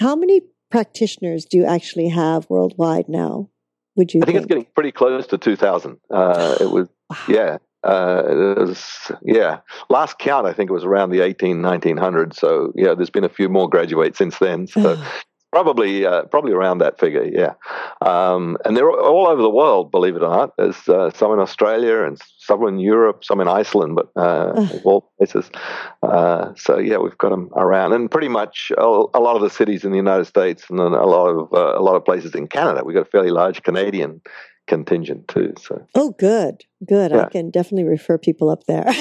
How 0.00 0.16
many 0.16 0.40
practitioners 0.70 1.44
do 1.44 1.58
you 1.58 1.66
actually 1.66 2.08
have 2.08 2.48
worldwide 2.48 3.08
now? 3.08 3.50
Would 3.96 4.14
you? 4.14 4.20
I 4.22 4.26
think, 4.26 4.26
think? 4.26 4.36
it's 4.36 4.46
getting 4.46 4.66
pretty 4.74 4.92
close 4.92 5.26
to 5.28 5.38
2,000. 5.38 5.98
Uh, 6.10 6.56
it 6.60 6.70
was, 6.70 6.88
wow. 7.10 7.16
yeah. 7.28 7.58
Uh, 7.82 8.22
it 8.26 8.58
was, 8.58 9.12
yeah. 9.22 9.58
Last 9.90 10.18
count, 10.18 10.46
I 10.46 10.54
think 10.54 10.70
it 10.70 10.72
was 10.72 10.84
around 10.84 11.10
the 11.10 11.20
18, 11.20 11.60
1900. 11.60 12.34
So, 12.34 12.72
yeah, 12.74 12.94
there's 12.94 13.10
been 13.10 13.24
a 13.24 13.28
few 13.28 13.48
more 13.48 13.68
graduates 13.68 14.16
since 14.16 14.38
then. 14.38 14.66
So, 14.66 15.02
Probably, 15.54 16.04
uh, 16.04 16.24
probably 16.24 16.50
around 16.50 16.78
that 16.78 16.98
figure, 16.98 17.22
yeah. 17.22 17.54
Um, 18.04 18.58
and 18.64 18.76
they're 18.76 18.90
all 18.90 19.28
over 19.28 19.40
the 19.40 19.48
world, 19.48 19.92
believe 19.92 20.16
it 20.16 20.22
or 20.24 20.28
not. 20.28 20.50
There's 20.58 20.88
uh, 20.88 21.10
some 21.10 21.32
in 21.32 21.38
Australia 21.38 22.02
and 22.02 22.20
some 22.38 22.66
in 22.66 22.80
Europe, 22.80 23.24
some 23.24 23.40
in 23.40 23.46
Iceland, 23.46 23.94
but 23.94 24.10
uh, 24.20 24.66
all 24.82 25.12
places. 25.16 25.48
Uh, 26.02 26.52
so 26.56 26.80
yeah, 26.80 26.96
we've 26.96 27.16
got 27.18 27.28
them 27.28 27.50
around, 27.54 27.92
and 27.92 28.10
pretty 28.10 28.26
much 28.26 28.72
a, 28.76 28.82
a, 28.82 29.20
lot 29.20 29.36
of 29.36 29.42
the 29.42 29.48
cities 29.48 29.84
in 29.84 29.92
the 29.92 29.96
United 29.96 30.24
States, 30.24 30.64
and 30.68 30.80
then 30.80 30.92
a 30.92 31.06
lot 31.06 31.28
of 31.28 31.52
uh, 31.52 31.78
a 31.78 31.82
lot 31.82 31.94
of 31.94 32.04
places 32.04 32.34
in 32.34 32.48
Canada. 32.48 32.82
We've 32.84 32.96
got 32.96 33.06
a 33.06 33.10
fairly 33.10 33.30
large 33.30 33.62
Canadian 33.62 34.22
contingent 34.66 35.28
too. 35.28 35.54
So 35.60 35.86
oh, 35.94 36.16
good, 36.18 36.64
good. 36.84 37.12
Yeah. 37.12 37.26
I 37.26 37.28
can 37.28 37.50
definitely 37.50 37.88
refer 37.88 38.18
people 38.18 38.50
up 38.50 38.64
there. 38.64 38.86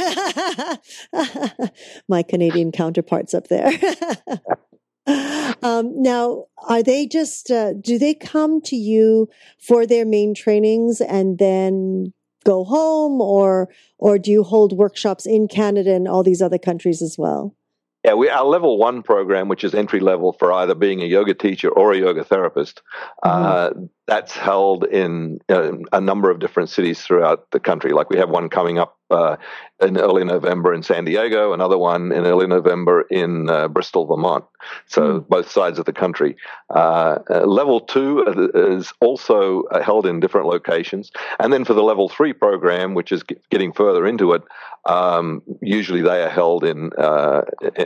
My 2.07 2.21
Canadian 2.21 2.71
counterparts 2.71 3.33
up 3.33 3.47
there. 3.47 3.71
Um, 5.05 6.01
now, 6.01 6.45
are 6.67 6.83
they 6.83 7.07
just, 7.07 7.49
uh, 7.49 7.73
do 7.73 7.97
they 7.97 8.13
come 8.13 8.59
to 8.63 8.75
you 8.75 9.29
for 9.59 9.85
their 9.85 10.05
main 10.05 10.33
trainings 10.33 10.99
and 10.99 11.39
then 11.39 12.13
go 12.43 12.65
home 12.65 13.21
or, 13.21 13.69
or 13.97 14.19
do 14.19 14.29
you 14.29 14.43
hold 14.43 14.73
workshops 14.73 15.25
in 15.25 15.47
Canada 15.47 15.93
and 15.93 16.07
all 16.07 16.21
these 16.21 16.41
other 16.41 16.57
countries 16.57 17.01
as 17.01 17.17
well? 17.17 17.55
Yeah, 18.03 18.15
we 18.15 18.27
our 18.27 18.43
level 18.43 18.77
one 18.77 19.01
program, 19.01 19.47
which 19.47 19.63
is 19.63 19.73
entry 19.73 20.01
level 20.01 20.33
for 20.33 20.51
either 20.51 20.75
being 20.75 21.01
a 21.01 21.05
yoga 21.05 21.33
teacher 21.33 21.69
or 21.69 21.93
a 21.93 21.97
yoga 21.97 22.25
therapist, 22.25 22.81
mm-hmm. 23.23 23.29
uh, 23.29 23.69
that's 24.05 24.35
held 24.35 24.83
in 24.83 25.39
uh, 25.49 25.71
a 25.93 26.01
number 26.01 26.29
of 26.29 26.39
different 26.39 26.69
cities 26.69 27.01
throughout 27.01 27.49
the 27.51 27.59
country. 27.59 27.93
Like 27.93 28.09
we 28.09 28.17
have 28.17 28.29
one 28.29 28.49
coming 28.49 28.77
up 28.77 28.97
uh, 29.09 29.37
in 29.81 29.97
early 29.97 30.25
November 30.25 30.73
in 30.73 30.83
San 30.83 31.05
Diego, 31.05 31.53
another 31.53 31.77
one 31.77 32.11
in 32.11 32.25
early 32.25 32.47
November 32.47 33.03
in 33.09 33.49
uh, 33.49 33.69
Bristol, 33.69 34.05
Vermont. 34.05 34.43
So 34.87 35.19
mm. 35.19 35.27
both 35.27 35.49
sides 35.49 35.79
of 35.79 35.85
the 35.85 35.93
country. 35.93 36.35
Uh, 36.69 37.19
uh, 37.29 37.45
level 37.45 37.79
two 37.79 38.51
is 38.53 38.91
also 38.99 39.63
held 39.81 40.05
in 40.05 40.19
different 40.19 40.47
locations, 40.47 41.11
and 41.39 41.53
then 41.53 41.63
for 41.63 41.73
the 41.73 41.83
level 41.83 42.09
three 42.09 42.33
program, 42.33 42.95
which 42.95 43.11
is 43.11 43.23
getting 43.49 43.71
further 43.71 44.05
into 44.05 44.33
it, 44.33 44.43
um, 44.85 45.41
usually 45.61 46.01
they 46.01 46.23
are 46.23 46.29
held 46.29 46.65
in 46.65 46.91
uh, 46.97 47.43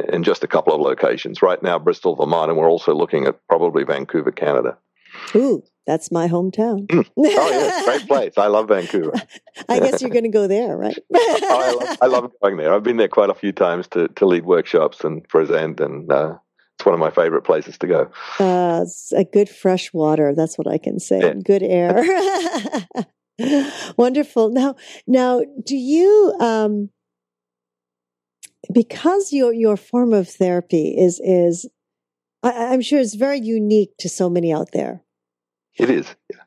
in 0.10 0.24
just 0.24 0.44
a 0.44 0.48
couple 0.48 0.74
of 0.74 0.82
locations. 0.82 1.44
Right 1.44 1.62
now, 1.62 1.78
Bristol, 1.78 2.16
Vermont, 2.16 2.50
and 2.50 2.58
we're 2.58 2.70
also 2.70 2.96
looking 2.96 3.28
at 3.28 3.36
probably 3.48 3.84
Vancouver, 3.84 4.32
Canada. 4.32 4.78
Ooh, 5.36 5.64
that's 5.86 6.12
my 6.12 6.28
hometown. 6.28 6.88
Mm. 6.88 7.10
oh 7.18 7.52
yeah, 7.52 7.86
great 7.86 8.08
place. 8.08 8.34
I 8.38 8.48
love 8.48 8.68
Vancouver. 8.68 9.14
I 9.70 9.80
guess 9.80 10.02
you're 10.02 10.12
going 10.12 10.24
to 10.24 10.30
go 10.30 10.48
there, 10.48 10.76
right? 10.76 10.98
oh, 11.14 11.48
I, 11.50 11.72
love, 11.72 11.98
I, 12.02 12.06
love, 12.08 12.32
going 12.42 12.58
there. 12.58 12.74
I've 12.74 12.84
been 12.84 12.98
there 12.98 13.08
quite 13.08 13.30
a 13.30 13.34
few 13.34 13.52
times 13.52 13.88
to, 13.90 14.08
to 14.10 14.26
lead 14.26 14.46
workshops 14.46 15.04
and 15.04 15.28
present, 15.28 15.80
and 15.80 16.12
uh, 16.12 16.36
it's 16.78 16.86
one 16.86 16.94
of 16.94 17.00
my 17.00 17.10
favorite 17.10 17.44
places 17.44 17.78
to 17.80 17.88
go. 17.88 18.12
Uh, 18.40 18.86
a 19.16 19.24
good 19.24 19.50
fresh 19.50 19.94
water. 19.94 20.36
That's 20.36 20.58
what 20.58 20.68
I 20.68 20.78
can 20.78 21.00
say. 21.00 21.20
Yeah. 21.22 21.34
Good 21.34 21.64
air. 21.64 22.06
Wonderful. 23.98 24.50
Now, 24.50 24.76
now, 25.08 25.42
do 25.64 25.78
you? 25.78 26.36
Um, 26.40 26.90
because 28.74 29.32
your 29.32 29.54
your 29.54 29.78
form 29.78 30.14
of 30.14 30.28
therapy 30.28 30.96
is 30.98 31.22
is 31.24 31.70
I, 32.44 32.74
am 32.74 32.82
sure 32.82 33.00
it's 33.00 33.16
very 33.16 33.40
unique 33.40 33.92
to 34.00 34.10
so 34.10 34.30
many 34.30 34.54
out 34.54 34.72
there. 34.74 35.04
It 35.78 35.90
is. 35.90 36.16
Yeah. 36.32 36.42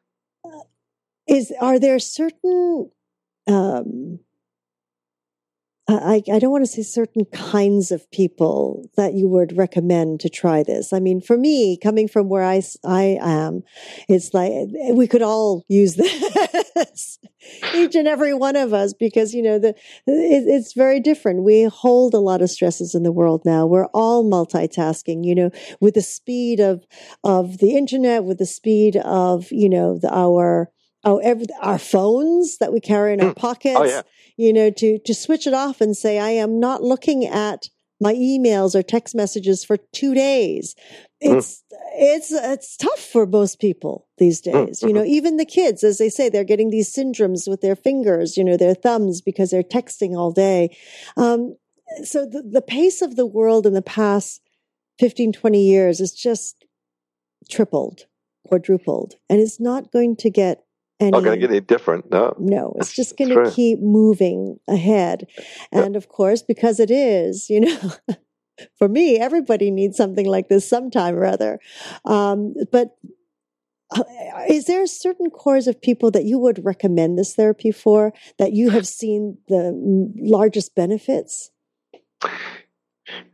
is 1.27 1.53
are 1.61 1.79
there 1.79 1.99
certain 1.99 2.91
um, 3.47 4.21
I, 5.99 6.23
I 6.33 6.39
don't 6.39 6.51
want 6.51 6.65
to 6.65 6.71
say 6.71 6.83
certain 6.83 7.25
kinds 7.27 7.91
of 7.91 8.11
people 8.11 8.89
that 8.97 9.15
you 9.15 9.29
would 9.29 9.57
recommend 9.57 10.21
to 10.21 10.29
try 10.29 10.63
this. 10.63 10.93
I 10.93 11.01
mean, 11.01 11.21
for 11.21 11.37
me, 11.37 11.77
coming 11.77 12.07
from 12.07 12.29
where 12.29 12.45
I, 12.45 12.63
I 12.85 13.19
am, 13.21 13.63
it's 14.09 14.33
like 14.33 14.53
we 14.93 15.09
could 15.09 15.23
all 15.23 15.65
use 15.69 15.95
this, 15.97 17.19
each 17.75 17.95
and 17.95 18.07
every 18.07 18.35
one 18.35 18.57
of 18.57 18.73
us, 18.73 18.93
because, 18.93 19.35
you 19.35 19.43
know, 19.43 19.59
the, 19.59 19.71
it, 19.71 20.45
it's 20.47 20.75
very 20.75 21.01
different. 21.01 21.43
We 21.43 21.65
hold 21.65 22.15
a 22.15 22.19
lot 22.19 22.43
of 22.43 22.51
stresses 22.51 22.95
in 22.95 23.03
the 23.03 23.13
world 23.13 23.43
now. 23.45 23.67
We're 23.67 23.87
all 23.87 24.25
multitasking, 24.25 25.25
you 25.25 25.35
know, 25.35 25.51
with 25.81 25.95
the 25.95 26.03
speed 26.03 26.61
of, 26.61 26.87
of 27.25 27.59
the 27.59 27.77
internet, 27.77 28.25
with 28.25 28.39
the 28.39 28.47
speed 28.47 28.97
of, 28.97 29.51
you 29.51 29.69
know, 29.69 29.99
the, 29.99 30.15
our, 30.15 30.71
our, 31.05 31.21
every, 31.23 31.47
our 31.61 31.79
phones 31.79 32.59
that 32.59 32.73
we 32.73 32.81
carry 32.81 33.15
in 33.15 33.21
our 33.21 33.35
pockets. 33.35 33.79
Oh, 33.79 33.85
yeah 33.85 34.03
you 34.41 34.55
know, 34.55 34.71
to, 34.71 34.99
to 35.01 35.13
switch 35.15 35.47
it 35.47 35.53
off 35.53 35.83
and 35.83 35.95
say, 35.95 36.19
I 36.19 36.31
am 36.31 36.59
not 36.59 36.83
looking 36.83 37.27
at 37.27 37.69
my 38.01 38.15
emails 38.15 38.75
or 38.75 38.83
text 38.83 39.15
messages 39.15 39.63
for 39.63 39.77
two 39.93 40.15
days. 40.15 40.75
Hmm. 41.23 41.37
It's, 41.37 41.63
mm. 41.71 41.77
it's, 41.93 42.33
it's 42.33 42.77
tough 42.79 43.01
for 43.01 43.27
most 43.27 43.61
people 43.61 44.09
these 44.17 44.43
hmm, 44.43 44.51
days. 44.51 44.79
Mm-hmm. 44.79 44.89
You 44.89 44.95
know, 44.95 45.05
even 45.05 45.37
the 45.37 45.45
kids, 45.45 45.85
as 45.85 45.99
they 45.99 46.09
say, 46.09 46.31
they're 46.31 46.43
getting 46.43 46.71
these 46.71 46.91
syndromes 46.91 47.47
with 47.47 47.61
their 47.61 47.77
fingers, 47.77 48.39
you 48.39 48.45
know, 48.45 48.57
their 48.57 48.75
thumbs 48.75 49.21
because 49.21 49.51
they're 49.51 49.63
texting 49.63 50.17
all 50.17 50.33
day. 50.33 50.75
Um, 51.19 51.57
so 52.03 52.25
the, 52.25 52.43
the 52.43 52.63
pace 52.63 53.03
of 53.03 53.17
the 53.17 53.27
world 53.27 53.67
in 53.67 53.75
the 53.75 53.83
past 53.83 54.41
15, 55.01 55.35
20 55.35 55.63
years 55.63 56.01
is 56.01 56.15
just 56.15 56.65
tripled, 57.51 58.07
quadrupled, 58.47 59.17
and 59.29 59.39
it's 59.39 59.61
not 59.61 59.93
going 59.93 60.17
to 60.17 60.31
get 60.31 60.65
any, 61.01 61.11
not 61.11 61.25
going 61.25 61.39
to 61.39 61.41
get 61.41 61.51
any 61.51 61.61
different. 61.61 62.11
No, 62.11 62.35
no, 62.39 62.75
it's 62.79 62.95
just 62.95 63.17
going 63.17 63.31
to 63.31 63.51
keep 63.51 63.81
moving 63.81 64.59
ahead. 64.69 65.27
And 65.73 65.97
of 65.97 66.09
course, 66.09 66.43
because 66.43 66.79
it 66.79 66.91
is, 66.91 67.49
you 67.49 67.61
know, 67.61 67.93
for 68.79 68.89
me, 68.89 69.19
everybody 69.19 69.71
needs 69.71 69.97
something 69.97 70.27
like 70.27 70.49
this 70.49 70.69
sometime 70.69 71.17
or 71.17 71.25
other. 71.25 71.59
Um, 72.05 72.55
but 72.71 72.97
uh, 73.97 74.05
is 74.49 74.67
there 74.67 74.83
a 74.83 74.89
certain 74.89 75.31
cores 75.31 75.67
of 75.67 75.81
people 75.81 76.11
that 76.13 76.25
you 76.25 76.39
would 76.39 76.65
recommend 76.65 77.19
this 77.19 77.35
therapy 77.35 77.73
for 77.73 78.13
that 78.39 78.53
you 78.53 78.71
have 78.71 78.87
seen 78.87 79.39
the 79.49 79.73
largest 80.17 80.75
benefits? 80.75 81.51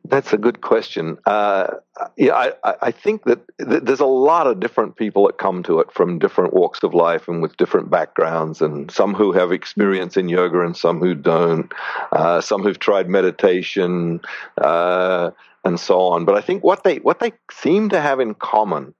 That's 0.04 0.32
a 0.32 0.38
good 0.38 0.60
question. 0.60 1.18
Uh, 1.26 1.74
yeah, 2.16 2.52
I, 2.62 2.74
I, 2.82 2.90
think 2.90 3.24
that 3.24 3.40
th- 3.58 3.82
there's 3.82 4.00
a 4.00 4.06
lot 4.06 4.46
of 4.46 4.60
different 4.60 4.96
people 4.96 5.26
that 5.26 5.38
come 5.38 5.62
to 5.64 5.80
it 5.80 5.92
from 5.92 6.18
different 6.18 6.54
walks 6.54 6.82
of 6.82 6.94
life 6.94 7.26
and 7.28 7.42
with 7.42 7.56
different 7.56 7.90
backgrounds, 7.90 8.62
and 8.62 8.90
some 8.90 9.14
who 9.14 9.32
have 9.32 9.52
experience 9.52 10.16
in 10.16 10.28
yoga 10.28 10.60
and 10.60 10.76
some 10.76 11.00
who 11.00 11.14
don't, 11.14 11.72
uh, 12.12 12.40
some 12.40 12.62
who've 12.62 12.78
tried 12.78 13.08
meditation 13.08 14.20
uh, 14.58 15.30
and 15.64 15.80
so 15.80 15.98
on. 16.00 16.24
But 16.24 16.36
I 16.36 16.40
think 16.40 16.62
what 16.62 16.84
they 16.84 16.98
what 16.98 17.18
they 17.18 17.32
seem 17.50 17.88
to 17.88 18.00
have 18.00 18.20
in 18.20 18.34
common 18.34 18.94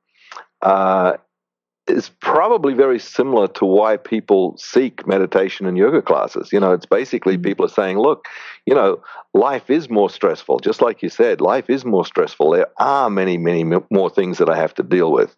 uh, 0.62 1.16
is 1.89 2.09
probably 2.20 2.74
very 2.74 2.99
similar 2.99 3.47
to 3.47 3.64
why 3.64 3.97
people 3.97 4.57
seek 4.59 5.07
meditation 5.07 5.66
and 5.66 5.78
yoga 5.78 6.03
classes. 6.03 6.53
You 6.53 6.61
know, 6.61 6.72
it's 6.72 6.87
basically 6.87 7.34
mm-hmm. 7.34 7.45
people 7.45 7.64
are 7.66 7.70
saying, 7.70 7.99
look, 7.99 8.26
you 8.66 8.74
know, 8.74 9.03
life 9.34 9.70
is 9.70 9.89
more 9.89 10.11
stressful. 10.11 10.59
Just 10.59 10.82
like 10.82 11.03
you 11.03 11.09
said, 11.09 11.41
life 11.41 11.70
is 11.70 11.84
more 11.84 12.05
stressful. 12.05 12.51
There 12.51 12.66
are 12.78 13.09
many, 13.09 13.39
many 13.39 13.64
more 13.91 14.11
things 14.11 14.39
that 14.39 14.49
I 14.49 14.57
have 14.57 14.74
to 14.74 14.82
deal 14.82 15.12
with, 15.12 15.34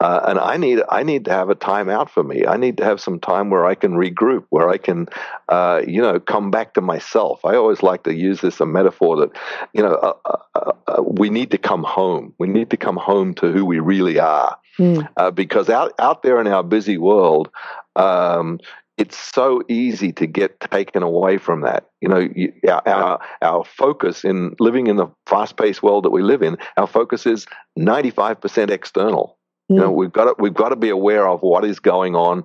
uh, 0.00 0.20
and 0.26 0.38
I 0.38 0.56
need 0.56 0.80
I 0.88 1.02
need 1.02 1.26
to 1.26 1.32
have 1.32 1.50
a 1.50 1.54
time 1.54 1.90
out 1.90 2.10
for 2.10 2.22
me. 2.22 2.46
I 2.46 2.56
need 2.56 2.78
to 2.78 2.84
have 2.84 3.00
some 3.00 3.20
time 3.20 3.50
where 3.50 3.66
I 3.66 3.74
can 3.74 3.92
regroup, 3.92 4.44
where 4.48 4.70
I 4.70 4.78
can, 4.78 5.08
uh, 5.48 5.82
you 5.86 6.00
know, 6.00 6.18
come 6.18 6.50
back 6.50 6.74
to 6.74 6.80
myself. 6.80 7.44
I 7.44 7.56
always 7.56 7.82
like 7.82 8.04
to 8.04 8.14
use 8.14 8.40
this 8.40 8.60
a 8.60 8.66
metaphor 8.66 9.16
that, 9.16 9.30
you 9.74 9.82
know, 9.82 9.94
uh, 9.94 10.12
uh, 10.24 10.36
uh, 10.54 10.72
uh 10.88 11.02
we 11.02 11.28
need 11.28 11.50
to 11.50 11.58
come 11.58 11.84
home. 11.84 12.32
We 12.38 12.48
need 12.48 12.70
to 12.70 12.76
come 12.76 12.96
home 12.96 13.34
to 13.34 13.52
who 13.52 13.64
we 13.64 13.78
really 13.80 14.18
are. 14.18 14.56
Mm. 14.78 15.34
because 15.34 15.68
out 15.68 15.92
out 15.98 16.22
there 16.22 16.40
in 16.40 16.46
our 16.46 16.62
busy 16.62 16.96
world, 16.96 17.50
um, 17.96 18.58
it's 19.00 19.16
so 19.16 19.62
easy 19.66 20.12
to 20.12 20.26
get 20.26 20.60
taken 20.60 21.02
away 21.02 21.38
from 21.38 21.62
that. 21.62 21.88
You 22.02 22.08
know, 22.08 22.28
our, 22.68 22.86
our, 22.86 23.20
our 23.40 23.64
focus 23.64 24.24
in 24.24 24.54
living 24.60 24.88
in 24.88 24.96
the 24.96 25.06
fast 25.26 25.56
paced 25.56 25.82
world 25.82 26.04
that 26.04 26.10
we 26.10 26.22
live 26.22 26.42
in, 26.42 26.58
our 26.76 26.86
focus 26.86 27.24
is 27.24 27.46
95% 27.78 28.70
external. 28.70 29.38
Mm. 29.72 29.74
You 29.74 29.80
know, 29.80 29.90
we've 29.90 30.12
got 30.12 30.24
to, 30.24 30.34
we've 30.38 30.52
got 30.52 30.68
to 30.68 30.76
be 30.76 30.90
aware 30.90 31.26
of 31.26 31.40
what 31.40 31.64
is 31.64 31.80
going 31.80 32.14
on 32.14 32.44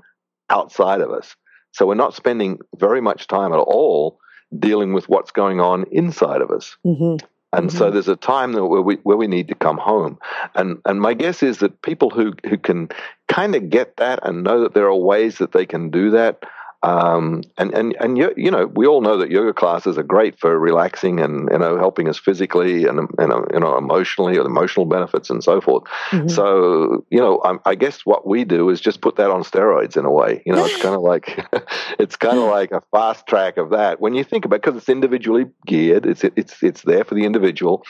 outside 0.49 1.01
of 1.01 1.11
us. 1.11 1.35
So 1.73 1.85
we're 1.85 1.95
not 1.95 2.13
spending 2.13 2.59
very 2.77 3.01
much 3.01 3.27
time 3.27 3.51
at 3.51 3.57
all 3.57 4.17
dealing 4.57 4.93
with 4.93 5.09
what's 5.09 5.31
going 5.31 5.59
on 5.59 5.83
inside 5.91 6.41
of 6.41 6.51
us. 6.51 6.77
Mm-hmm. 6.85 7.25
And 7.55 7.69
mm-hmm. 7.69 7.77
so 7.77 7.89
there's 7.89 8.07
a 8.07 8.15
time 8.15 8.53
where 8.53 8.81
we 8.81 8.95
where 9.03 9.17
we 9.17 9.27
need 9.27 9.47
to 9.47 9.55
come 9.55 9.77
home. 9.77 10.17
And 10.55 10.81
and 10.85 10.99
my 10.99 11.13
guess 11.13 11.41
is 11.41 11.59
that 11.59 11.81
people 11.81 12.09
who 12.09 12.33
who 12.47 12.57
can 12.57 12.89
kind 13.27 13.55
of 13.55 13.69
get 13.69 13.97
that 13.97 14.19
and 14.23 14.43
know 14.43 14.61
that 14.61 14.73
there 14.73 14.87
are 14.87 14.95
ways 14.95 15.37
that 15.37 15.53
they 15.53 15.65
can 15.65 15.89
do 15.89 16.11
that 16.11 16.43
um, 16.83 17.43
and 17.57 17.73
and 17.73 17.95
and 17.99 18.17
you, 18.17 18.33
you 18.37 18.51
know 18.51 18.67
we 18.67 18.85
all 18.85 19.01
know 19.01 19.17
that 19.17 19.31
yoga 19.31 19.53
classes 19.53 19.97
are 19.97 20.03
great 20.03 20.39
for 20.39 20.57
relaxing 20.59 21.19
and 21.19 21.49
you 21.51 21.57
know 21.57 21.77
helping 21.77 22.07
us 22.07 22.17
physically 22.17 22.85
and 22.85 23.09
you 23.19 23.27
know, 23.27 23.45
you 23.53 23.59
know 23.59 23.77
emotionally 23.77 24.37
or 24.37 24.45
emotional 24.45 24.85
benefits 24.85 25.29
and 25.29 25.43
so 25.43 25.61
forth. 25.61 25.83
Mm-hmm. 26.11 26.27
So 26.27 27.05
you 27.09 27.19
know 27.19 27.41
I, 27.43 27.71
I, 27.71 27.75
guess 27.75 28.05
what 28.05 28.27
we 28.27 28.45
do 28.45 28.69
is 28.69 28.79
just 28.81 29.01
put 29.01 29.15
that 29.15 29.31
on 29.31 29.43
steroids 29.43 29.97
in 29.97 30.05
a 30.05 30.11
way. 30.11 30.41
You 30.45 30.53
know 30.53 30.65
it's 30.65 30.81
kind 30.81 30.95
of 30.95 31.01
like 31.01 31.45
it's 31.99 32.15
kind 32.15 32.37
of 32.37 32.49
like 32.49 32.71
a 32.71 32.81
fast 32.91 33.25
track 33.27 33.57
of 33.57 33.71
that 33.71 33.99
when 33.99 34.13
you 34.13 34.23
think 34.23 34.45
about 34.45 34.61
because 34.61 34.75
it, 34.75 34.79
it's 34.79 34.89
individually 34.89 35.45
geared. 35.65 36.05
It's 36.05 36.23
it's 36.23 36.61
it's 36.61 36.81
there 36.83 37.03
for 37.03 37.15
the 37.15 37.25
individual, 37.25 37.83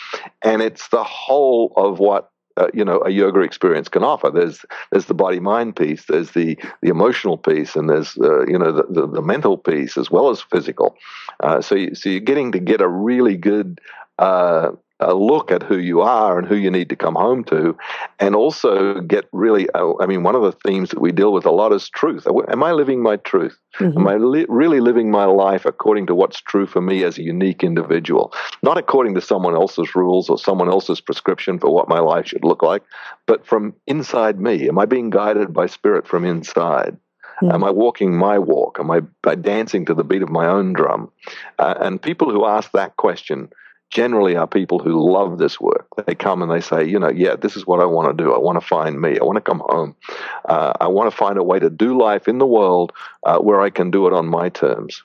and 0.43 0.61
it's 0.61 0.87
the 0.89 1.03
whole 1.03 1.73
of 1.75 1.99
what 1.99 2.31
uh, 2.57 2.67
you 2.73 2.85
know 2.85 3.01
a 3.05 3.09
yoga 3.09 3.41
experience 3.41 3.89
can 3.89 4.03
offer. 4.03 4.29
There's 4.29 4.65
there's 4.91 5.05
the 5.05 5.13
body 5.13 5.39
mind 5.39 5.75
piece, 5.75 6.05
there's 6.05 6.31
the 6.31 6.57
the 6.81 6.89
emotional 6.89 7.37
piece, 7.37 7.75
and 7.75 7.89
there's 7.89 8.17
uh, 8.17 8.45
you 8.45 8.57
know 8.57 8.71
the, 8.71 8.83
the, 8.89 9.07
the 9.07 9.21
mental 9.21 9.57
piece 9.57 9.97
as 9.97 10.09
well 10.09 10.29
as 10.29 10.41
physical. 10.41 10.95
Uh, 11.41 11.61
so 11.61 11.75
you, 11.75 11.95
so 11.95 12.09
you're 12.09 12.19
getting 12.19 12.51
to 12.53 12.59
get 12.59 12.81
a 12.81 12.87
really 12.87 13.35
good 13.35 13.79
uh, 14.19 14.71
a 14.99 15.13
look 15.13 15.51
at 15.51 15.61
who 15.61 15.77
you 15.77 16.01
are 16.01 16.39
and 16.39 16.47
who 16.47 16.55
you 16.55 16.71
need 16.71 16.89
to 16.89 16.95
come 16.95 17.15
home 17.15 17.43
to, 17.45 17.77
and 18.19 18.35
also 18.35 19.01
get 19.01 19.25
really. 19.33 19.69
Uh, 19.71 19.93
I 19.99 20.05
mean, 20.05 20.23
one 20.23 20.35
of 20.35 20.41
the 20.41 20.53
themes 20.53 20.89
that 20.91 21.01
we 21.01 21.11
deal 21.11 21.33
with 21.33 21.45
a 21.45 21.51
lot 21.51 21.73
is 21.73 21.89
truth. 21.89 22.25
Am 22.49 22.63
I 22.63 22.71
living 22.71 23.03
my 23.03 23.17
truth? 23.17 23.57
Mm-hmm. 23.79 23.99
Am 23.99 24.07
I 24.07 24.15
li- 24.15 24.45
really 24.47 24.79
living 24.79 25.11
my 25.11 25.25
life 25.25 25.65
according 25.65 26.07
to 26.07 26.15
what's 26.15 26.39
true 26.39 26.65
for 26.65 26.81
me 26.81 27.03
as 27.03 27.17
a 27.17 27.23
unique 27.23 27.63
individual, 27.63 28.33
not 28.63 28.77
according 28.77 29.15
to 29.15 29.21
someone 29.21 29.53
else's 29.53 29.95
rules 29.95 30.29
or 30.29 30.37
someone 30.37 30.69
else's 30.69 31.01
prescription 31.01 31.59
for 31.59 31.73
what 31.73 31.89
my 31.89 31.99
life 31.99 32.27
should 32.27 32.45
look 32.45 32.63
like, 32.63 32.83
but 33.25 33.45
from 33.45 33.73
inside 33.87 34.39
me? 34.39 34.69
Am 34.69 34.79
I 34.79 34.85
being 34.85 35.09
guided 35.09 35.53
by 35.53 35.65
spirit 35.65 36.07
from 36.07 36.23
inside? 36.23 36.97
Mm-hmm. 37.41 37.51
Am 37.51 37.63
I 37.65 37.71
walking 37.71 38.17
my 38.17 38.39
walk? 38.39 38.77
Am 38.79 38.89
I 38.89 39.01
by 39.21 39.35
dancing 39.35 39.85
to 39.87 39.93
the 39.93 40.05
beat 40.05 40.21
of 40.21 40.29
my 40.29 40.47
own 40.47 40.71
drum? 40.71 41.11
Uh, 41.59 41.73
and 41.81 42.01
people 42.01 42.31
who 42.31 42.45
ask 42.45 42.71
that 42.71 42.95
question 42.95 43.49
generally 43.89 44.35
are 44.35 44.47
people 44.47 44.79
who 44.79 45.11
love 45.11 45.37
this 45.37 45.59
work. 45.59 45.87
They 46.05 46.15
come 46.15 46.41
and 46.41 46.51
they 46.51 46.61
say, 46.61 46.85
you 46.85 46.99
know, 46.99 47.09
yeah, 47.09 47.35
this 47.35 47.55
is 47.55 47.65
what 47.65 47.79
I 47.79 47.85
want 47.85 48.15
to 48.15 48.23
do. 48.23 48.33
I 48.33 48.37
want 48.37 48.59
to 48.59 48.65
find 48.65 48.99
me. 48.99 49.17
I 49.19 49.23
want 49.23 49.37
to 49.37 49.41
come 49.41 49.61
home. 49.65 49.95
Uh, 50.43 50.73
I 50.79 50.87
want 50.87 51.09
to 51.09 51.15
find 51.15 51.37
a 51.37 51.43
way 51.43 51.59
to 51.59 51.69
do 51.69 51.97
life 51.97 52.27
in 52.27 52.37
the 52.37 52.45
world 52.45 52.91
uh, 53.23 53.39
where 53.39 53.61
I 53.61 53.69
can 53.69 53.91
do 53.91 54.07
it 54.07 54.13
on 54.13 54.27
my 54.27 54.49
terms 54.49 55.03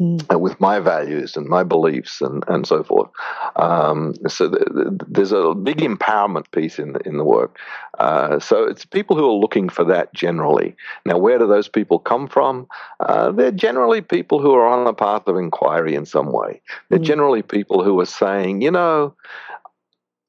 mm. 0.00 0.40
with 0.40 0.60
my 0.60 0.78
values 0.80 1.36
and 1.36 1.46
my 1.46 1.62
beliefs 1.62 2.20
and, 2.20 2.44
and 2.48 2.66
so 2.66 2.82
forth. 2.82 3.10
Um, 3.56 4.14
so 4.28 4.50
th- 4.50 4.64
th- 4.64 5.00
there's 5.08 5.32
a 5.32 5.54
big 5.54 5.78
empowerment 5.78 6.50
piece 6.50 6.78
in 6.78 6.92
the, 6.92 7.00
in 7.00 7.16
the 7.16 7.24
work. 7.24 7.58
Uh, 7.98 8.38
so 8.38 8.64
it's 8.64 8.84
people 8.84 9.16
who 9.16 9.28
are 9.28 9.40
looking 9.40 9.68
for 9.68 9.84
that 9.84 10.12
generally. 10.14 10.76
Now, 11.04 11.18
where 11.18 11.38
do 11.38 11.46
those 11.46 11.68
people 11.68 11.98
come 11.98 12.28
from? 12.28 12.66
Uh, 13.00 13.32
they're 13.32 13.50
generally 13.50 14.02
people 14.02 14.40
who 14.40 14.54
are 14.54 14.66
on 14.66 14.86
a 14.86 14.94
path 14.94 15.26
of 15.26 15.36
inquiry 15.36 15.94
in 15.94 16.06
some 16.06 16.32
way. 16.32 16.60
They're 16.88 16.98
mm. 16.98 17.04
generally 17.04 17.42
people 17.42 17.82
who 17.82 17.98
are 18.00 18.06
saying, 18.06 18.62
you 18.62 18.70
know, 18.70 19.14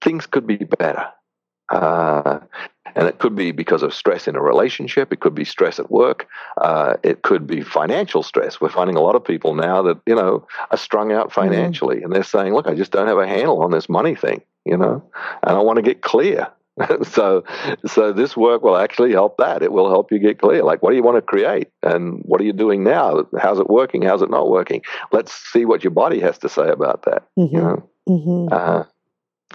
things 0.02 0.26
could 0.26 0.48
be 0.48 0.58
better. 0.58 1.08
Uh, 1.70 2.40
and 2.96 3.08
it 3.08 3.20
could 3.20 3.36
be 3.36 3.52
because 3.52 3.84
of 3.84 3.94
stress 3.94 4.28
in 4.28 4.36
a 4.36 4.42
relationship. 4.42 5.12
It 5.12 5.20
could 5.20 5.36
be 5.36 5.46
stress 5.46 5.80
at 5.80 5.92
work. 5.92 6.28
Uh, 6.60 6.96
it 7.04 7.22
could 7.22 7.48
be 7.48 7.62
financial 7.62 8.24
stress. 8.24 8.60
We're 8.60 8.70
finding 8.70 8.96
a 8.96 9.02
lot 9.02 9.16
of 9.16 9.24
people 9.24 9.56
now 9.56 9.82
that, 9.84 10.00
you 10.06 10.16
know, 10.16 10.48
are 10.72 10.78
strung 10.78 11.12
out 11.12 11.30
mm-hmm. 11.30 11.42
financially 11.42 11.98
mm. 11.98 12.06
and 12.06 12.14
they're 12.14 12.24
saying, 12.24 12.54
look, 12.54 12.68
I 12.68 12.76
just 12.76 12.92
don't 12.92 13.08
have 13.08 13.18
a 13.18 13.28
handle 13.28 13.62
on 13.62 13.72
this 13.72 13.90
money 13.90 14.16
thing, 14.16 14.42
you 14.66 14.78
know, 14.78 15.04
and 15.44 15.58
I 15.58 15.60
want 15.60 15.78
to 15.78 15.84
get 15.84 16.02
clear. 16.02 16.48
so, 17.04 17.44
so 17.86 18.14
this 18.14 18.38
work 18.38 18.62
will 18.62 18.78
actually 18.78 19.12
help 19.12 19.38
that. 19.38 19.64
It 19.64 19.72
will 19.72 19.90
help 19.90 20.12
you 20.12 20.20
get 20.20 20.40
clear. 20.40 20.64
Like, 20.64 20.84
what 20.84 20.92
do 20.92 20.96
you 20.96 21.04
want 21.04 21.18
to 21.18 21.22
create, 21.22 21.70
and 21.82 22.22
what 22.24 22.40
are 22.40 22.44
you 22.44 22.54
doing 22.54 22.84
now? 22.84 23.26
How's 23.40 23.60
it 23.60 23.70
working? 23.70 24.04
How's 24.04 24.22
it 24.22 24.30
not 24.30 24.50
working? 24.50 24.82
Let's 25.12 25.34
see 25.34 25.66
what 25.66 25.84
your 25.84 25.92
body 25.92 26.20
has 26.20 26.38
to 26.40 26.50
say 26.50 26.70
about 26.70 27.04
that. 27.04 27.24
Mm-hmm. 27.38 27.56
You 27.56 27.62
know, 27.62 27.90
mm-hmm. 28.08 28.54
uh, 28.54 28.84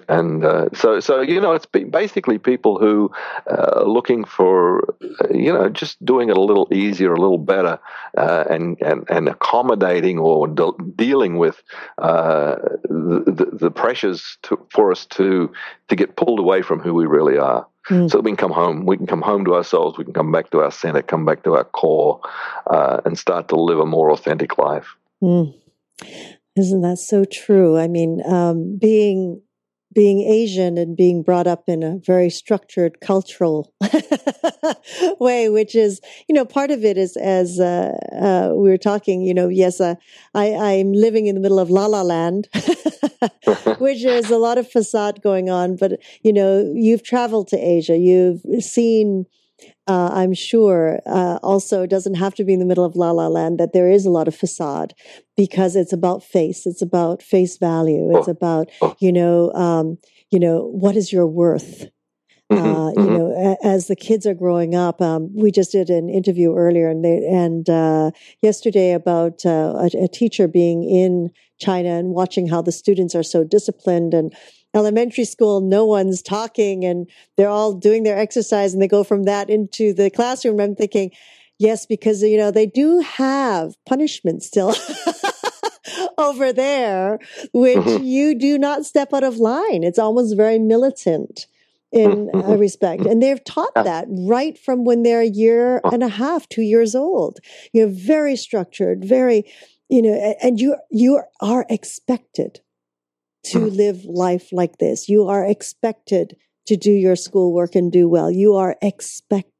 and 0.08 0.44
uh, 0.44 0.68
so 0.72 1.00
so 1.00 1.20
you 1.20 1.40
know 1.40 1.52
it's 1.52 1.66
basically 1.66 2.38
people 2.38 2.78
who 2.78 3.10
uh, 3.50 3.80
are 3.80 3.84
looking 3.84 4.24
for 4.24 4.96
you 5.30 5.52
know 5.52 5.68
just 5.68 6.02
doing 6.04 6.30
it 6.30 6.36
a 6.36 6.40
little 6.40 6.66
easier 6.72 7.12
a 7.12 7.20
little 7.20 7.38
better 7.38 7.78
uh, 8.16 8.44
and, 8.48 8.80
and 8.80 9.04
and 9.10 9.28
accommodating 9.28 10.18
or 10.18 10.48
de- 10.48 10.72
dealing 10.96 11.36
with 11.36 11.62
uh, 11.98 12.56
the, 12.84 13.50
the, 13.52 13.70
pressures 13.70 14.38
to, 14.42 14.58
for 14.70 14.90
us 14.90 15.06
to 15.06 15.52
to 15.88 15.96
get 15.96 16.16
pulled 16.16 16.38
away 16.38 16.62
from 16.62 16.80
who 16.80 16.94
we 16.94 17.06
really 17.06 17.36
are 17.36 17.66
mm. 17.90 18.10
so 18.10 18.18
we 18.20 18.30
can 18.30 18.36
come 18.36 18.52
home 18.52 18.86
we 18.86 18.96
can 18.96 19.06
come 19.06 19.22
home 19.22 19.44
to 19.44 19.54
ourselves 19.54 19.98
we 19.98 20.04
can 20.04 20.14
come 20.14 20.32
back 20.32 20.50
to 20.50 20.60
our 20.60 20.70
center 20.70 21.02
come 21.02 21.24
back 21.24 21.42
to 21.42 21.54
our 21.54 21.64
core 21.64 22.20
uh, 22.66 23.00
and 23.04 23.18
start 23.18 23.48
to 23.48 23.56
live 23.56 23.78
a 23.78 23.86
more 23.86 24.10
authentic 24.10 24.56
life 24.56 24.96
mm. 25.22 25.54
isn't 26.56 26.80
that 26.80 26.98
so 26.98 27.24
true 27.24 27.78
i 27.78 27.86
mean 27.86 28.22
um, 28.26 28.78
being 28.78 29.42
being 29.92 30.20
Asian 30.20 30.78
and 30.78 30.96
being 30.96 31.22
brought 31.22 31.46
up 31.46 31.64
in 31.66 31.82
a 31.82 31.98
very 32.04 32.30
structured 32.30 33.00
cultural 33.00 33.72
way, 35.20 35.48
which 35.48 35.74
is, 35.74 36.00
you 36.28 36.34
know, 36.34 36.44
part 36.44 36.70
of 36.70 36.84
it 36.84 36.96
is 36.96 37.16
as 37.16 37.60
uh, 37.60 37.96
uh, 38.12 38.54
we 38.54 38.70
were 38.70 38.78
talking, 38.78 39.22
you 39.22 39.34
know, 39.34 39.48
yes, 39.48 39.80
uh, 39.80 39.94
I, 40.34 40.54
I'm 40.54 40.92
living 40.92 41.26
in 41.26 41.34
the 41.34 41.40
middle 41.40 41.58
of 41.58 41.70
La 41.70 41.86
La 41.86 42.02
Land, 42.02 42.48
which 43.78 44.04
is 44.04 44.30
a 44.30 44.38
lot 44.38 44.58
of 44.58 44.70
facade 44.70 45.22
going 45.22 45.50
on. 45.50 45.76
But, 45.76 46.00
you 46.22 46.32
know, 46.32 46.72
you've 46.74 47.02
traveled 47.02 47.48
to 47.48 47.56
Asia, 47.56 47.96
you've 47.96 48.42
seen 48.60 49.26
uh, 49.88 50.10
I'm 50.12 50.32
sure, 50.32 51.00
uh, 51.06 51.38
also 51.42 51.86
doesn't 51.86 52.14
have 52.14 52.34
to 52.36 52.44
be 52.44 52.52
in 52.52 52.60
the 52.60 52.66
middle 52.66 52.84
of 52.84 52.94
La 52.94 53.10
La 53.10 53.26
Land, 53.26 53.58
that 53.58 53.72
there 53.72 53.90
is 53.90 54.06
a 54.06 54.10
lot 54.10 54.28
of 54.28 54.34
facade 54.34 54.94
because 55.36 55.74
it's 55.74 55.92
about 55.92 56.22
face. 56.22 56.66
It's 56.66 56.82
about 56.82 57.22
face 57.22 57.58
value. 57.58 58.16
It's 58.16 58.28
about, 58.28 58.70
you 59.00 59.12
know, 59.12 59.52
um, 59.52 59.98
you 60.30 60.38
know, 60.38 60.68
what 60.68 60.96
is 60.96 61.12
your 61.12 61.26
worth? 61.26 61.86
Mm-hmm, 62.52 62.64
uh, 62.64 62.90
you 62.90 62.96
mm-hmm. 62.96 63.14
know, 63.14 63.56
as 63.64 63.86
the 63.86 63.96
kids 63.96 64.26
are 64.26 64.34
growing 64.34 64.74
up, 64.74 65.00
um, 65.00 65.30
we 65.34 65.50
just 65.50 65.72
did 65.72 65.90
an 65.90 66.08
interview 66.08 66.54
earlier 66.54 66.88
and 66.88 67.04
they, 67.04 67.26
and, 67.26 67.68
uh, 67.68 68.10
yesterday 68.42 68.92
about, 68.92 69.44
uh, 69.46 69.72
a, 69.76 70.04
a 70.04 70.08
teacher 70.08 70.46
being 70.46 70.84
in 70.84 71.30
China 71.58 71.88
and 71.88 72.10
watching 72.10 72.48
how 72.48 72.60
the 72.60 72.72
students 72.72 73.14
are 73.14 73.22
so 73.22 73.42
disciplined 73.42 74.14
and, 74.14 74.34
elementary 74.74 75.24
school, 75.24 75.60
no 75.60 75.84
one's 75.84 76.22
talking 76.22 76.84
and 76.84 77.08
they're 77.36 77.48
all 77.48 77.74
doing 77.74 78.02
their 78.02 78.18
exercise 78.18 78.72
and 78.72 78.82
they 78.82 78.88
go 78.88 79.04
from 79.04 79.24
that 79.24 79.50
into 79.50 79.92
the 79.92 80.10
classroom. 80.10 80.60
I'm 80.60 80.74
thinking, 80.74 81.10
yes, 81.58 81.86
because, 81.86 82.22
you 82.22 82.38
know, 82.38 82.50
they 82.50 82.66
do 82.66 83.00
have 83.00 83.74
punishment 83.86 84.42
still. 84.42 84.74
over 86.18 86.52
there, 86.52 87.18
which 87.52 87.78
mm-hmm. 87.78 88.04
you 88.04 88.38
do 88.38 88.58
not 88.58 88.84
step 88.84 89.12
out 89.12 89.24
of 89.24 89.38
line. 89.38 89.82
It's 89.82 89.98
almost 89.98 90.36
very 90.36 90.58
militant 90.58 91.46
in 91.90 92.30
a 92.32 92.38
mm-hmm. 92.38 92.52
respect. 92.52 93.04
And 93.04 93.22
they've 93.22 93.42
taught 93.44 93.74
that 93.74 94.06
right 94.08 94.58
from 94.58 94.84
when 94.84 95.02
they're 95.02 95.20
a 95.20 95.26
year 95.26 95.80
and 95.84 96.02
a 96.02 96.08
half, 96.08 96.48
two 96.48 96.62
years 96.62 96.94
old. 96.94 97.38
You 97.72 97.86
know, 97.86 97.92
very 97.92 98.36
structured, 98.36 99.04
very, 99.04 99.44
you 99.88 100.00
know, 100.02 100.34
and 100.42 100.58
you, 100.58 100.76
you 100.90 101.22
are 101.40 101.66
expected 101.68 102.60
to 103.44 103.58
mm. 103.58 103.76
live 103.76 104.04
life 104.04 104.52
like 104.52 104.78
this. 104.78 105.08
You 105.08 105.28
are 105.28 105.44
expected 105.44 106.36
to 106.66 106.76
do 106.76 106.92
your 106.92 107.16
schoolwork 107.16 107.74
and 107.74 107.90
do 107.90 108.08
well. 108.08 108.30
You 108.30 108.54
are 108.54 108.76
expected. 108.80 109.51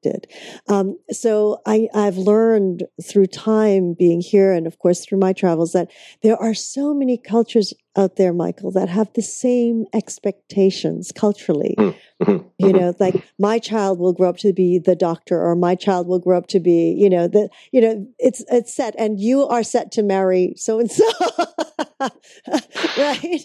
Um, 0.69 0.99
so 1.11 1.61
I, 1.67 1.89
I've 1.95 2.17
learned 2.17 2.85
through 3.03 3.27
time 3.27 3.95
being 3.99 4.21
here 4.21 4.53
and 4.53 4.67
of 4.67 4.79
course 4.79 5.05
through 5.05 5.19
my 5.19 5.33
travels 5.33 5.73
that 5.73 5.91
there 6.23 6.37
are 6.37 6.55
so 6.55 6.95
many 6.95 7.17
cultures 7.17 7.75
out 7.97 8.17
there, 8.17 8.33
Michael, 8.33 8.71
that 8.71 8.89
have 8.89 9.13
the 9.15 9.23
same 9.23 9.85
expectations 9.93 11.13
culturally. 11.15 11.75
Mm, 11.79 11.95
mm-hmm. 12.23 12.49
You 12.59 12.73
know, 12.73 12.95
like 12.99 13.23
my 13.39 13.59
child 13.59 13.99
will 13.99 14.15
grow 14.15 14.31
up 14.31 14.39
to 14.39 14.53
be 14.53 14.79
the 14.79 14.97
doctor 14.97 15.41
or 15.41 15.55
my 15.55 15.75
child 15.75 16.07
will 16.07 16.19
grow 16.19 16.39
up 16.39 16.47
to 16.49 16.61
be, 16.61 16.95
you 16.97 17.11
know, 17.11 17.29
the, 17.29 17.51
you 17.71 17.81
know, 17.81 18.07
it's, 18.19 18.43
it's 18.51 18.75
set 18.75 18.95
and 18.99 19.21
you 19.21 19.47
are 19.47 19.63
set 19.63 19.93
to 19.93 20.03
marry 20.03 20.55
so 20.57 20.81
and 20.81 20.91
so. 20.91 21.05
right. 22.97 23.41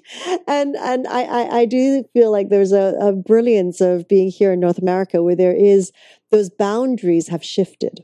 And, 0.47 0.75
and 0.75 1.07
I, 1.07 1.23
I, 1.23 1.57
I, 1.59 1.65
do 1.65 2.03
feel 2.13 2.31
like 2.31 2.49
there's 2.49 2.71
a, 2.71 2.95
a 2.99 3.13
brilliance 3.13 3.81
of 3.81 4.07
being 4.07 4.29
here 4.29 4.53
in 4.53 4.59
North 4.59 4.79
America 4.79 5.21
where 5.21 5.35
there 5.35 5.53
is 5.53 5.91
those 6.31 6.49
boundaries 6.49 7.27
have 7.29 7.43
shifted. 7.43 8.03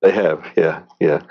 They 0.00 0.12
have, 0.12 0.46
yeah, 0.56 0.82
yeah, 1.00 1.22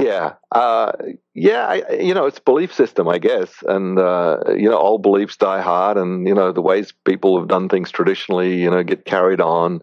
yeah, 0.00 0.32
uh, 0.50 0.90
yeah. 1.34 1.66
I, 1.68 1.92
you 1.92 2.12
know, 2.12 2.26
it's 2.26 2.40
belief 2.40 2.74
system, 2.74 3.08
I 3.08 3.18
guess, 3.18 3.62
and 3.68 4.00
uh, 4.00 4.38
you 4.48 4.68
know, 4.68 4.78
old 4.78 5.02
beliefs 5.02 5.36
die 5.36 5.60
hard, 5.60 5.96
and 5.96 6.26
you 6.26 6.34
know, 6.34 6.50
the 6.50 6.60
ways 6.60 6.92
people 7.04 7.38
have 7.38 7.46
done 7.46 7.68
things 7.68 7.92
traditionally, 7.92 8.60
you 8.60 8.68
know, 8.68 8.82
get 8.82 9.04
carried 9.04 9.40
on. 9.40 9.80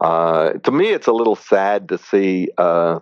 Uh, 0.00 0.54
to 0.64 0.72
me, 0.72 0.88
it's 0.88 1.06
a 1.06 1.12
little 1.12 1.36
sad 1.36 1.88
to 1.90 1.98
see, 1.98 2.48
uh, 2.58 2.98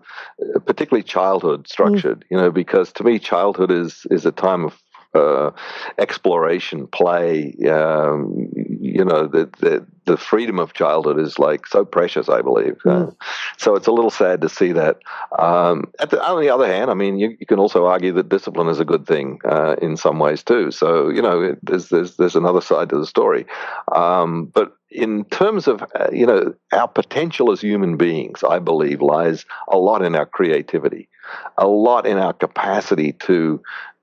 particularly 0.66 1.02
childhood 1.02 1.66
structured. 1.66 2.20
Mm. 2.20 2.24
You 2.30 2.36
know, 2.36 2.50
because 2.50 2.92
to 2.92 3.02
me, 3.02 3.18
childhood 3.18 3.70
is 3.70 4.06
is 4.10 4.26
a 4.26 4.32
time 4.32 4.66
of 4.66 4.78
uh, 5.14 5.50
exploration, 5.98 6.86
play. 6.86 7.54
Um, 7.66 8.50
you 8.82 9.04
know, 9.04 9.28
the, 9.28 9.48
the, 9.60 9.86
the 10.06 10.16
freedom 10.16 10.58
of 10.58 10.72
childhood 10.72 11.20
is 11.20 11.38
like 11.38 11.68
so 11.68 11.84
precious. 11.84 12.28
I 12.28 12.42
believe. 12.42 12.78
Mm. 12.84 13.08
Uh, 13.08 13.12
so 13.56 13.76
it's 13.76 13.86
a 13.86 13.92
little 13.92 14.10
sad 14.10 14.40
to 14.40 14.48
see 14.48 14.72
that. 14.72 14.98
Um, 15.38 15.92
the, 16.10 16.20
on 16.20 16.40
the 16.40 16.50
other 16.50 16.66
hand, 16.66 16.90
I 16.90 16.94
mean, 16.94 17.16
you, 17.16 17.36
you, 17.38 17.46
can 17.46 17.60
also 17.60 17.86
argue 17.86 18.12
that 18.14 18.28
discipline 18.28 18.66
is 18.66 18.80
a 18.80 18.84
good 18.84 19.06
thing 19.06 19.38
uh, 19.44 19.76
in 19.80 19.96
some 19.96 20.18
ways 20.18 20.42
too. 20.42 20.72
So 20.72 21.10
you 21.10 21.22
know, 21.22 21.56
there's 21.62 21.90
there's 21.90 22.16
there's 22.16 22.34
another 22.34 22.60
side 22.60 22.88
to 22.90 22.98
the 22.98 23.06
story. 23.06 23.46
Um, 23.94 24.46
but 24.46 24.76
in 24.90 25.24
terms 25.26 25.68
of 25.68 25.82
uh, 25.94 26.08
you 26.12 26.26
know 26.26 26.52
our 26.72 26.88
potential 26.88 27.52
as 27.52 27.60
human 27.60 27.96
beings, 27.96 28.42
I 28.42 28.58
believe 28.58 29.00
lies 29.00 29.46
a 29.68 29.78
lot 29.78 30.02
in 30.02 30.16
our 30.16 30.26
creativity, 30.26 31.08
a 31.56 31.68
lot 31.68 32.04
in 32.04 32.18
our 32.18 32.32
capacity 32.32 33.12
to 33.12 33.62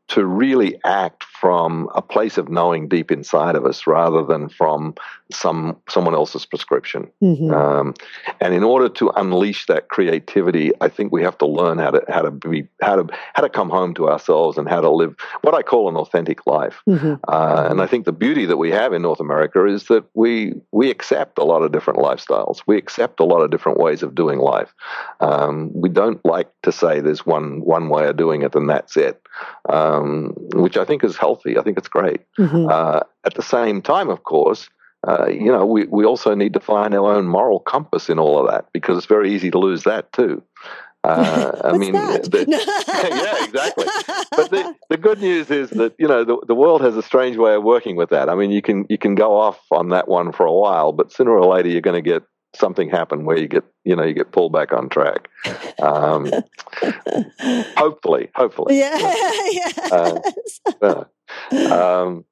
to 0.09 0.25
really 0.25 0.79
act 0.83 1.23
from 1.39 1.89
a 1.95 2.01
place 2.01 2.37
of 2.37 2.49
knowing 2.49 2.87
deep 2.87 3.11
inside 3.11 3.55
of 3.55 3.65
us 3.65 3.87
rather 3.87 4.23
than 4.23 4.49
from 4.49 4.93
some 5.31 5.77
someone 5.87 6.13
else's 6.13 6.45
prescription. 6.45 7.09
Mm-hmm. 7.23 7.53
Um, 7.53 7.93
and 8.41 8.53
in 8.53 8.63
order 8.63 8.89
to 8.89 9.09
unleash 9.15 9.65
that 9.67 9.87
creativity, 9.89 10.71
I 10.81 10.89
think 10.89 11.11
we 11.11 11.23
have 11.23 11.37
to 11.37 11.45
learn 11.45 11.77
how 11.77 11.91
to 11.91 12.03
how 12.09 12.21
to 12.23 12.31
be 12.31 12.67
how 12.81 12.97
to 12.97 13.13
how 13.33 13.43
to 13.43 13.49
come 13.49 13.69
home 13.69 13.93
to 13.95 14.09
ourselves 14.09 14.57
and 14.57 14.67
how 14.67 14.81
to 14.81 14.89
live 14.89 15.15
what 15.41 15.53
I 15.53 15.61
call 15.61 15.87
an 15.87 15.95
authentic 15.95 16.45
life. 16.45 16.81
Mm-hmm. 16.87 17.15
Uh, 17.27 17.67
and 17.69 17.81
I 17.81 17.87
think 17.87 18.05
the 18.05 18.11
beauty 18.11 18.45
that 18.45 18.57
we 18.57 18.71
have 18.71 18.93
in 18.93 19.01
North 19.01 19.19
America 19.19 19.65
is 19.65 19.85
that 19.85 20.03
we 20.13 20.53
we 20.71 20.89
accept 20.89 21.37
a 21.37 21.43
lot 21.43 21.61
of 21.61 21.71
different 21.71 21.99
lifestyles. 21.99 22.61
We 22.67 22.77
accept 22.77 23.19
a 23.19 23.25
lot 23.25 23.41
of 23.41 23.51
different 23.51 23.79
ways 23.79 24.03
of 24.03 24.15
doing 24.15 24.39
life. 24.39 24.73
Um, 25.19 25.71
we 25.73 25.89
don't 25.89 26.23
like 26.25 26.49
to 26.63 26.71
say 26.71 26.99
there's 26.99 27.25
one 27.25 27.61
one 27.61 27.89
way 27.89 28.07
of 28.07 28.17
doing 28.17 28.41
it 28.41 28.55
and 28.55 28.69
that's 28.69 28.97
it 28.97 29.21
um, 29.67 30.33
which 30.53 30.77
I 30.77 30.85
think 30.85 31.03
is 31.03 31.15
healthy. 31.29 31.57
I 31.57 31.61
think 31.61 31.77
it's 31.77 31.87
great. 31.87 32.21
Mm-hmm. 32.37 32.67
Uh, 32.69 33.01
at 33.25 33.35
the 33.35 33.41
same 33.41 33.81
time, 33.81 34.09
of 34.09 34.23
course, 34.23 34.69
uh, 35.07 35.27
you 35.27 35.51
know, 35.51 35.65
we, 35.65 35.85
we 35.85 36.05
also 36.05 36.35
need 36.35 36.53
to 36.53 36.59
find 36.59 36.93
our 36.93 37.13
own 37.15 37.25
moral 37.27 37.59
compass 37.59 38.09
in 38.09 38.19
all 38.19 38.39
of 38.39 38.51
that 38.51 38.65
because 38.73 38.97
it's 38.97 39.07
very 39.07 39.33
easy 39.33 39.51
to 39.51 39.59
lose 39.59 39.83
that 39.83 40.11
too. 40.11 40.41
Uh, 41.03 41.51
I 41.63 41.77
mean, 41.77 41.93
the, 41.93 42.45
yeah, 42.47 43.45
exactly. 43.45 43.85
But 44.31 44.49
the, 44.49 44.75
the 44.89 44.97
good 44.97 45.21
news 45.21 45.49
is 45.49 45.69
that 45.71 45.93
you 45.97 46.07
know 46.07 46.25
the, 46.25 46.37
the 46.47 46.55
world 46.55 46.81
has 46.81 46.97
a 46.97 47.03
strange 47.03 47.37
way 47.37 47.53
of 47.55 47.63
working 47.63 47.95
with 47.95 48.09
that. 48.09 48.27
I 48.27 48.35
mean, 48.35 48.51
you 48.51 48.61
can 48.61 48.85
you 48.89 48.97
can 48.97 49.15
go 49.15 49.39
off 49.39 49.59
on 49.71 49.89
that 49.89 50.09
one 50.09 50.33
for 50.33 50.45
a 50.45 50.53
while, 50.53 50.91
but 50.91 51.13
sooner 51.13 51.31
or 51.31 51.45
later 51.45 51.69
you're 51.69 51.89
going 51.89 52.03
to 52.03 52.09
get 52.09 52.23
something 52.55 52.89
happen 52.89 53.25
where 53.25 53.37
you 53.37 53.47
get 53.47 53.63
you 53.83 53.95
know 53.95 54.03
you 54.03 54.13
get 54.13 54.31
pulled 54.31 54.53
back 54.53 54.73
on 54.73 54.89
track. 54.89 55.29
Um, 55.81 56.31
hopefully 57.77 58.29
hopefully. 58.35 58.79
Yeah 58.79 58.97
yes. 59.51 59.91
uh, 60.81 61.03
um, 61.71 62.25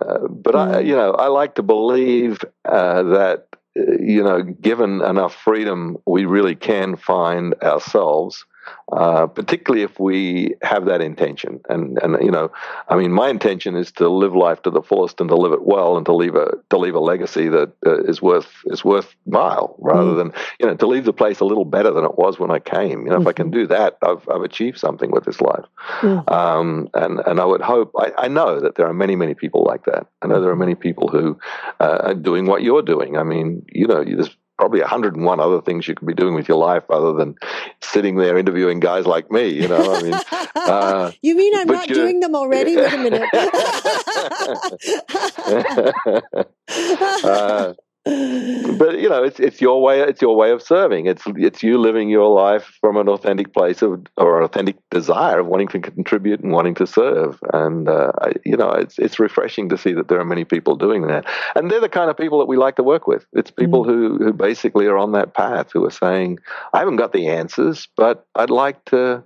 uh, 0.00 0.28
but 0.28 0.54
I, 0.54 0.80
you 0.80 0.94
know, 0.94 1.12
I 1.12 1.28
like 1.28 1.54
to 1.54 1.62
believe 1.62 2.44
uh, 2.64 3.02
that 3.02 3.46
uh, 3.78 3.92
you 3.98 4.22
know, 4.22 4.42
given 4.42 5.00
enough 5.02 5.34
freedom, 5.34 5.96
we 6.06 6.26
really 6.26 6.54
can 6.54 6.96
find 6.96 7.54
ourselves 7.62 8.44
uh, 8.92 9.26
particularly 9.26 9.82
if 9.82 9.98
we 9.98 10.54
have 10.62 10.86
that 10.86 11.00
intention. 11.00 11.60
And 11.68 11.98
and 12.02 12.22
you 12.22 12.30
know, 12.30 12.50
I 12.88 12.96
mean, 12.96 13.12
my 13.12 13.28
intention 13.28 13.76
is 13.76 13.90
to 13.92 14.08
live 14.08 14.34
life 14.34 14.62
to 14.62 14.70
the 14.70 14.82
fullest 14.82 15.20
and 15.20 15.28
to 15.28 15.36
live 15.36 15.52
it 15.52 15.64
well 15.64 15.96
and 15.96 16.06
to 16.06 16.14
leave 16.14 16.34
a 16.34 16.52
to 16.70 16.78
leave 16.78 16.94
a 16.94 17.00
legacy 17.00 17.48
that 17.48 17.72
uh, 17.84 18.02
is 18.04 18.22
worth 18.22 18.48
is 18.66 18.84
worthwhile 18.84 19.76
rather 19.78 20.12
mm. 20.12 20.16
than 20.16 20.32
you 20.60 20.66
know 20.66 20.76
to 20.76 20.86
leave 20.86 21.04
the 21.04 21.12
place 21.12 21.40
a 21.40 21.44
little 21.44 21.64
better 21.64 21.90
than 21.90 22.04
it 22.04 22.16
was 22.16 22.38
when 22.38 22.50
I 22.50 22.58
came. 22.58 23.02
You 23.02 23.10
know, 23.10 23.16
mm-hmm. 23.16 23.22
if 23.22 23.28
I 23.28 23.32
can 23.32 23.46
mm-hmm. 23.50 23.60
do 23.60 23.66
that, 23.68 23.98
I've 24.02 24.28
I've 24.28 24.42
achieved 24.42 24.78
something 24.78 25.10
with 25.10 25.24
this 25.24 25.40
life. 25.40 25.64
Mm. 26.00 26.30
Um, 26.30 26.88
and 26.94 27.20
and 27.26 27.40
I 27.40 27.44
would 27.44 27.60
hope 27.60 27.92
I, 27.98 28.12
I 28.18 28.28
know 28.28 28.60
that 28.60 28.76
there 28.76 28.86
are 28.86 28.94
many 28.94 29.16
many 29.16 29.34
people 29.34 29.64
like 29.64 29.84
that. 29.86 30.06
I 30.22 30.26
know 30.28 30.40
there 30.40 30.50
are 30.50 30.56
many 30.56 30.74
people 30.74 31.08
who 31.08 31.38
uh, 31.80 31.98
are 32.02 32.14
doing 32.14 32.46
what 32.46 32.62
you're 32.62 32.82
doing. 32.82 33.16
I 33.16 33.22
mean, 33.22 33.64
you 33.72 33.86
know, 33.86 34.04
there's 34.04 34.36
probably 34.58 34.80
101 34.80 35.40
other 35.40 35.60
things 35.60 35.86
you 35.86 35.94
could 35.94 36.06
be 36.06 36.14
doing 36.14 36.34
with 36.34 36.48
your 36.48 36.56
life 36.58 36.84
other 36.90 37.12
than 37.12 37.34
sitting 37.82 38.16
there 38.16 38.38
interviewing 38.38 38.80
guys 38.80 39.06
like 39.06 39.30
me. 39.30 39.48
You 39.48 39.68
know, 39.68 39.94
I 39.94 40.02
mean, 40.02 40.14
uh, 40.54 41.12
you 41.22 41.36
mean 41.36 41.54
I'm 41.56 41.66
not 41.66 41.88
doing 41.88 42.20
them 42.20 42.34
already? 42.34 42.76
Wait 42.76 42.92
a 42.92 42.98
minute. 42.98 43.28
uh, 47.24 47.74
but 48.06 49.00
you 49.00 49.08
know, 49.08 49.24
it's 49.24 49.40
it's 49.40 49.60
your 49.60 49.82
way. 49.82 50.00
It's 50.00 50.22
your 50.22 50.36
way 50.36 50.52
of 50.52 50.62
serving. 50.62 51.06
It's 51.06 51.24
it's 51.26 51.64
you 51.64 51.76
living 51.76 52.08
your 52.08 52.28
life 52.28 52.78
from 52.80 52.96
an 52.96 53.08
authentic 53.08 53.52
place 53.52 53.82
of 53.82 54.06
or 54.16 54.38
an 54.38 54.44
authentic 54.44 54.76
desire 54.90 55.40
of 55.40 55.48
wanting 55.48 55.66
to 55.68 55.80
contribute 55.80 56.38
and 56.38 56.52
wanting 56.52 56.76
to 56.76 56.86
serve. 56.86 57.40
And 57.52 57.88
uh, 57.88 58.12
I, 58.20 58.34
you 58.44 58.56
know, 58.56 58.70
it's 58.70 58.96
it's 59.00 59.18
refreshing 59.18 59.68
to 59.70 59.78
see 59.78 59.92
that 59.94 60.06
there 60.06 60.20
are 60.20 60.24
many 60.24 60.44
people 60.44 60.76
doing 60.76 61.08
that. 61.08 61.24
And 61.56 61.68
they're 61.68 61.80
the 61.80 61.88
kind 61.88 62.08
of 62.08 62.16
people 62.16 62.38
that 62.38 62.46
we 62.46 62.56
like 62.56 62.76
to 62.76 62.84
work 62.84 63.08
with. 63.08 63.26
It's 63.32 63.50
people 63.50 63.84
mm. 63.84 63.88
who 63.88 64.18
who 64.18 64.32
basically 64.32 64.86
are 64.86 64.98
on 64.98 65.10
that 65.12 65.34
path 65.34 65.72
who 65.72 65.84
are 65.84 65.90
saying, 65.90 66.38
"I 66.72 66.78
haven't 66.78 66.96
got 66.96 67.12
the 67.12 67.26
answers, 67.26 67.88
but 67.96 68.24
I'd 68.36 68.50
like 68.50 68.84
to." 68.86 69.24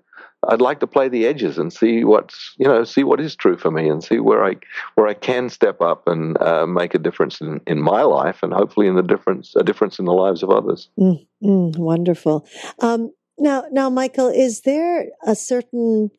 I'd 0.48 0.60
like 0.60 0.80
to 0.80 0.86
play 0.86 1.08
the 1.08 1.26
edges 1.26 1.58
and 1.58 1.72
see 1.72 2.04
what's 2.04 2.54
you 2.58 2.66
know 2.66 2.84
see 2.84 3.04
what 3.04 3.20
is 3.20 3.36
true 3.36 3.56
for 3.56 3.70
me 3.70 3.88
and 3.88 4.02
see 4.02 4.18
where 4.18 4.44
I 4.44 4.56
where 4.94 5.06
I 5.06 5.14
can 5.14 5.50
step 5.50 5.80
up 5.80 6.08
and 6.08 6.40
uh, 6.40 6.66
make 6.66 6.94
a 6.94 6.98
difference 6.98 7.40
in, 7.40 7.60
in 7.66 7.80
my 7.80 8.02
life 8.02 8.42
and 8.42 8.52
hopefully 8.52 8.86
in 8.86 8.96
the 8.96 9.02
difference 9.02 9.54
a 9.56 9.62
difference 9.62 9.98
in 9.98 10.06
the 10.06 10.12
lives 10.12 10.42
of 10.42 10.50
others. 10.50 10.88
Mm, 10.98 11.26
mm, 11.42 11.76
wonderful. 11.76 12.46
Um, 12.78 13.12
now, 13.40 13.64
now, 13.72 13.88
Michael, 13.88 14.28
is 14.28 14.60
there 14.62 15.06
a 15.26 15.34
certain 15.34 16.10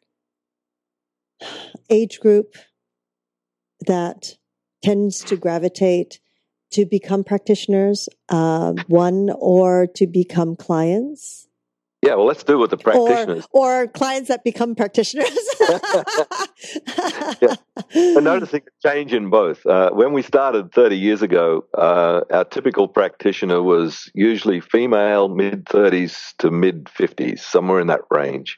age 1.89 2.19
group 2.19 2.55
that 3.85 4.37
tends 4.83 5.23
to 5.25 5.35
gravitate 5.35 6.19
to 6.71 6.85
become 6.85 7.23
practitioners, 7.23 8.09
uh, 8.29 8.73
one 8.87 9.29
or 9.37 9.87
to 9.95 10.07
become 10.07 10.55
clients? 10.55 11.47
Yeah, 12.01 12.15
well, 12.15 12.25
let's 12.25 12.43
do 12.43 12.53
it 12.53 12.57
with 12.57 12.71
the 12.71 12.77
practitioners. 12.77 13.47
Or, 13.51 13.83
or 13.83 13.87
clients 13.87 14.27
that 14.29 14.43
become 14.43 14.73
practitioners. 14.73 15.29
yeah. 17.39 17.55
I'm 17.93 18.23
noticing 18.23 18.61
a 18.61 18.89
change 18.89 19.13
in 19.13 19.29
both. 19.29 19.63
Uh, 19.67 19.91
when 19.91 20.11
we 20.11 20.23
started 20.23 20.73
30 20.73 20.97
years 20.97 21.21
ago, 21.21 21.63
uh, 21.77 22.21
our 22.31 22.43
typical 22.45 22.87
practitioner 22.87 23.61
was 23.61 24.09
usually 24.15 24.61
female, 24.61 25.29
mid 25.29 25.65
30s 25.65 26.35
to 26.39 26.49
mid 26.49 26.85
50s, 26.85 27.39
somewhere 27.39 27.79
in 27.79 27.85
that 27.87 28.01
range. 28.09 28.57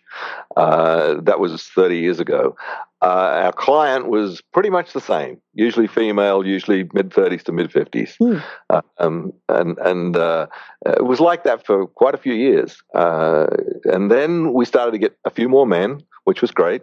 Uh, 0.56 1.16
that 1.22 1.42
was 1.42 1.64
30 1.64 1.98
years 1.98 2.22
ago. 2.22 2.56
Uh, 3.04 3.44
our 3.44 3.52
client 3.52 4.08
was 4.08 4.42
pretty 4.54 4.70
much 4.70 4.94
the 4.94 5.02
same, 5.02 5.38
usually 5.54 5.88
female, 5.88 6.46
usually 6.48 6.90
mid 6.94 7.10
30s 7.10 7.44
to 7.44 7.52
mid 7.52 7.70
50s. 7.70 8.16
Mm. 8.18 8.42
Uh, 8.70 8.82
um, 8.98 9.34
and 9.50 9.78
and 9.80 10.16
uh, 10.16 10.48
it 10.86 11.06
was 11.06 11.20
like 11.20 11.44
that 11.44 11.66
for 11.66 11.86
quite 11.86 12.16
a 12.16 12.18
few 12.18 12.34
years. 12.34 12.82
Uh, 12.96 13.48
and 13.84 14.10
then 14.10 14.54
we 14.54 14.64
started 14.64 14.94
to 14.94 14.98
get 14.98 15.18
a 15.26 15.30
few 15.30 15.50
more 15.50 15.68
men, 15.68 16.02
which 16.24 16.42
was 16.42 16.52
great. 16.52 16.82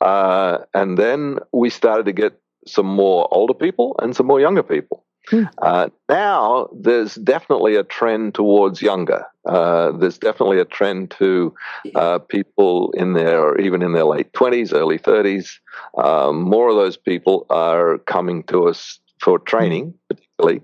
Uh, 0.00 0.58
and 0.74 0.98
then 0.98 1.38
we 1.52 1.70
started 1.70 2.06
to 2.06 2.12
get 2.12 2.32
some 2.66 2.86
more 2.86 3.28
older 3.30 3.54
people 3.54 3.94
and 4.02 4.16
some 4.16 4.26
more 4.26 4.40
younger 4.40 4.64
people. 4.64 5.04
Hmm. 5.28 5.44
Uh, 5.58 5.88
now 6.08 6.68
there's 6.74 7.14
definitely 7.14 7.76
a 7.76 7.84
trend 7.84 8.34
towards 8.34 8.82
younger. 8.82 9.24
Uh, 9.46 9.92
there's 9.92 10.18
definitely 10.18 10.58
a 10.58 10.64
trend 10.64 11.10
to 11.12 11.54
uh, 11.94 12.18
people 12.18 12.92
in 12.92 13.12
their, 13.12 13.40
or 13.40 13.60
even 13.60 13.82
in 13.82 13.92
their 13.92 14.04
late 14.04 14.32
20s, 14.32 14.72
early 14.74 14.98
30s. 14.98 15.58
Um, 15.96 16.42
more 16.42 16.68
of 16.68 16.76
those 16.76 16.96
people 16.96 17.46
are 17.50 17.98
coming 17.98 18.42
to 18.44 18.68
us 18.68 19.00
for 19.20 19.38
training, 19.38 19.94
particularly. 20.08 20.62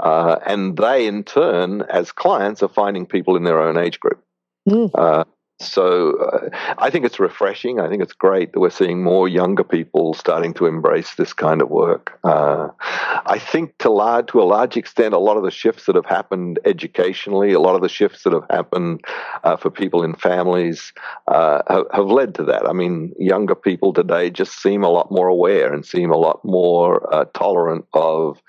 Uh, 0.00 0.38
and 0.46 0.76
they, 0.76 1.06
in 1.06 1.24
turn, 1.24 1.82
as 1.82 2.12
clients, 2.12 2.62
are 2.62 2.68
finding 2.68 3.06
people 3.06 3.36
in 3.36 3.44
their 3.44 3.60
own 3.60 3.76
age 3.76 3.98
group. 3.98 4.22
Mm. 4.68 5.26
So 5.58 6.18
uh, 6.18 6.50
I 6.78 6.90
think 6.90 7.06
it's 7.06 7.18
refreshing. 7.18 7.80
I 7.80 7.88
think 7.88 8.02
it's 8.02 8.12
great 8.12 8.52
that 8.52 8.60
we're 8.60 8.68
seeing 8.68 9.02
more 9.02 9.26
younger 9.26 9.64
people 9.64 10.12
starting 10.12 10.52
to 10.54 10.66
embrace 10.66 11.14
this 11.14 11.32
kind 11.32 11.62
of 11.62 11.70
work. 11.70 12.18
Uh, 12.24 12.68
I 12.80 13.38
think 13.38 13.76
to 13.78 13.90
large, 13.90 14.26
to 14.28 14.42
a 14.42 14.44
large 14.44 14.76
extent, 14.76 15.14
a 15.14 15.18
lot 15.18 15.38
of 15.38 15.44
the 15.44 15.50
shifts 15.50 15.86
that 15.86 15.96
have 15.96 16.04
happened 16.04 16.58
educationally, 16.66 17.52
a 17.52 17.60
lot 17.60 17.74
of 17.74 17.80
the 17.80 17.88
shifts 17.88 18.24
that 18.24 18.34
have 18.34 18.44
happened 18.50 19.02
uh, 19.44 19.56
for 19.56 19.70
people 19.70 20.02
in 20.02 20.14
families 20.14 20.92
uh, 21.28 21.62
have, 21.68 21.86
have, 21.92 22.06
led 22.06 22.34
to 22.34 22.44
that. 22.44 22.68
I 22.68 22.72
mean, 22.72 23.14
younger 23.18 23.54
people 23.54 23.94
today 23.94 24.28
just 24.28 24.62
seem 24.62 24.84
a 24.84 24.90
lot 24.90 25.10
more 25.10 25.28
aware 25.28 25.72
and 25.72 25.86
seem 25.86 26.10
a 26.10 26.18
lot 26.18 26.44
more 26.44 27.12
uh, 27.14 27.24
tolerant 27.32 27.86
of 27.94 28.42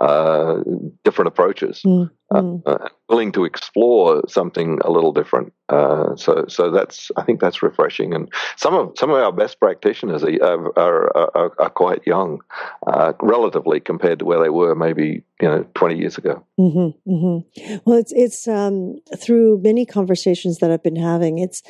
uh, 0.00 0.60
different 1.04 1.28
approaches. 1.28 1.82
Mm. 1.84 2.10
Uh, 2.30 2.88
willing 3.08 3.30
to 3.30 3.44
explore 3.44 4.22
something 4.28 4.78
a 4.84 4.90
little 4.90 5.12
different. 5.12 5.52
Uh, 5.68 6.16
so, 6.16 6.44
so 6.48 6.70
that's 6.70 7.10
I 7.16 7.22
think 7.22 7.40
that's 7.40 7.62
refreshing. 7.62 8.12
And 8.12 8.32
some 8.56 8.74
of 8.74 8.92
some 8.98 9.10
of 9.10 9.16
our 9.16 9.30
best 9.30 9.60
practitioners 9.60 10.24
are 10.24 10.78
are, 10.78 11.16
are, 11.16 11.52
are 11.58 11.70
quite 11.70 12.04
young, 12.06 12.40
uh, 12.86 13.12
relatively 13.20 13.78
compared 13.78 14.18
to 14.18 14.24
where 14.24 14.42
they 14.42 14.48
were 14.48 14.74
maybe 14.74 15.22
you 15.40 15.48
know 15.48 15.64
twenty 15.74 15.96
years 15.96 16.18
ago. 16.18 16.44
Mm-hmm, 16.58 17.12
mm-hmm. 17.12 17.76
Well, 17.84 17.98
it's 17.98 18.12
it's 18.12 18.48
um, 18.48 18.96
through 19.16 19.60
many 19.62 19.86
conversations 19.86 20.58
that 20.58 20.70
I've 20.70 20.82
been 20.82 20.96
having. 20.96 21.38
It's 21.38 21.62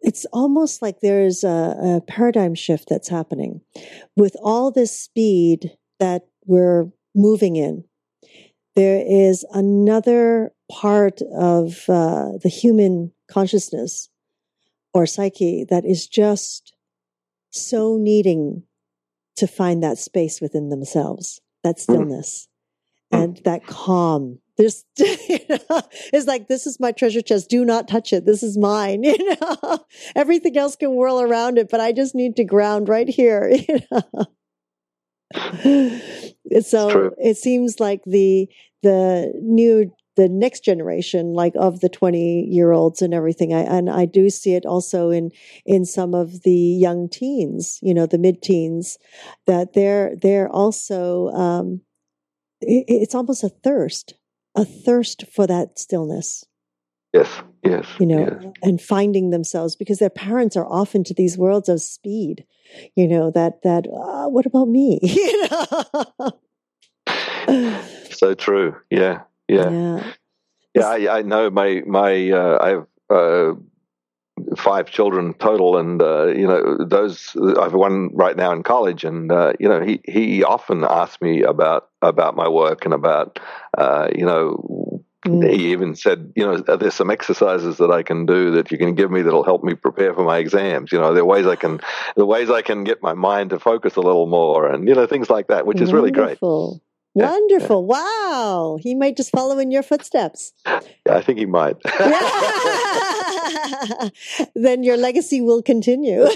it's 0.00 0.24
almost 0.32 0.80
like 0.80 1.00
there's 1.00 1.44
a, 1.44 1.98
a 1.98 2.00
paradigm 2.06 2.54
shift 2.54 2.88
that's 2.88 3.08
happening 3.08 3.60
with 4.16 4.34
all 4.42 4.70
this 4.70 4.98
speed 4.98 5.72
that 5.98 6.22
we're 6.46 6.90
moving 7.14 7.56
in 7.56 7.84
there 8.76 9.02
is 9.04 9.44
another 9.52 10.52
part 10.70 11.20
of 11.36 11.84
uh, 11.88 12.32
the 12.42 12.48
human 12.48 13.12
consciousness 13.28 14.08
or 14.94 15.06
psyche 15.06 15.64
that 15.68 15.84
is 15.84 16.06
just 16.06 16.74
so 17.50 17.96
needing 17.96 18.62
to 19.36 19.46
find 19.46 19.82
that 19.82 19.98
space 19.98 20.40
within 20.40 20.68
themselves, 20.68 21.40
that 21.62 21.76
mm. 21.76 21.80
stillness 21.80 22.48
and 23.10 23.40
that 23.44 23.66
calm. 23.66 24.38
There's, 24.56 24.84
you 24.98 25.38
know, 25.48 25.82
it's 26.12 26.26
like, 26.26 26.48
this 26.48 26.66
is 26.66 26.78
my 26.78 26.92
treasure 26.92 27.22
chest. 27.22 27.48
Do 27.48 27.64
not 27.64 27.88
touch 27.88 28.12
it. 28.12 28.26
This 28.26 28.42
is 28.42 28.58
mine. 28.58 29.02
You 29.10 29.36
know, 29.40 29.78
everything 30.14 30.56
else 30.56 30.76
can 30.76 30.94
whirl 30.94 31.20
around 31.20 31.58
it, 31.58 31.68
but 31.70 31.80
I 31.80 31.92
just 31.92 32.14
need 32.14 32.36
to 32.36 32.44
ground 32.44 32.88
right 32.88 33.08
here. 33.08 33.50
You 33.68 33.80
know? 33.90 34.26
so 36.62 37.14
it 37.18 37.36
seems 37.36 37.80
like 37.80 38.02
the 38.04 38.48
the 38.82 39.32
new 39.40 39.92
the 40.16 40.28
next 40.28 40.64
generation 40.64 41.32
like 41.34 41.54
of 41.56 41.80
the 41.80 41.88
20 41.88 42.46
year 42.50 42.72
olds 42.72 43.00
and 43.00 43.14
everything 43.14 43.54
I, 43.54 43.60
and 43.60 43.88
i 43.88 44.06
do 44.06 44.28
see 44.28 44.54
it 44.54 44.66
also 44.66 45.10
in 45.10 45.30
in 45.64 45.84
some 45.84 46.14
of 46.14 46.42
the 46.42 46.50
young 46.50 47.08
teens 47.08 47.78
you 47.80 47.94
know 47.94 48.06
the 48.06 48.18
mid 48.18 48.42
teens 48.42 48.98
that 49.46 49.72
they're 49.72 50.16
they're 50.20 50.48
also 50.48 51.28
um 51.28 51.82
it, 52.60 52.84
it's 52.88 53.14
almost 53.14 53.44
a 53.44 53.48
thirst 53.48 54.14
a 54.54 54.64
thirst 54.64 55.24
for 55.32 55.46
that 55.46 55.78
stillness. 55.78 56.44
Yes, 57.12 57.42
yes. 57.64 57.86
You 57.98 58.06
know, 58.06 58.38
yes. 58.42 58.52
and 58.62 58.80
finding 58.80 59.30
themselves 59.30 59.76
because 59.76 59.98
their 59.98 60.10
parents 60.10 60.56
are 60.56 60.66
off 60.66 60.94
into 60.94 61.14
these 61.14 61.36
worlds 61.38 61.68
of 61.68 61.80
speed. 61.80 62.44
You 62.94 63.08
know 63.08 63.30
that 63.32 63.62
that 63.62 63.86
uh, 63.86 64.28
what 64.28 64.46
about 64.46 64.68
me? 64.68 64.98
you 65.02 65.48
know. 65.48 66.32
so 68.10 68.34
true. 68.34 68.76
Yeah, 68.90 69.22
yeah, 69.48 69.70
yeah. 69.70 70.12
yeah 70.74 70.86
I, 70.86 71.18
I, 71.18 71.22
know 71.22 71.50
my 71.50 71.82
my 71.86 72.30
uh, 72.30 72.58
I 72.60 72.68
have 72.68 72.86
uh, 73.10 73.54
five 74.56 74.90
children 74.90 75.34
total, 75.34 75.76
and 75.76 76.00
uh, 76.00 76.26
you 76.26 76.46
know 76.46 76.78
those. 76.84 77.36
I 77.58 77.64
have 77.64 77.74
one 77.74 78.10
right 78.14 78.36
now 78.36 78.52
in 78.52 78.62
college, 78.62 79.04
and 79.04 79.30
uh, 79.32 79.52
you 79.58 79.68
know 79.68 79.80
he 79.80 80.00
he 80.04 80.44
often 80.44 80.84
asks 80.84 81.20
me 81.20 81.42
about 81.42 81.88
about 82.02 82.36
my 82.36 82.48
work 82.48 82.84
and 82.84 82.94
about 82.94 83.38
uh, 83.76 84.08
you 84.14 84.24
know. 84.24 84.89
Mm. 85.26 85.50
He 85.52 85.72
even 85.72 85.94
said, 85.94 86.32
you 86.34 86.44
know, 86.46 86.56
there's 86.56 86.94
some 86.94 87.10
exercises 87.10 87.76
that 87.76 87.90
I 87.90 88.02
can 88.02 88.24
do 88.24 88.52
that 88.52 88.70
you 88.70 88.78
can 88.78 88.94
give 88.94 89.10
me 89.10 89.22
that'll 89.22 89.44
help 89.44 89.62
me 89.62 89.74
prepare 89.74 90.14
for 90.14 90.24
my 90.24 90.38
exams. 90.38 90.92
You 90.92 90.98
know, 90.98 91.12
there 91.12 91.22
are 91.22 91.26
ways 91.26 91.46
I 91.46 91.56
can, 91.56 91.80
the 92.16 92.24
ways 92.24 92.50
I 92.50 92.62
can 92.62 92.84
get 92.84 93.02
my 93.02 93.12
mind 93.12 93.50
to 93.50 93.58
focus 93.58 93.96
a 93.96 94.00
little 94.00 94.26
more, 94.26 94.66
and 94.66 94.88
you 94.88 94.94
know, 94.94 95.06
things 95.06 95.28
like 95.28 95.48
that, 95.48 95.66
which 95.66 95.80
is 95.80 95.92
Wonderful. 95.92 95.98
really 95.98 96.12
great. 96.12 96.40
Wonderful. 96.40 96.82
Yeah, 97.14 97.38
yeah. 97.58 97.66
Wow. 97.76 98.78
He 98.80 98.94
might 98.94 99.16
just 99.16 99.30
follow 99.30 99.58
in 99.58 99.70
your 99.70 99.82
footsteps. 99.82 100.52
Yeah, 100.66 100.80
I 101.08 101.20
think 101.20 101.38
he 101.38 101.46
might. 101.46 101.76
then 104.54 104.82
your 104.82 104.96
legacy 104.96 105.40
will 105.40 105.62
continue. 105.62 106.26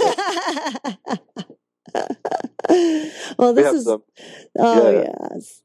well, 3.39 3.55
this 3.55 3.73
we 3.73 3.79
is. 3.79 3.85
Some, 3.85 4.03
oh, 4.59 4.91
yeah. 4.91 5.13
yes. 5.35 5.63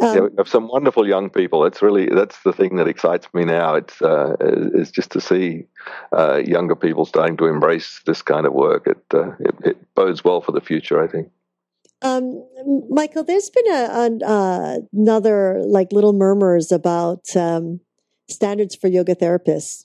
Um, 0.00 0.30
have 0.38 0.48
some 0.48 0.68
wonderful 0.68 1.06
young 1.06 1.28
people. 1.30 1.64
It's 1.66 1.82
really 1.82 2.06
that's 2.06 2.42
the 2.42 2.52
thing 2.52 2.76
that 2.76 2.88
excites 2.88 3.26
me 3.34 3.44
now. 3.44 3.74
It's 3.74 4.00
uh, 4.00 4.36
is 4.40 4.90
just 4.90 5.10
to 5.12 5.20
see 5.20 5.66
uh, 6.12 6.36
younger 6.36 6.74
people 6.74 7.04
starting 7.04 7.36
to 7.38 7.46
embrace 7.46 8.00
this 8.06 8.22
kind 8.22 8.46
of 8.46 8.52
work. 8.52 8.86
It, 8.86 9.02
uh, 9.12 9.32
it, 9.40 9.54
it 9.64 9.94
bodes 9.94 10.24
well 10.24 10.40
for 10.40 10.52
the 10.52 10.60
future. 10.60 11.02
I 11.02 11.06
think. 11.06 11.28
Um, 12.02 12.42
Michael, 12.88 13.24
there's 13.24 13.50
been 13.50 13.68
a, 13.68 13.84
a 13.84 14.26
uh, 14.26 14.78
another 14.92 15.62
like 15.66 15.92
little 15.92 16.14
murmurs 16.14 16.72
about 16.72 17.36
um, 17.36 17.80
standards 18.28 18.74
for 18.74 18.88
yoga 18.88 19.14
therapists. 19.14 19.84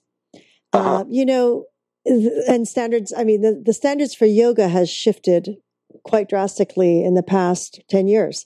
Uh-huh. 0.71 0.97
Uh, 0.97 1.03
you 1.09 1.25
know, 1.25 1.65
and 2.05 2.67
standards. 2.67 3.13
I 3.15 3.23
mean, 3.23 3.41
the, 3.41 3.61
the 3.65 3.73
standards 3.73 4.15
for 4.15 4.25
yoga 4.25 4.69
has 4.69 4.89
shifted 4.89 5.57
quite 6.03 6.29
drastically 6.29 7.03
in 7.03 7.15
the 7.15 7.23
past 7.23 7.81
ten 7.89 8.07
years. 8.07 8.45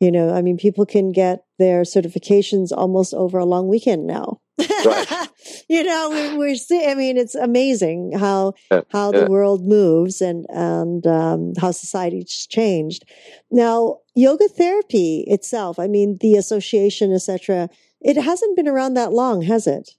You 0.00 0.10
know, 0.10 0.34
I 0.34 0.42
mean, 0.42 0.56
people 0.56 0.86
can 0.86 1.12
get 1.12 1.44
their 1.58 1.82
certifications 1.82 2.70
almost 2.72 3.14
over 3.14 3.38
a 3.38 3.44
long 3.44 3.68
weekend 3.68 4.06
now. 4.06 4.40
Right. 4.58 5.28
you 5.68 5.82
know, 5.82 6.10
we, 6.10 6.38
we're 6.38 6.54
seeing. 6.54 6.88
I 6.88 6.94
mean, 6.94 7.16
it's 7.16 7.34
amazing 7.34 8.12
how 8.18 8.54
yeah. 8.70 8.82
how 8.90 9.10
the 9.10 9.20
yeah. 9.20 9.28
world 9.28 9.66
moves 9.66 10.20
and 10.20 10.46
and 10.48 11.06
um, 11.06 11.52
how 11.60 11.70
society's 11.72 12.46
changed. 12.50 13.04
Now, 13.50 13.98
yoga 14.14 14.48
therapy 14.48 15.24
itself. 15.26 15.78
I 15.78 15.88
mean, 15.88 16.18
the 16.20 16.36
association, 16.36 17.12
etc. 17.12 17.68
It 18.00 18.16
hasn't 18.20 18.56
been 18.56 18.68
around 18.68 18.94
that 18.94 19.12
long, 19.12 19.42
has 19.42 19.66
it? 19.66 19.90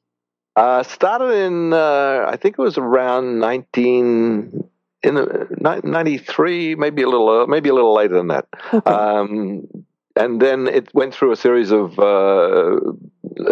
Uh, 0.56 0.84
started 0.84 1.32
in, 1.32 1.74
uh, 1.74 2.26
I 2.28 2.38
think 2.38 2.58
it 2.58 2.62
was 2.62 2.78
around 2.78 3.40
19, 3.40 4.64
in 5.06 5.16
the 5.16 5.82
93, 5.84 6.76
maybe 6.76 7.04
a 7.04 7.08
little, 7.08 7.30
uh, 7.30 7.46
maybe 7.46 7.70
a 7.70 7.74
little 7.74 7.94
later 7.94 8.16
than 8.16 8.28
that. 8.28 8.48
Okay. 8.74 8.92
Um, 8.92 9.68
and 10.16 10.42
then 10.42 10.68
it 10.68 10.94
went 10.94 11.14
through 11.14 11.32
a 11.32 11.36
series 11.36 11.72
of 11.72 12.00
uh, 12.00 12.80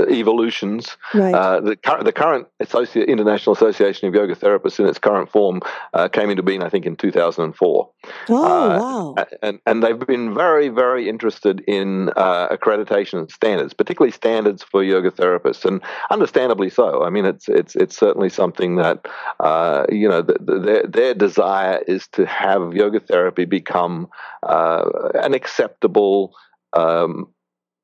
evolutions. 0.10 0.98
Right. 1.14 1.34
Uh, 1.34 1.60
the, 1.60 1.78
the, 2.04 2.12
current 2.12 2.48
Associ- 2.62 3.06
International 3.06 3.54
Association 3.54 4.08
of 4.08 4.16
Yoga 4.16 4.36
Therapists, 4.36 4.80
in 4.80 4.86
its 4.86 5.00
current 5.00 5.30
form, 5.30 5.62
uh, 5.94 6.08
came 6.08 6.30
into 6.30 6.44
being, 6.44 6.64
I 6.64 6.70
think, 6.70 6.86
in 6.86 6.96
2004. 6.96 7.90
Oh, 8.30 8.36
uh, 8.36 8.80
wow! 8.80 9.16
And 9.42 9.60
and 9.66 9.84
they've 9.84 10.00
been 10.00 10.34
very, 10.34 10.70
very 10.70 11.10
interested 11.10 11.62
in 11.68 12.10
uh, 12.16 12.48
accreditation 12.50 13.30
standards, 13.32 13.74
particularly 13.74 14.12
standards 14.12 14.64
for 14.64 14.84
yoga 14.84 15.12
therapists, 15.12 15.66
and 15.66 15.82
understandably 16.12 16.70
so. 16.70 17.04
I 17.04 17.10
mean, 17.10 17.26
it's 17.26 17.50
it's 17.50 17.76
it's 17.76 17.98
certainly 17.98 18.30
something 18.30 18.78
that 18.78 19.06
uh, 19.40 19.86
you 19.90 20.08
know 20.08 20.22
the, 20.22 20.38
the, 20.40 20.60
their 20.60 20.84
their 20.88 21.14
desire 21.14 21.84
is 21.88 22.08
to 22.10 22.26
have 22.26 22.74
yoga 22.74 23.00
therapy 23.00 23.46
become 23.46 24.08
an 24.44 25.34
acceptable 25.34 26.34
um, 26.74 27.28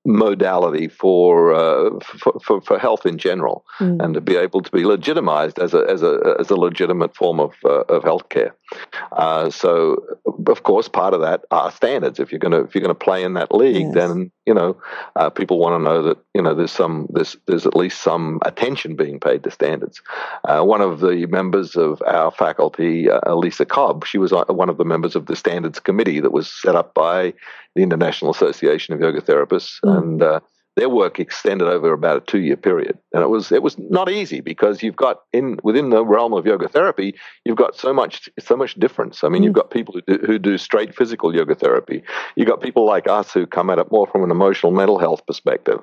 modality 0.06 0.88
for, 0.88 1.54
uh, 1.54 2.00
for, 2.00 2.40
for, 2.40 2.62
for 2.62 2.80
health 2.80 3.06
in 3.06 3.18
general, 3.18 3.66
mm. 3.80 4.04
and 4.04 4.14
to 4.14 4.22
be 4.22 4.36
able 4.36 4.62
to 4.62 4.72
be 4.72 4.86
legitimized 4.86 5.60
as 5.60 5.74
a 5.74 5.86
as 5.90 6.02
a 6.04 6.36
as 6.40 6.50
a 6.50 6.56
legitimate 6.56 7.16
form 7.16 7.40
of 7.40 7.54
uh, 7.66 7.82
of 7.82 8.04
healthcare. 8.04 8.52
Uh, 9.12 9.50
so, 9.50 10.04
of 10.48 10.64
course, 10.64 10.88
part 10.88 11.14
of 11.14 11.22
that 11.22 11.42
are 11.52 11.72
standards. 11.72 12.20
If 12.20 12.32
you're 12.32 12.40
going 12.40 12.52
to 12.52 12.62
if 12.62 12.74
you're 12.74 12.82
going 12.82 12.96
to 12.96 13.06
play 13.06 13.24
in 13.24 13.34
that 13.34 13.54
league, 13.54 13.88
yes. 13.88 13.94
then 13.94 14.32
you 14.50 14.56
know 14.56 14.76
uh, 15.16 15.30
people 15.30 15.60
want 15.60 15.80
to 15.80 15.84
know 15.84 16.02
that 16.02 16.18
you 16.34 16.41
know 16.41 16.56
there's 16.56 16.72
some 16.72 17.06
there's 17.12 17.38
there's 17.45 17.68
at 17.68 17.76
least 17.76 18.02
some 18.02 18.39
attention 18.43 18.95
being 18.95 19.20
paid 19.20 19.43
to 19.43 19.52
standards. 19.52 20.02
Uh, 20.43 20.64
one 20.64 20.82
of 20.82 21.02
the 21.02 21.28
members 21.28 21.76
of 21.76 22.02
our 22.08 22.32
faculty, 22.32 23.12
uh, 23.12 23.36
Lisa 23.36 23.64
Cobb, 23.64 24.08
she 24.08 24.18
was 24.18 24.32
one 24.32 24.70
of 24.70 24.78
the 24.78 24.86
members 24.86 25.16
of 25.16 25.28
the 25.28 25.36
standards 25.36 25.80
committee 25.80 26.20
that 26.20 26.32
was 26.32 26.52
set 26.52 26.76
up 26.76 26.95
by 26.95 27.32
the 27.76 27.84
International 27.84 28.32
Association 28.32 28.95
of 28.95 29.00
Yoga 29.00 29.22
Therapists, 29.22 29.80
mm. 29.86 29.95
and 29.95 30.24
uh, 30.24 30.39
their 30.76 30.89
work 30.89 31.20
extended 31.20 31.67
over 31.67 31.91
about 31.91 32.17
a 32.17 32.22
two-year 32.22 32.55
period, 32.55 32.97
and 33.13 33.24
it 33.24 33.30
was 33.30 33.51
it 33.51 33.63
was 33.63 33.78
not 33.78 34.09
easy 34.09 34.39
because 34.41 34.82
you've 34.82 34.95
got 34.95 35.22
in 35.34 35.59
within 35.63 35.89
the 35.89 36.05
realm 36.05 36.34
of 36.34 36.45
yoga 36.45 36.67
therapy, 36.67 37.15
you've 37.43 37.57
got 37.57 37.76
so 37.76 37.93
much 37.93 38.30
so 38.39 38.55
much 38.55 38.76
difference. 38.76 39.24
I 39.24 39.30
mean, 39.30 39.41
mm. 39.41 39.45
you've 39.45 39.53
got 39.53 39.72
people 39.72 39.93
who 39.93 40.01
do, 40.01 40.26
who 40.26 40.39
do 40.39 40.57
straight 40.57 40.95
physical 40.95 41.36
yoga 41.36 41.55
therapy. 41.55 42.03
You've 42.36 42.47
got 42.47 42.61
people 42.61 42.86
like 42.86 43.07
us 43.07 43.34
who 43.34 43.45
come 43.45 43.70
at 43.70 43.80
it 43.80 43.91
more 43.91 44.07
from 44.07 44.24
an 44.24 44.32
emotional 44.32 44.72
mental 44.72 44.99
health 44.99 45.26
perspective. 45.26 45.80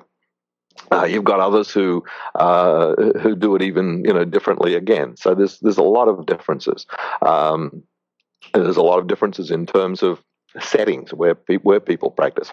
Uh, 0.91 1.05
you've 1.05 1.23
got 1.23 1.39
others 1.39 1.71
who 1.71 2.03
uh, 2.35 2.95
who 3.21 3.35
do 3.35 3.55
it 3.55 3.61
even 3.61 4.03
you 4.05 4.13
know 4.13 4.25
differently 4.25 4.75
again. 4.75 5.17
So 5.17 5.35
there's 5.35 5.59
there's 5.59 5.77
a 5.77 5.83
lot 5.83 6.07
of 6.07 6.25
differences. 6.25 6.85
Um, 7.21 7.83
there's 8.53 8.77
a 8.77 8.83
lot 8.83 8.99
of 8.99 9.07
differences 9.07 9.51
in 9.51 9.65
terms 9.65 10.03
of 10.03 10.23
settings 10.59 11.13
where 11.13 11.35
pe- 11.35 11.57
where 11.57 11.79
people 11.79 12.11
practice. 12.11 12.51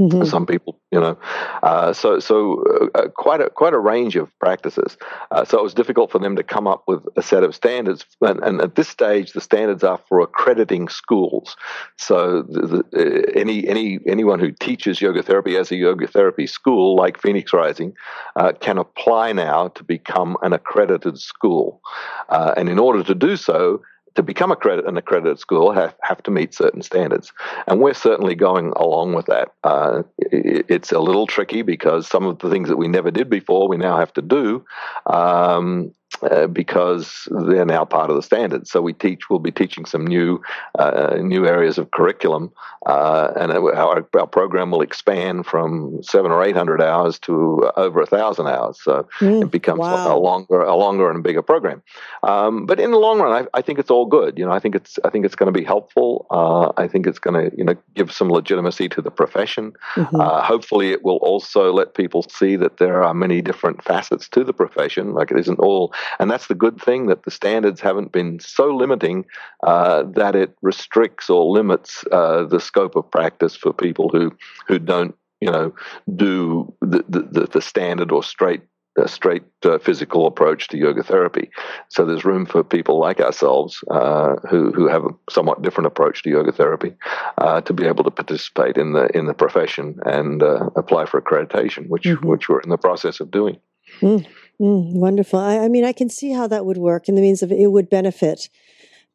Mm-hmm. 0.00 0.24
Some 0.24 0.44
people, 0.44 0.80
you 0.90 0.98
know, 0.98 1.16
uh, 1.62 1.92
so 1.92 2.18
so 2.18 2.64
uh, 2.64 2.98
uh, 2.98 3.08
quite 3.10 3.40
a 3.40 3.48
quite 3.48 3.74
a 3.74 3.78
range 3.78 4.16
of 4.16 4.28
practices. 4.40 4.96
Uh, 5.30 5.44
so 5.44 5.56
it 5.56 5.62
was 5.62 5.72
difficult 5.72 6.10
for 6.10 6.18
them 6.18 6.34
to 6.34 6.42
come 6.42 6.66
up 6.66 6.82
with 6.88 7.04
a 7.16 7.22
set 7.22 7.44
of 7.44 7.54
standards. 7.54 8.04
And, 8.20 8.42
and 8.42 8.60
at 8.60 8.74
this 8.74 8.88
stage, 8.88 9.34
the 9.34 9.40
standards 9.40 9.84
are 9.84 10.00
for 10.08 10.18
accrediting 10.18 10.88
schools. 10.88 11.54
So 11.96 12.42
the, 12.42 12.84
the, 12.90 13.28
uh, 13.36 13.40
any 13.40 13.68
any 13.68 14.00
anyone 14.04 14.40
who 14.40 14.50
teaches 14.50 15.00
yoga 15.00 15.22
therapy 15.22 15.56
as 15.56 15.70
a 15.70 15.76
yoga 15.76 16.08
therapy 16.08 16.48
school, 16.48 16.96
like 16.96 17.22
Phoenix 17.22 17.52
Rising, 17.52 17.94
uh, 18.34 18.50
can 18.58 18.78
apply 18.78 19.32
now 19.32 19.68
to 19.68 19.84
become 19.84 20.36
an 20.42 20.52
accredited 20.52 21.20
school. 21.20 21.80
and 22.28 22.68
in 22.68 22.80
order 22.80 23.04
to 23.04 23.14
do 23.14 23.36
so, 23.36 23.80
to 24.14 24.22
become 24.22 24.50
a 24.50 24.56
credit, 24.56 24.86
an 24.86 24.96
accredited 24.96 25.38
school 25.38 25.72
have, 25.72 25.94
have 26.02 26.22
to 26.22 26.30
meet 26.30 26.54
certain 26.54 26.82
standards. 26.82 27.32
And 27.66 27.80
we're 27.80 27.94
certainly 27.94 28.34
going 28.34 28.72
along 28.76 29.14
with 29.14 29.26
that. 29.26 29.52
Uh, 29.64 30.02
it, 30.18 30.66
it's 30.68 30.92
a 30.92 31.00
little 31.00 31.26
tricky 31.26 31.62
because 31.62 32.06
some 32.06 32.24
of 32.24 32.38
the 32.38 32.50
things 32.50 32.68
that 32.68 32.76
we 32.76 32.88
never 32.88 33.10
did 33.10 33.28
before, 33.28 33.68
we 33.68 33.76
now 33.76 33.98
have 33.98 34.12
to 34.14 34.22
do. 34.22 34.64
Um, 35.06 35.92
uh, 36.22 36.46
because 36.46 37.28
they're 37.30 37.64
now 37.64 37.84
part 37.84 38.10
of 38.10 38.16
the 38.16 38.22
standards. 38.22 38.70
So 38.70 38.80
we 38.80 38.92
teach, 38.92 39.28
we'll 39.28 39.38
be 39.38 39.50
teaching 39.50 39.84
some 39.84 40.06
new 40.06 40.42
uh, 40.78 41.16
new 41.20 41.46
areas 41.46 41.78
of 41.78 41.90
curriculum, 41.90 42.52
uh, 42.86 43.32
and 43.36 43.52
our, 43.52 44.06
our, 44.18 44.26
program 44.26 44.70
will 44.70 44.80
expand 44.80 45.46
from 45.46 46.02
seven 46.02 46.30
or 46.30 46.42
eight 46.42 46.56
hundred 46.56 46.80
hours 46.80 47.18
to 47.20 47.70
over 47.76 48.00
a 48.00 48.06
thousand 48.06 48.46
hours. 48.46 48.80
So 48.82 49.06
mm, 49.20 49.44
it 49.44 49.50
becomes 49.50 49.80
wow. 49.80 50.16
a 50.16 50.18
longer, 50.18 50.60
a 50.60 50.74
longer 50.74 51.10
and 51.10 51.22
bigger 51.22 51.42
program. 51.42 51.82
Um, 52.22 52.66
but 52.66 52.80
in 52.80 52.90
the 52.90 52.98
long 52.98 53.20
run, 53.20 53.44
I, 53.44 53.58
I, 53.58 53.62
think 53.62 53.78
it's 53.78 53.90
all 53.90 54.06
good. 54.06 54.38
You 54.38 54.44
know, 54.44 54.52
I 54.52 54.58
think 54.58 54.74
it's 54.74 54.98
I 55.04 55.10
think 55.10 55.24
it's 55.24 55.34
going 55.34 55.52
to 55.52 55.58
be 55.58 55.64
helpful. 55.64 56.26
Uh, 56.30 56.72
I 56.76 56.88
think 56.88 57.06
it's 57.06 57.18
going 57.18 57.50
to 57.50 57.56
you 57.56 57.64
know 57.64 57.76
give 57.94 58.12
some 58.12 58.30
legitimacy 58.30 58.88
to 58.90 59.02
the 59.02 59.10
profession. 59.10 59.72
Mm-hmm. 59.94 60.20
Uh, 60.20 60.42
hopefully, 60.42 60.90
it 60.90 61.04
will 61.04 61.18
also 61.18 61.72
let 61.72 61.94
people 61.94 62.22
see 62.22 62.56
that 62.56 62.78
there 62.78 63.02
are 63.02 63.14
many 63.14 63.40
different 63.40 63.82
facets 63.82 64.28
to 64.30 64.44
the 64.44 64.52
profession. 64.52 65.12
Like 65.12 65.30
it 65.30 65.38
isn't 65.38 65.58
all 65.58 65.92
and 66.18 66.30
that's 66.30 66.46
the 66.46 66.54
good 66.54 66.80
thing 66.80 67.06
that 67.06 67.24
the 67.24 67.30
standards 67.30 67.80
haven't 67.80 68.12
been 68.12 68.40
so 68.40 68.74
limiting 68.74 69.24
uh, 69.62 70.02
that 70.02 70.34
it 70.34 70.56
restricts 70.62 71.30
or 71.30 71.44
limits 71.44 72.04
uh, 72.12 72.44
the 72.44 72.60
scope 72.60 72.96
of 72.96 73.10
practice 73.10 73.56
for 73.56 73.72
people 73.72 74.08
who 74.08 74.32
who 74.66 74.78
don't 74.78 75.14
you 75.40 75.50
know 75.50 75.74
do 76.16 76.72
the 76.80 77.04
the, 77.08 77.48
the 77.52 77.62
standard 77.62 78.10
or 78.12 78.22
straight 78.22 78.62
a 78.96 79.08
straight 79.08 79.42
uh, 79.64 79.78
physical 79.78 80.26
approach 80.26 80.68
to 80.68 80.78
yoga 80.78 81.02
therapy. 81.02 81.50
So 81.88 82.04
there's 82.04 82.24
room 82.24 82.46
for 82.46 82.62
people 82.62 82.98
like 82.98 83.20
ourselves 83.20 83.82
uh, 83.90 84.36
who 84.48 84.72
who 84.72 84.86
have 84.86 85.04
a 85.04 85.10
somewhat 85.28 85.62
different 85.62 85.86
approach 85.86 86.22
to 86.22 86.30
yoga 86.30 86.52
therapy 86.52 86.94
uh, 87.38 87.60
to 87.62 87.72
be 87.72 87.86
able 87.86 88.04
to 88.04 88.10
participate 88.10 88.76
in 88.76 88.92
the 88.92 89.06
in 89.16 89.26
the 89.26 89.34
profession 89.34 89.98
and 90.06 90.42
uh, 90.42 90.70
apply 90.76 91.06
for 91.06 91.20
accreditation, 91.20 91.88
which 91.88 92.04
mm-hmm. 92.04 92.26
which 92.26 92.48
we're 92.48 92.60
in 92.60 92.70
the 92.70 92.78
process 92.78 93.20
of 93.20 93.30
doing. 93.30 93.58
Mm. 94.00 94.26
Mm, 94.60 94.94
wonderful. 94.94 95.38
I, 95.38 95.58
I, 95.58 95.68
mean, 95.68 95.84
I 95.84 95.92
can 95.92 96.08
see 96.08 96.32
how 96.32 96.46
that 96.46 96.64
would 96.64 96.78
work 96.78 97.08
in 97.08 97.14
the 97.14 97.20
means 97.20 97.42
of 97.42 97.50
it 97.50 97.70
would 97.70 97.90
benefit 97.90 98.48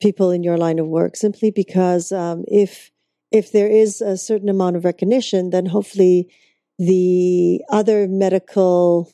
people 0.01 0.31
in 0.31 0.43
your 0.43 0.57
line 0.57 0.79
of 0.79 0.87
work 0.87 1.15
simply 1.15 1.51
because 1.51 2.11
um, 2.11 2.43
if 2.47 2.91
if 3.31 3.51
there 3.51 3.67
is 3.67 4.01
a 4.01 4.17
certain 4.17 4.49
amount 4.49 4.75
of 4.75 4.85
recognition, 4.85 5.51
then 5.51 5.67
hopefully 5.67 6.27
the 6.79 7.61
other 7.69 8.07
medical 8.07 9.11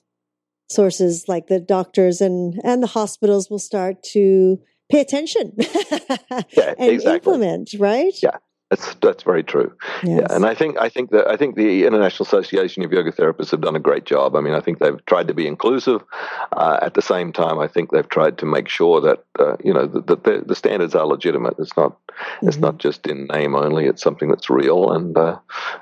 sources 0.69 1.25
like 1.27 1.47
the 1.47 1.59
doctors 1.59 2.21
and 2.21 2.59
and 2.63 2.81
the 2.81 2.87
hospitals 2.87 3.49
will 3.49 3.59
start 3.59 4.01
to 4.03 4.59
pay 4.91 4.99
attention 4.99 5.53
yeah, 5.57 6.73
and 6.79 6.91
exactly. 6.91 7.13
implement 7.15 7.69
right 7.79 8.13
yeah 8.21 8.37
that's 8.69 8.95
that's 8.95 9.21
very 9.21 9.43
true. 9.43 9.71
Yes. 10.03 10.27
Yeah, 10.27 10.35
and 10.35 10.45
I 10.45 10.55
think 10.55 10.79
I 10.79 10.89
think 10.89 11.11
that 11.11 11.27
I 11.27 11.37
think 11.37 11.55
the 11.55 11.85
International 11.85 12.25
Association 12.25 12.83
of 12.83 12.91
Yoga 12.91 13.11
Therapists 13.11 13.51
have 13.51 13.61
done 13.61 13.75
a 13.75 13.79
great 13.79 14.05
job. 14.05 14.35
I 14.35 14.41
mean, 14.41 14.55
I 14.55 14.59
think 14.59 14.79
they've 14.79 15.05
tried 15.05 15.27
to 15.27 15.35
be 15.35 15.45
inclusive. 15.45 16.03
Uh, 16.51 16.79
at 16.81 16.95
the 16.95 17.01
same 17.01 17.31
time, 17.31 17.59
I 17.59 17.67
think 17.67 17.91
they've 17.91 18.09
tried 18.09 18.39
to 18.39 18.45
make 18.47 18.67
sure 18.67 19.01
that 19.01 19.23
uh, 19.39 19.57
you 19.63 19.71
know 19.71 19.85
that 19.85 20.23
the, 20.23 20.43
the, 20.45 20.55
standards 20.55 20.95
are 20.95 21.05
legitimate. 21.05 21.55
It's 21.59 21.77
not 21.77 21.91
mm-hmm. 21.91 22.47
it's 22.47 22.57
not 22.57 22.79
just 22.79 23.05
in 23.05 23.27
name 23.27 23.53
only. 23.53 23.85
It's 23.85 24.01
something 24.01 24.29
that's 24.29 24.49
real, 24.49 24.91
and, 24.93 25.15
uh, 25.15 25.37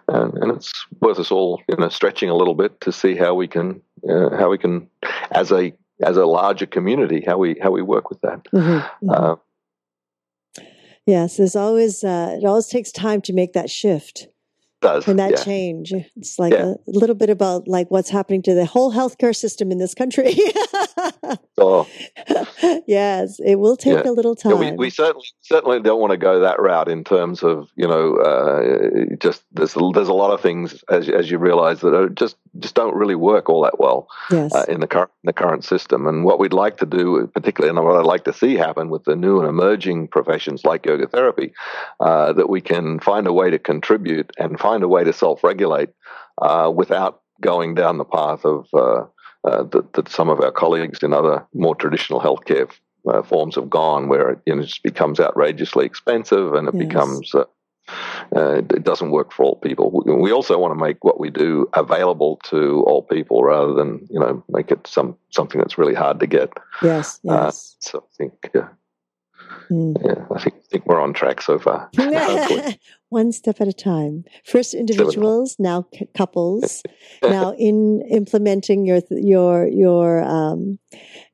and 0.10 0.34
and 0.34 0.52
it's 0.52 0.86
worth 1.00 1.20
us 1.20 1.32
all 1.32 1.62
you 1.70 1.78
know 1.78 1.90
stretching 1.90 2.30
a 2.30 2.36
little 2.36 2.56
bit 2.56 2.82
to 2.82 2.92
see 2.92 3.16
how 3.16 3.34
we 3.34 3.48
can 3.48 3.82
uh, 4.10 4.36
how 4.36 4.50
we 4.50 4.58
can 4.58 4.90
as 5.32 5.54
a 5.54 5.74
as 6.02 6.18
a 6.18 6.26
larger 6.26 6.66
community 6.66 7.24
how 7.26 7.38
we 7.38 7.56
how 7.62 7.72
we 7.72 7.82
work 7.82 8.10
with 8.10 8.20
that. 8.22 8.44
Mm-hmm. 8.52 9.10
Uh, 9.10 9.16
mm-hmm. 9.16 9.42
Yes, 11.06 11.38
there's 11.38 11.56
always 11.56 12.04
uh, 12.04 12.38
it 12.42 12.46
always 12.46 12.68
takes 12.68 12.92
time 12.92 13.22
to 13.22 13.34
make 13.34 13.54
that 13.54 13.70
shift. 13.70 14.28
does. 14.82 15.08
and 15.08 15.18
that 15.20 15.32
yeah. 15.32 15.44
change. 15.44 15.94
It's 16.18 16.38
like 16.38 16.52
Yeah. 16.54 16.74
a 16.74 16.92
little 17.00 17.16
bit 17.16 17.30
about 17.30 17.68
like 17.68 17.90
what's 17.90 18.10
happening 18.10 18.42
to 18.44 18.54
the 18.54 18.66
whole 18.66 18.92
healthcare 18.92 19.34
system 19.36 19.72
in 19.72 19.78
this 19.78 19.94
country. 19.94 20.36
So 21.56 21.88
yes, 22.88 23.40
it 23.46 23.60
will 23.60 23.78
take 23.78 24.04
Yeah. 24.04 24.10
a 24.10 24.14
little 24.14 24.36
time. 24.36 24.58
we, 24.60 24.72
we 24.72 24.90
certainly 24.90 25.26
certainly 25.42 25.80
don't 25.82 26.02
want 26.02 26.12
to 26.12 26.18
go 26.18 26.40
that 26.42 26.60
route 26.60 26.90
in 26.90 27.04
terms 27.04 27.44
of 27.44 27.70
you 27.76 27.88
know 27.88 28.16
uh, 28.18 29.16
just 29.20 29.44
there's 29.54 29.76
a, 29.76 29.80
there's 29.94 30.08
a 30.10 30.14
lot 30.14 30.34
of 30.34 30.42
things 30.42 30.84
as 30.90 31.08
as 31.10 31.30
you 31.32 31.38
realise 31.38 31.80
that 31.82 31.94
are 31.94 32.10
just 32.10 32.36
just 32.64 32.74
don't 32.76 32.96
really 32.96 33.16
work 33.32 33.50
all 33.50 33.62
that 33.64 33.78
well. 33.80 34.08
yes. 34.32 34.56
uh, 34.56 34.66
in 34.74 34.80
the 34.80 34.88
current 34.88 35.12
the 35.24 35.34
current 35.34 35.64
system. 35.64 36.08
And 36.08 36.24
what 36.26 36.40
we'd 36.40 36.54
like 36.66 36.78
to 36.78 36.86
do, 36.86 37.28
particularly, 37.38 37.70
and 37.70 37.86
what 37.86 38.00
I'd 38.00 38.14
like 38.16 38.24
to 38.26 38.34
see 38.34 38.56
happen 38.56 38.90
with 38.90 39.04
the 39.04 39.16
new 39.16 39.40
and 39.40 39.48
emerging 39.48 40.08
professions 40.08 40.66
like 40.66 40.86
yoga 40.86 41.08
therapy, 41.08 41.54
uh, 42.00 42.34
that 42.34 42.50
we 42.50 42.62
can 42.62 43.00
find 43.00 43.28
a 43.28 43.34
way 43.34 43.50
to 43.52 43.60
contribute 43.60 44.32
and 44.42 44.60
find 44.60 44.82
a 44.84 44.88
way 44.88 45.04
to 45.04 45.14
self-regulate 45.14 45.90
uh, 46.42 46.72
without 46.74 47.22
going 47.42 47.76
down 47.76 47.98
the 47.98 48.06
path 48.06 48.46
of 48.46 48.68
uh, 48.74 49.04
uh, 49.50 49.64
that, 49.74 49.86
that 49.94 50.08
some 50.10 50.30
of 50.30 50.40
our 50.40 50.52
colleagues 50.52 51.04
in 51.04 51.14
other 51.14 51.46
more 51.54 51.76
traditional 51.76 52.22
healthcare 52.22 52.70
uh, 53.12 53.22
forms 53.22 53.56
have 53.56 53.70
gone, 53.70 54.08
where 54.08 54.30
it 54.32 54.40
you 54.46 54.56
know, 54.56 54.64
just 54.64 54.84
becomes 54.84 55.20
outrageously 55.20 55.86
expensive 55.86 56.54
and 56.54 56.68
it 56.70 56.76
Yes. 56.76 56.86
becomes 56.88 57.36
uh, 57.36 57.44
uh, 58.36 58.62
it 58.78 58.84
doesn't 58.84 59.12
work 59.12 59.32
for 59.32 59.44
all 59.44 59.56
people. 59.58 59.92
We- 60.06 60.32
also 60.34 60.58
want 60.58 60.72
to 60.78 60.84
make 60.84 61.04
what 61.04 61.20
we 61.20 61.30
do 61.30 61.70
available 61.74 62.40
to 62.46 62.84
all 62.88 63.04
people, 63.04 63.44
rather 63.44 63.74
than 63.74 64.08
you 64.10 64.20
know 64.20 64.44
make 64.50 64.72
it 64.72 64.88
some 64.88 65.16
something 65.30 65.60
that's 65.62 65.78
really 65.78 65.94
hard 65.94 66.20
to 66.20 66.28
get. 66.28 66.50
yes. 66.82 67.20
uh, 67.30 67.34
Yes. 67.46 67.76
So 67.80 68.00
I 68.00 68.10
think, 68.18 68.34
yeah, 68.56 68.70
Mm. 69.70 69.96
yeah 70.04 70.26
I 70.36 70.40
think 70.42 70.56
think 70.72 70.86
we're 70.86 71.00
on 71.02 71.14
track 71.14 71.42
so 71.42 71.60
far. 71.60 71.90
One 73.10 73.32
step 73.42 73.62
at 73.62 73.68
a 73.68 73.74
time. 73.74 74.24
First 74.44 74.74
individuals, 74.74 75.56
now 75.60 75.86
couples. 76.18 76.82
now 77.24 77.54
in 77.54 78.02
implementing 78.10 78.86
your 78.86 79.02
your 79.12 79.68
your 79.68 80.24
um, 80.24 80.80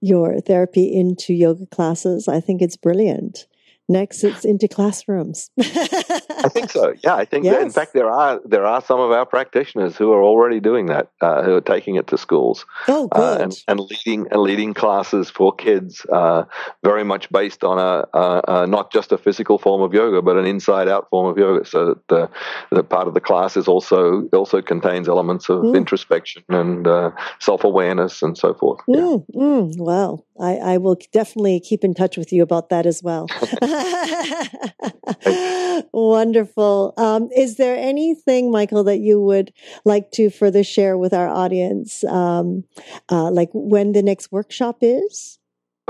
your 0.02 0.42
therapy 0.42 0.92
into 0.94 1.34
yoga 1.34 1.66
classes, 1.68 2.28
I 2.28 2.40
think 2.42 2.62
it's 2.62 2.78
brilliant. 2.78 3.48
Next, 3.90 4.24
it's 4.24 4.46
into 4.46 4.68
classrooms. 4.68 5.50
I 5.60 6.48
think 6.50 6.70
so. 6.70 6.94
Yeah, 7.04 7.16
I 7.16 7.26
think 7.26 7.44
that, 7.46 7.62
in 7.62 7.72
fact 7.72 7.94
there 7.94 8.10
are 8.10 8.40
there 8.46 8.66
are 8.66 8.82
some 8.82 9.00
of 9.00 9.12
our 9.12 9.26
practitioners 9.26 9.98
who 9.98 10.12
are 10.14 10.24
already 10.24 10.60
doing 10.60 10.86
that, 10.86 11.10
uh, 11.22 11.42
who 11.44 11.56
are 11.56 11.62
taking 11.62 11.96
it 11.96 12.08
to 12.08 12.18
schools. 12.18 12.66
Oh, 12.88 13.10
uh, 13.12 13.38
good. 13.38 13.42
and, 13.42 13.54
and 13.68 13.80
leading 13.80 14.28
and 14.32 14.42
leading 14.42 14.74
classes 14.74 15.30
for 15.30 15.54
kids, 15.54 16.06
uh, 16.14 16.44
very 16.84 17.04
much 17.04 17.30
based 17.32 17.64
on 17.64 17.80
a, 17.80 18.08
a, 18.18 18.42
a 18.48 18.68
not 18.68 18.92
just 18.92 19.12
a 19.12 19.18
physical 19.18 19.58
form 19.58 19.82
of 19.82 19.94
yoga, 19.94 20.22
but 20.22 20.38
an 20.38 20.46
inside-out 20.46 21.10
form 21.10 21.28
of 21.28 21.38
yoga. 21.38 21.66
So 21.66 21.86
that 21.88 22.08
the, 22.08 22.30
the 22.72 22.84
part 22.84 23.08
of 23.08 23.14
the 23.16 23.22
class 23.22 23.58
is 23.58 23.68
also 23.68 24.28
also 24.34 24.62
contains 24.62 25.08
elements 25.10 25.50
of 25.50 25.60
Mm. 25.60 25.76
introspection 25.76 26.44
and 26.50 26.88
uh, 26.88 27.12
self-awareness 27.40 28.22
and 28.22 28.38
so 28.38 28.54
forth. 28.54 28.80
Yeah. 28.88 29.02
Mm, 29.02 29.26
mm, 29.36 29.74
well, 29.78 30.26
I, 30.40 30.56
I 30.56 30.78
will 30.78 30.98
definitely 31.12 31.60
keep 31.60 31.84
in 31.84 31.94
touch 31.94 32.16
with 32.18 32.32
you 32.32 32.44
about 32.44 32.70
that 32.70 32.86
as 32.86 33.04
well. 33.04 33.28
Wonderful. 35.94 36.94
Um, 36.98 37.30
is 37.36 37.58
there 37.58 37.76
anything, 37.76 38.52
Michael, 38.52 38.84
that 38.86 39.00
you 39.00 39.22
would 39.22 39.54
like 39.86 40.12
to 40.12 40.30
further 40.30 40.64
share 40.64 40.98
with 40.98 41.14
our 41.14 41.28
audience? 41.28 42.04
Um, 42.04 42.64
uh, 43.10 43.32
like 43.32 43.50
when 43.54 43.94
the 43.94 44.04
next 44.04 44.32
workshop 44.32 44.78
is? 44.82 45.40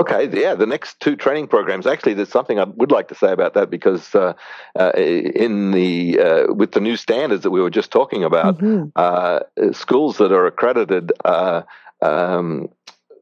Okay, 0.00 0.30
yeah, 0.32 0.54
the 0.54 0.66
next 0.66 0.98
two 1.00 1.14
training 1.14 1.46
programs. 1.46 1.86
Actually, 1.86 2.14
there's 2.14 2.30
something 2.30 2.58
I 2.58 2.64
would 2.64 2.90
like 2.90 3.08
to 3.08 3.14
say 3.14 3.32
about 3.32 3.52
that 3.52 3.68
because 3.68 4.14
uh, 4.14 4.32
uh, 4.78 4.92
in 4.94 5.72
the 5.72 6.18
uh, 6.18 6.54
with 6.54 6.72
the 6.72 6.80
new 6.80 6.96
standards 6.96 7.42
that 7.42 7.50
we 7.50 7.60
were 7.60 7.68
just 7.68 7.90
talking 7.90 8.24
about, 8.24 8.58
Mhm. 8.58 8.92
uh, 8.96 9.40
schools 9.72 10.16
that 10.16 10.32
are 10.32 10.46
accredited 10.46 11.12
uh, 11.26 11.62
um, 12.00 12.70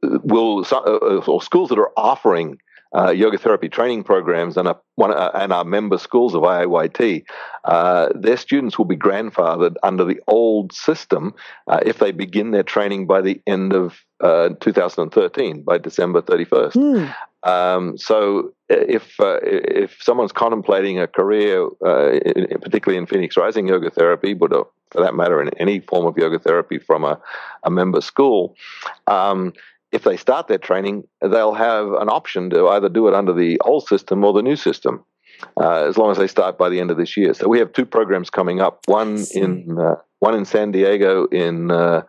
will 0.02 0.64
uh, 0.70 1.20
or 1.26 1.42
schools 1.42 1.70
that 1.70 1.80
are 1.80 1.90
offering 1.96 2.60
uh, 2.96 3.10
yoga 3.10 3.38
therapy 3.38 3.68
training 3.68 4.02
programs 4.02 4.56
and 4.56 4.68
are 4.68 4.80
one 4.94 5.12
uh, 5.12 5.30
and 5.34 5.52
are 5.52 5.64
member 5.64 5.98
schools 5.98 6.34
of 6.34 6.42
IAYT, 6.42 7.24
uh, 7.64 8.08
their 8.14 8.36
students 8.36 8.78
will 8.78 8.84
be 8.86 8.96
grandfathered 8.96 9.74
under 9.82 10.04
the 10.04 10.20
old 10.26 10.72
system 10.72 11.34
uh, 11.66 11.80
if 11.84 11.98
they 11.98 12.12
begin 12.12 12.50
their 12.50 12.62
training 12.62 13.06
by 13.06 13.20
the 13.20 13.40
end 13.46 13.72
of 13.72 14.00
uh, 14.20 14.50
2013, 14.60 15.62
by 15.62 15.78
December 15.78 16.22
31st. 16.22 16.72
Hmm. 16.74 17.48
Um, 17.48 17.96
so 17.96 18.52
if 18.68 19.18
uh, 19.20 19.38
if 19.42 20.02
someone's 20.02 20.32
contemplating 20.32 20.98
a 20.98 21.06
career, 21.06 21.68
uh, 21.84 22.12
in- 22.12 22.58
particularly 22.60 22.98
in 22.98 23.06
Phoenix 23.06 23.36
Rising 23.36 23.68
yoga 23.68 23.90
therapy, 23.90 24.34
but 24.34 24.52
uh, 24.52 24.64
for 24.90 25.02
that 25.02 25.14
matter 25.14 25.40
in 25.40 25.50
any 25.58 25.80
form 25.80 26.06
of 26.06 26.18
yoga 26.18 26.38
therapy 26.38 26.78
from 26.78 27.04
a, 27.04 27.20
a 27.62 27.70
member 27.70 28.00
school, 28.00 28.56
um, 29.06 29.52
if 29.92 30.02
they 30.04 30.16
start 30.16 30.48
their 30.48 30.58
training, 30.58 31.04
they'll 31.22 31.54
have 31.54 31.86
an 31.92 32.08
option 32.08 32.50
to 32.50 32.68
either 32.68 32.88
do 32.88 33.08
it 33.08 33.14
under 33.14 33.32
the 33.32 33.58
old 33.60 33.86
system 33.86 34.24
or 34.24 34.32
the 34.32 34.42
new 34.42 34.56
system. 34.56 35.04
Uh, 35.60 35.84
as 35.88 35.96
long 35.96 36.10
as 36.10 36.18
they 36.18 36.26
start 36.26 36.58
by 36.58 36.68
the 36.68 36.80
end 36.80 36.90
of 36.90 36.96
this 36.96 37.16
year, 37.16 37.32
so 37.32 37.46
we 37.48 37.60
have 37.60 37.72
two 37.72 37.86
programs 37.86 38.28
coming 38.28 38.60
up. 38.60 38.80
One 38.86 39.24
in 39.34 39.78
uh, 39.78 39.94
one 40.18 40.34
in 40.34 40.44
San 40.44 40.72
Diego 40.72 41.26
in 41.26 41.70
uh, 41.70 42.02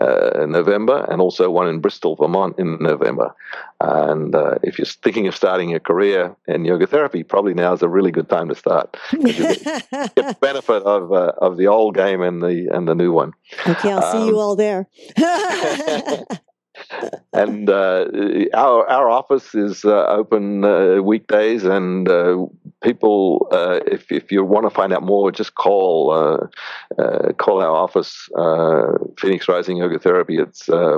uh, 0.00 0.46
November, 0.46 1.04
and 1.10 1.20
also 1.20 1.50
one 1.50 1.66
in 1.68 1.80
Bristol, 1.80 2.14
Vermont 2.14 2.54
in 2.58 2.78
November. 2.80 3.34
And 3.80 4.36
uh, 4.36 4.58
if 4.62 4.78
you're 4.78 4.86
thinking 4.86 5.26
of 5.26 5.34
starting 5.34 5.74
a 5.74 5.80
career 5.80 6.36
in 6.46 6.64
yoga 6.64 6.86
therapy, 6.86 7.24
probably 7.24 7.54
now 7.54 7.72
is 7.72 7.82
a 7.82 7.88
really 7.88 8.12
good 8.12 8.28
time 8.28 8.48
to 8.50 8.54
start. 8.54 8.96
Get 9.10 10.14
the 10.14 10.36
benefit 10.40 10.84
of 10.84 11.12
uh, 11.12 11.32
of 11.38 11.56
the 11.56 11.66
old 11.66 11.96
game 11.96 12.22
and 12.22 12.40
the 12.40 12.68
and 12.72 12.86
the 12.86 12.94
new 12.94 13.10
one. 13.10 13.32
okay, 13.66 13.90
I'll 13.90 14.12
see 14.12 14.26
you 14.28 14.34
Um, 14.38 14.42
all 14.44 14.54
there. 14.54 14.86
And 17.32 17.68
uh, 17.68 18.06
our 18.54 18.88
our 18.88 19.10
office 19.10 19.54
is 19.54 19.84
uh, 19.84 20.06
open 20.06 20.64
uh, 20.64 21.02
weekdays, 21.02 21.64
and 21.64 22.08
uh, 22.08 22.46
people, 22.82 23.46
uh, 23.52 23.80
if 23.86 24.10
if 24.10 24.32
you 24.32 24.42
want 24.42 24.64
to 24.64 24.70
find 24.70 24.92
out 24.92 25.02
more, 25.02 25.30
just 25.30 25.54
call 25.54 26.10
uh, 26.12 27.02
uh, 27.02 27.32
call 27.34 27.60
our 27.60 27.76
office, 27.76 28.28
uh, 28.38 28.92
Phoenix 29.18 29.48
Rising 29.48 29.76
Yoga 29.76 29.98
Therapy. 29.98 30.38
It's 30.38 30.68
uh, 30.70 30.96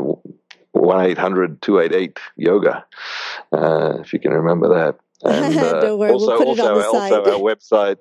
one 0.72 1.04
800 1.04 1.64
yoga 2.36 2.84
uh, 3.52 3.98
if 4.00 4.12
you 4.12 4.18
can 4.18 4.32
remember 4.32 4.68
that. 4.68 4.96
And 5.24 5.58
uh, 5.58 5.80
Don't 5.80 5.98
worry, 5.98 6.12
we'll 6.12 6.30
also, 6.30 6.38
put 6.38 6.58
it 6.58 6.60
on 6.60 6.70
also, 6.76 6.96
also 6.96 7.32
our 7.32 7.40
website, 7.40 7.96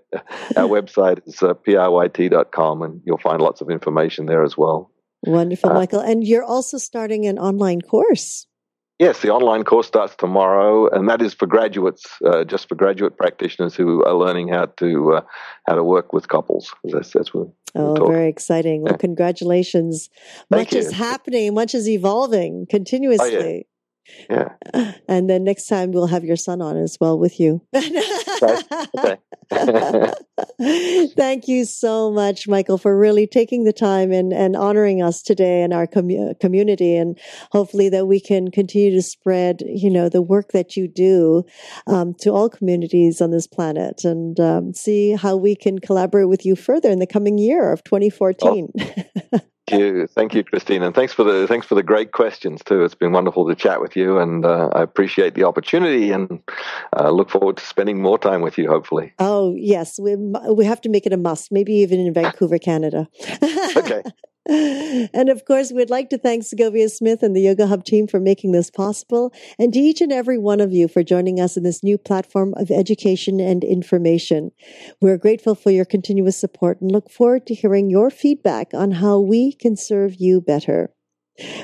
our 0.56 0.68
website 0.78 1.28
is 1.28 1.42
uh, 1.42 1.56
pryt.com, 1.56 2.84
and 2.84 3.02
you'll 3.06 3.18
find 3.18 3.42
lots 3.42 3.60
of 3.60 3.72
information 3.72 4.28
there 4.28 4.44
as 4.44 4.56
well. 4.56 4.92
Wonderful, 5.28 5.72
uh, 5.72 5.74
Michael. 5.74 6.00
And 6.00 6.26
you're 6.26 6.44
also 6.44 6.78
starting 6.78 7.26
an 7.26 7.38
online 7.38 7.82
course. 7.82 8.48
Yes, 9.00 9.22
the 9.22 9.30
online 9.30 9.64
course 9.64 9.86
starts 9.86 10.16
tomorrow, 10.16 10.90
and 10.90 11.08
that 11.08 11.22
is 11.22 11.36
for 11.36 11.46
graduates, 11.46 12.04
uh, 12.26 12.44
just 12.44 12.68
for 12.68 12.74
graduate 12.74 13.16
practitioners 13.16 13.76
who 13.76 14.04
are 14.06 14.16
learning 14.16 14.48
how 14.48 14.66
to 14.78 15.14
uh, 15.14 15.22
how 15.68 15.76
to 15.76 15.84
work 15.84 16.14
with 16.14 16.28
couples. 16.28 16.74
That's 16.84 17.12
that's 17.12 17.32
what. 17.32 17.50
Oh, 17.76 18.08
very 18.08 18.28
exciting. 18.28 18.82
Well, 18.82 18.98
congratulations. 18.98 20.10
Thank 20.50 20.72
much 20.72 20.74
is 20.74 20.92
happening, 20.92 21.54
much 21.54 21.76
is 21.76 21.88
evolving 21.88 22.66
continuously. 22.72 23.56
Yeah. 23.58 23.77
And 25.10 25.30
then 25.30 25.44
next 25.44 25.68
time 25.68 25.92
we'll 25.92 26.08
have 26.08 26.24
your 26.24 26.36
son 26.36 26.62
on 26.62 26.78
as 26.78 26.98
well 27.00 27.18
with 27.18 27.40
you. 27.40 27.62
Thank 31.16 31.48
you 31.48 31.66
so 31.66 32.12
much, 32.12 32.48
Michael, 32.48 32.78
for 32.78 32.98
really 32.98 33.26
taking 33.26 33.64
the 33.64 33.74
time 33.74 34.12
and, 34.12 34.34
and 34.34 34.56
honoring 34.56 35.02
us 35.02 35.22
today 35.22 35.64
and 35.64 35.74
our 35.74 35.88
commu- 35.88 36.38
community. 36.40 36.96
And 36.96 37.18
hopefully 37.52 37.90
that 37.90 38.08
we 38.08 38.20
can 38.20 38.52
continue 38.52 38.92
to 38.92 39.02
spread, 39.02 39.64
you 39.66 39.90
know, 39.90 40.10
the 40.10 40.22
work 40.22 40.52
that 40.52 40.76
you 40.76 40.88
do 40.88 41.46
um, 41.88 42.14
to 42.20 42.32
all 42.32 42.50
communities 42.50 43.22
on 43.22 43.32
this 43.32 43.48
planet 43.48 44.04
and 44.04 44.40
um, 44.40 44.74
see 44.74 45.14
how 45.14 45.38
we 45.38 45.56
can 45.56 45.80
collaborate 45.80 46.28
with 46.28 46.46
you 46.46 46.56
further 46.56 46.90
in 46.90 47.00
the 47.00 47.08
coming 47.08 47.38
year 47.38 47.72
of 47.72 47.84
2014. 47.86 48.70
Thank 48.76 49.44
you, 49.72 50.08
thank 50.08 50.34
you, 50.34 50.44
Christine, 50.44 50.84
and 50.84 50.94
thanks 50.94 51.14
for 51.14 51.24
the 51.24 51.48
thanks 51.48 51.66
for 51.66 51.76
the 51.76 51.84
great 51.84 52.12
questions 52.12 52.62
too. 52.64 52.84
It's 52.84 52.96
been 52.96 53.12
wonderful 53.12 53.48
to 53.48 53.56
chat 53.56 53.82
with 53.82 53.96
you, 53.96 54.20
and 54.20 54.46
uh, 54.46 54.70
I 54.74 54.82
appreciate 54.82 55.36
the 55.36 55.44
opportunity, 55.44 56.12
and 56.12 56.42
uh, 56.98 57.10
look 57.12 57.30
forward 57.30 57.58
to 57.58 57.66
spending 57.66 58.02
more 58.02 58.18
time 58.18 58.42
with 58.42 58.58
you. 58.58 58.68
Hopefully. 58.68 59.14
Oh 59.20 59.54
yes, 59.56 60.00
we 60.00 60.16
we 60.16 60.66
have 60.66 60.82
to 60.82 60.90
make 60.90 61.06
it 61.06 61.14
a 61.14 61.18
must. 61.18 61.52
Maybe 61.52 61.74
even 61.74 62.00
in 62.00 62.14
Vancouver, 62.14 62.58
Canada. 62.58 63.08
Okay. 63.76 64.04
and 64.48 65.30
of 65.30 65.46
course, 65.46 65.72
we'd 65.72 65.90
like 65.90 66.10
to 66.10 66.18
thank 66.18 66.44
Segovia 66.44 66.90
Smith 66.90 67.22
and 67.22 67.36
the 67.36 67.42
Yoga 67.42 67.68
Hub 67.68 67.84
team 67.84 68.08
for 68.08 68.20
making 68.20 68.52
this 68.52 68.72
possible, 68.72 69.34
and 69.60 69.74
to 69.74 69.80
each 69.80 70.02
and 70.02 70.12
every 70.12 70.38
one 70.38 70.62
of 70.62 70.72
you 70.72 70.88
for 70.88 71.04
joining 71.04 71.40
us 71.40 71.58
in 71.58 71.64
this 71.64 71.84
new 71.84 71.98
platform 71.98 72.54
of 72.58 72.72
education 72.72 73.40
and 73.40 73.64
information. 73.64 74.52
We're 75.02 75.18
grateful 75.18 75.56
for 75.56 75.72
your 75.72 75.86
continuous 75.86 76.38
support 76.38 76.80
and 76.82 76.92
look 76.92 77.10
forward 77.10 77.46
to 77.48 77.54
hearing 77.54 77.90
your 77.90 78.10
feedback 78.10 78.74
on 78.74 78.92
how 78.92 79.20
we 79.20 79.52
can 79.52 79.76
serve 79.76 80.16
you 80.16 80.40
better. 80.40 80.92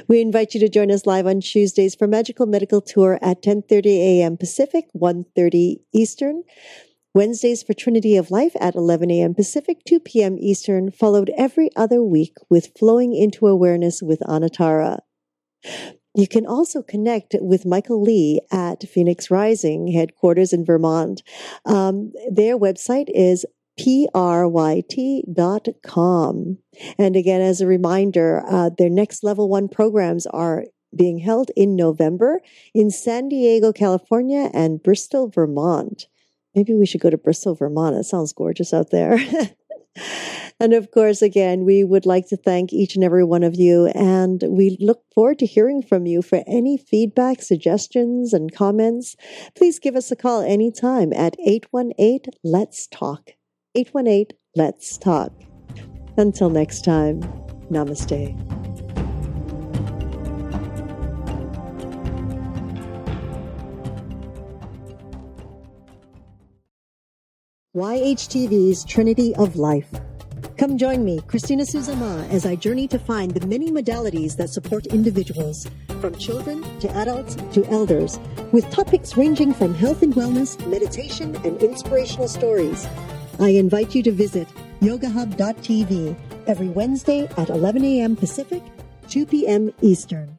We 0.07 0.21
invite 0.21 0.53
you 0.53 0.59
to 0.59 0.69
join 0.69 0.91
us 0.91 1.05
live 1.05 1.25
on 1.25 1.41
Tuesdays 1.41 1.95
for 1.95 2.07
Magical 2.07 2.45
Medical 2.45 2.81
Tour 2.81 3.17
at 3.21 3.41
10:30 3.41 3.85
a.m. 3.87 4.37
Pacific, 4.37 4.85
1:30 4.93 5.77
Eastern. 5.93 6.43
Wednesdays 7.13 7.61
for 7.61 7.73
Trinity 7.73 8.17
of 8.17 8.31
Life 8.31 8.53
at 8.59 8.75
11 8.75 9.11
a.m. 9.11 9.35
Pacific, 9.35 9.83
2 9.85 9.99
p.m. 9.99 10.37
Eastern, 10.39 10.89
followed 10.89 11.31
every 11.37 11.69
other 11.75 12.01
week 12.01 12.35
with 12.49 12.71
Flowing 12.77 13.13
into 13.13 13.47
Awareness 13.47 14.01
with 14.01 14.19
Anatara. 14.21 14.99
You 16.15 16.27
can 16.27 16.45
also 16.45 16.81
connect 16.81 17.35
with 17.39 17.65
Michael 17.65 18.01
Lee 18.01 18.41
at 18.51 18.87
Phoenix 18.87 19.29
Rising 19.31 19.87
headquarters 19.91 20.53
in 20.53 20.65
Vermont. 20.65 21.23
Um, 21.65 22.13
their 22.31 22.57
website 22.57 23.09
is 23.13 23.45
pryt.com. 23.79 24.17
And 26.97 27.15
again, 27.15 27.41
as 27.41 27.61
a 27.61 27.67
reminder, 27.67 28.43
uh, 28.47 28.69
their 28.77 28.89
next 28.89 29.23
level 29.23 29.49
one 29.49 29.67
programs 29.67 30.25
are 30.27 30.65
being 30.95 31.19
held 31.19 31.49
in 31.55 31.75
November 31.75 32.41
in 32.73 32.91
San 32.91 33.29
Diego, 33.29 33.71
California 33.71 34.49
and 34.53 34.81
Bristol, 34.81 35.27
Vermont. 35.27 36.07
Maybe 36.55 36.73
we 36.73 36.85
should 36.85 37.01
go 37.01 37.09
to 37.09 37.17
Bristol, 37.17 37.55
Vermont. 37.55 37.95
It 37.95 38.03
sounds 38.03 38.33
gorgeous 38.33 38.73
out 38.73 38.91
there. 38.91 39.17
and 40.59 40.73
of 40.73 40.91
course, 40.91 41.21
again, 41.21 41.65
we 41.65 41.83
would 41.83 42.05
like 42.05 42.27
to 42.29 42.37
thank 42.37 42.71
each 42.71 42.95
and 42.95 43.03
every 43.03 43.23
one 43.23 43.43
of 43.43 43.55
you. 43.55 43.87
And 43.87 44.43
we 44.47 44.77
look 44.79 45.03
forward 45.13 45.39
to 45.39 45.45
hearing 45.45 45.81
from 45.81 46.05
you 46.05 46.21
for 46.21 46.43
any 46.45 46.77
feedback, 46.77 47.41
suggestions, 47.41 48.33
and 48.33 48.53
comments. 48.53 49.15
Please 49.55 49.79
give 49.79 49.95
us 49.95 50.11
a 50.11 50.15
call 50.15 50.41
anytime 50.41 51.11
at 51.13 51.35
818 51.45 52.33
Let's 52.43 52.87
Talk. 52.87 53.31
818 53.75 54.37
Let's 54.55 54.97
Talk. 54.97 55.31
Until 56.17 56.49
next 56.49 56.85
time, 56.85 57.21
namaste. 57.71 58.72
YHTV's 67.75 68.85
Trinity 68.85 69.33
of 69.33 69.55
Life. 69.55 69.89
Come 70.59 70.77
join 70.77 71.03
me, 71.03 71.21
Christina 71.25 71.63
Suzama, 71.63 72.29
as 72.29 72.45
I 72.45 72.55
journey 72.55 72.87
to 72.89 72.99
find 72.99 73.31
the 73.31 73.47
many 73.47 73.71
modalities 73.71 74.37
that 74.37 74.51
support 74.51 74.85
individuals, 74.85 75.67
from 75.99 76.15
children 76.19 76.61
to 76.81 76.95
adults 76.95 77.33
to 77.53 77.65
elders, 77.71 78.19
with 78.51 78.69
topics 78.69 79.17
ranging 79.17 79.55
from 79.55 79.73
health 79.73 80.03
and 80.03 80.13
wellness, 80.13 80.63
meditation, 80.67 81.35
and 81.37 81.63
inspirational 81.63 82.27
stories. 82.27 82.87
I 83.39 83.49
invite 83.49 83.95
you 83.95 84.03
to 84.03 84.11
visit 84.11 84.47
yogahub.tv 84.79 86.15
every 86.45 86.69
Wednesday 86.69 87.27
at 87.37 87.49
11 87.49 87.83
a.m. 87.85 88.15
Pacific, 88.15 88.61
2 89.09 89.25
p.m. 89.25 89.73
Eastern. 89.81 90.37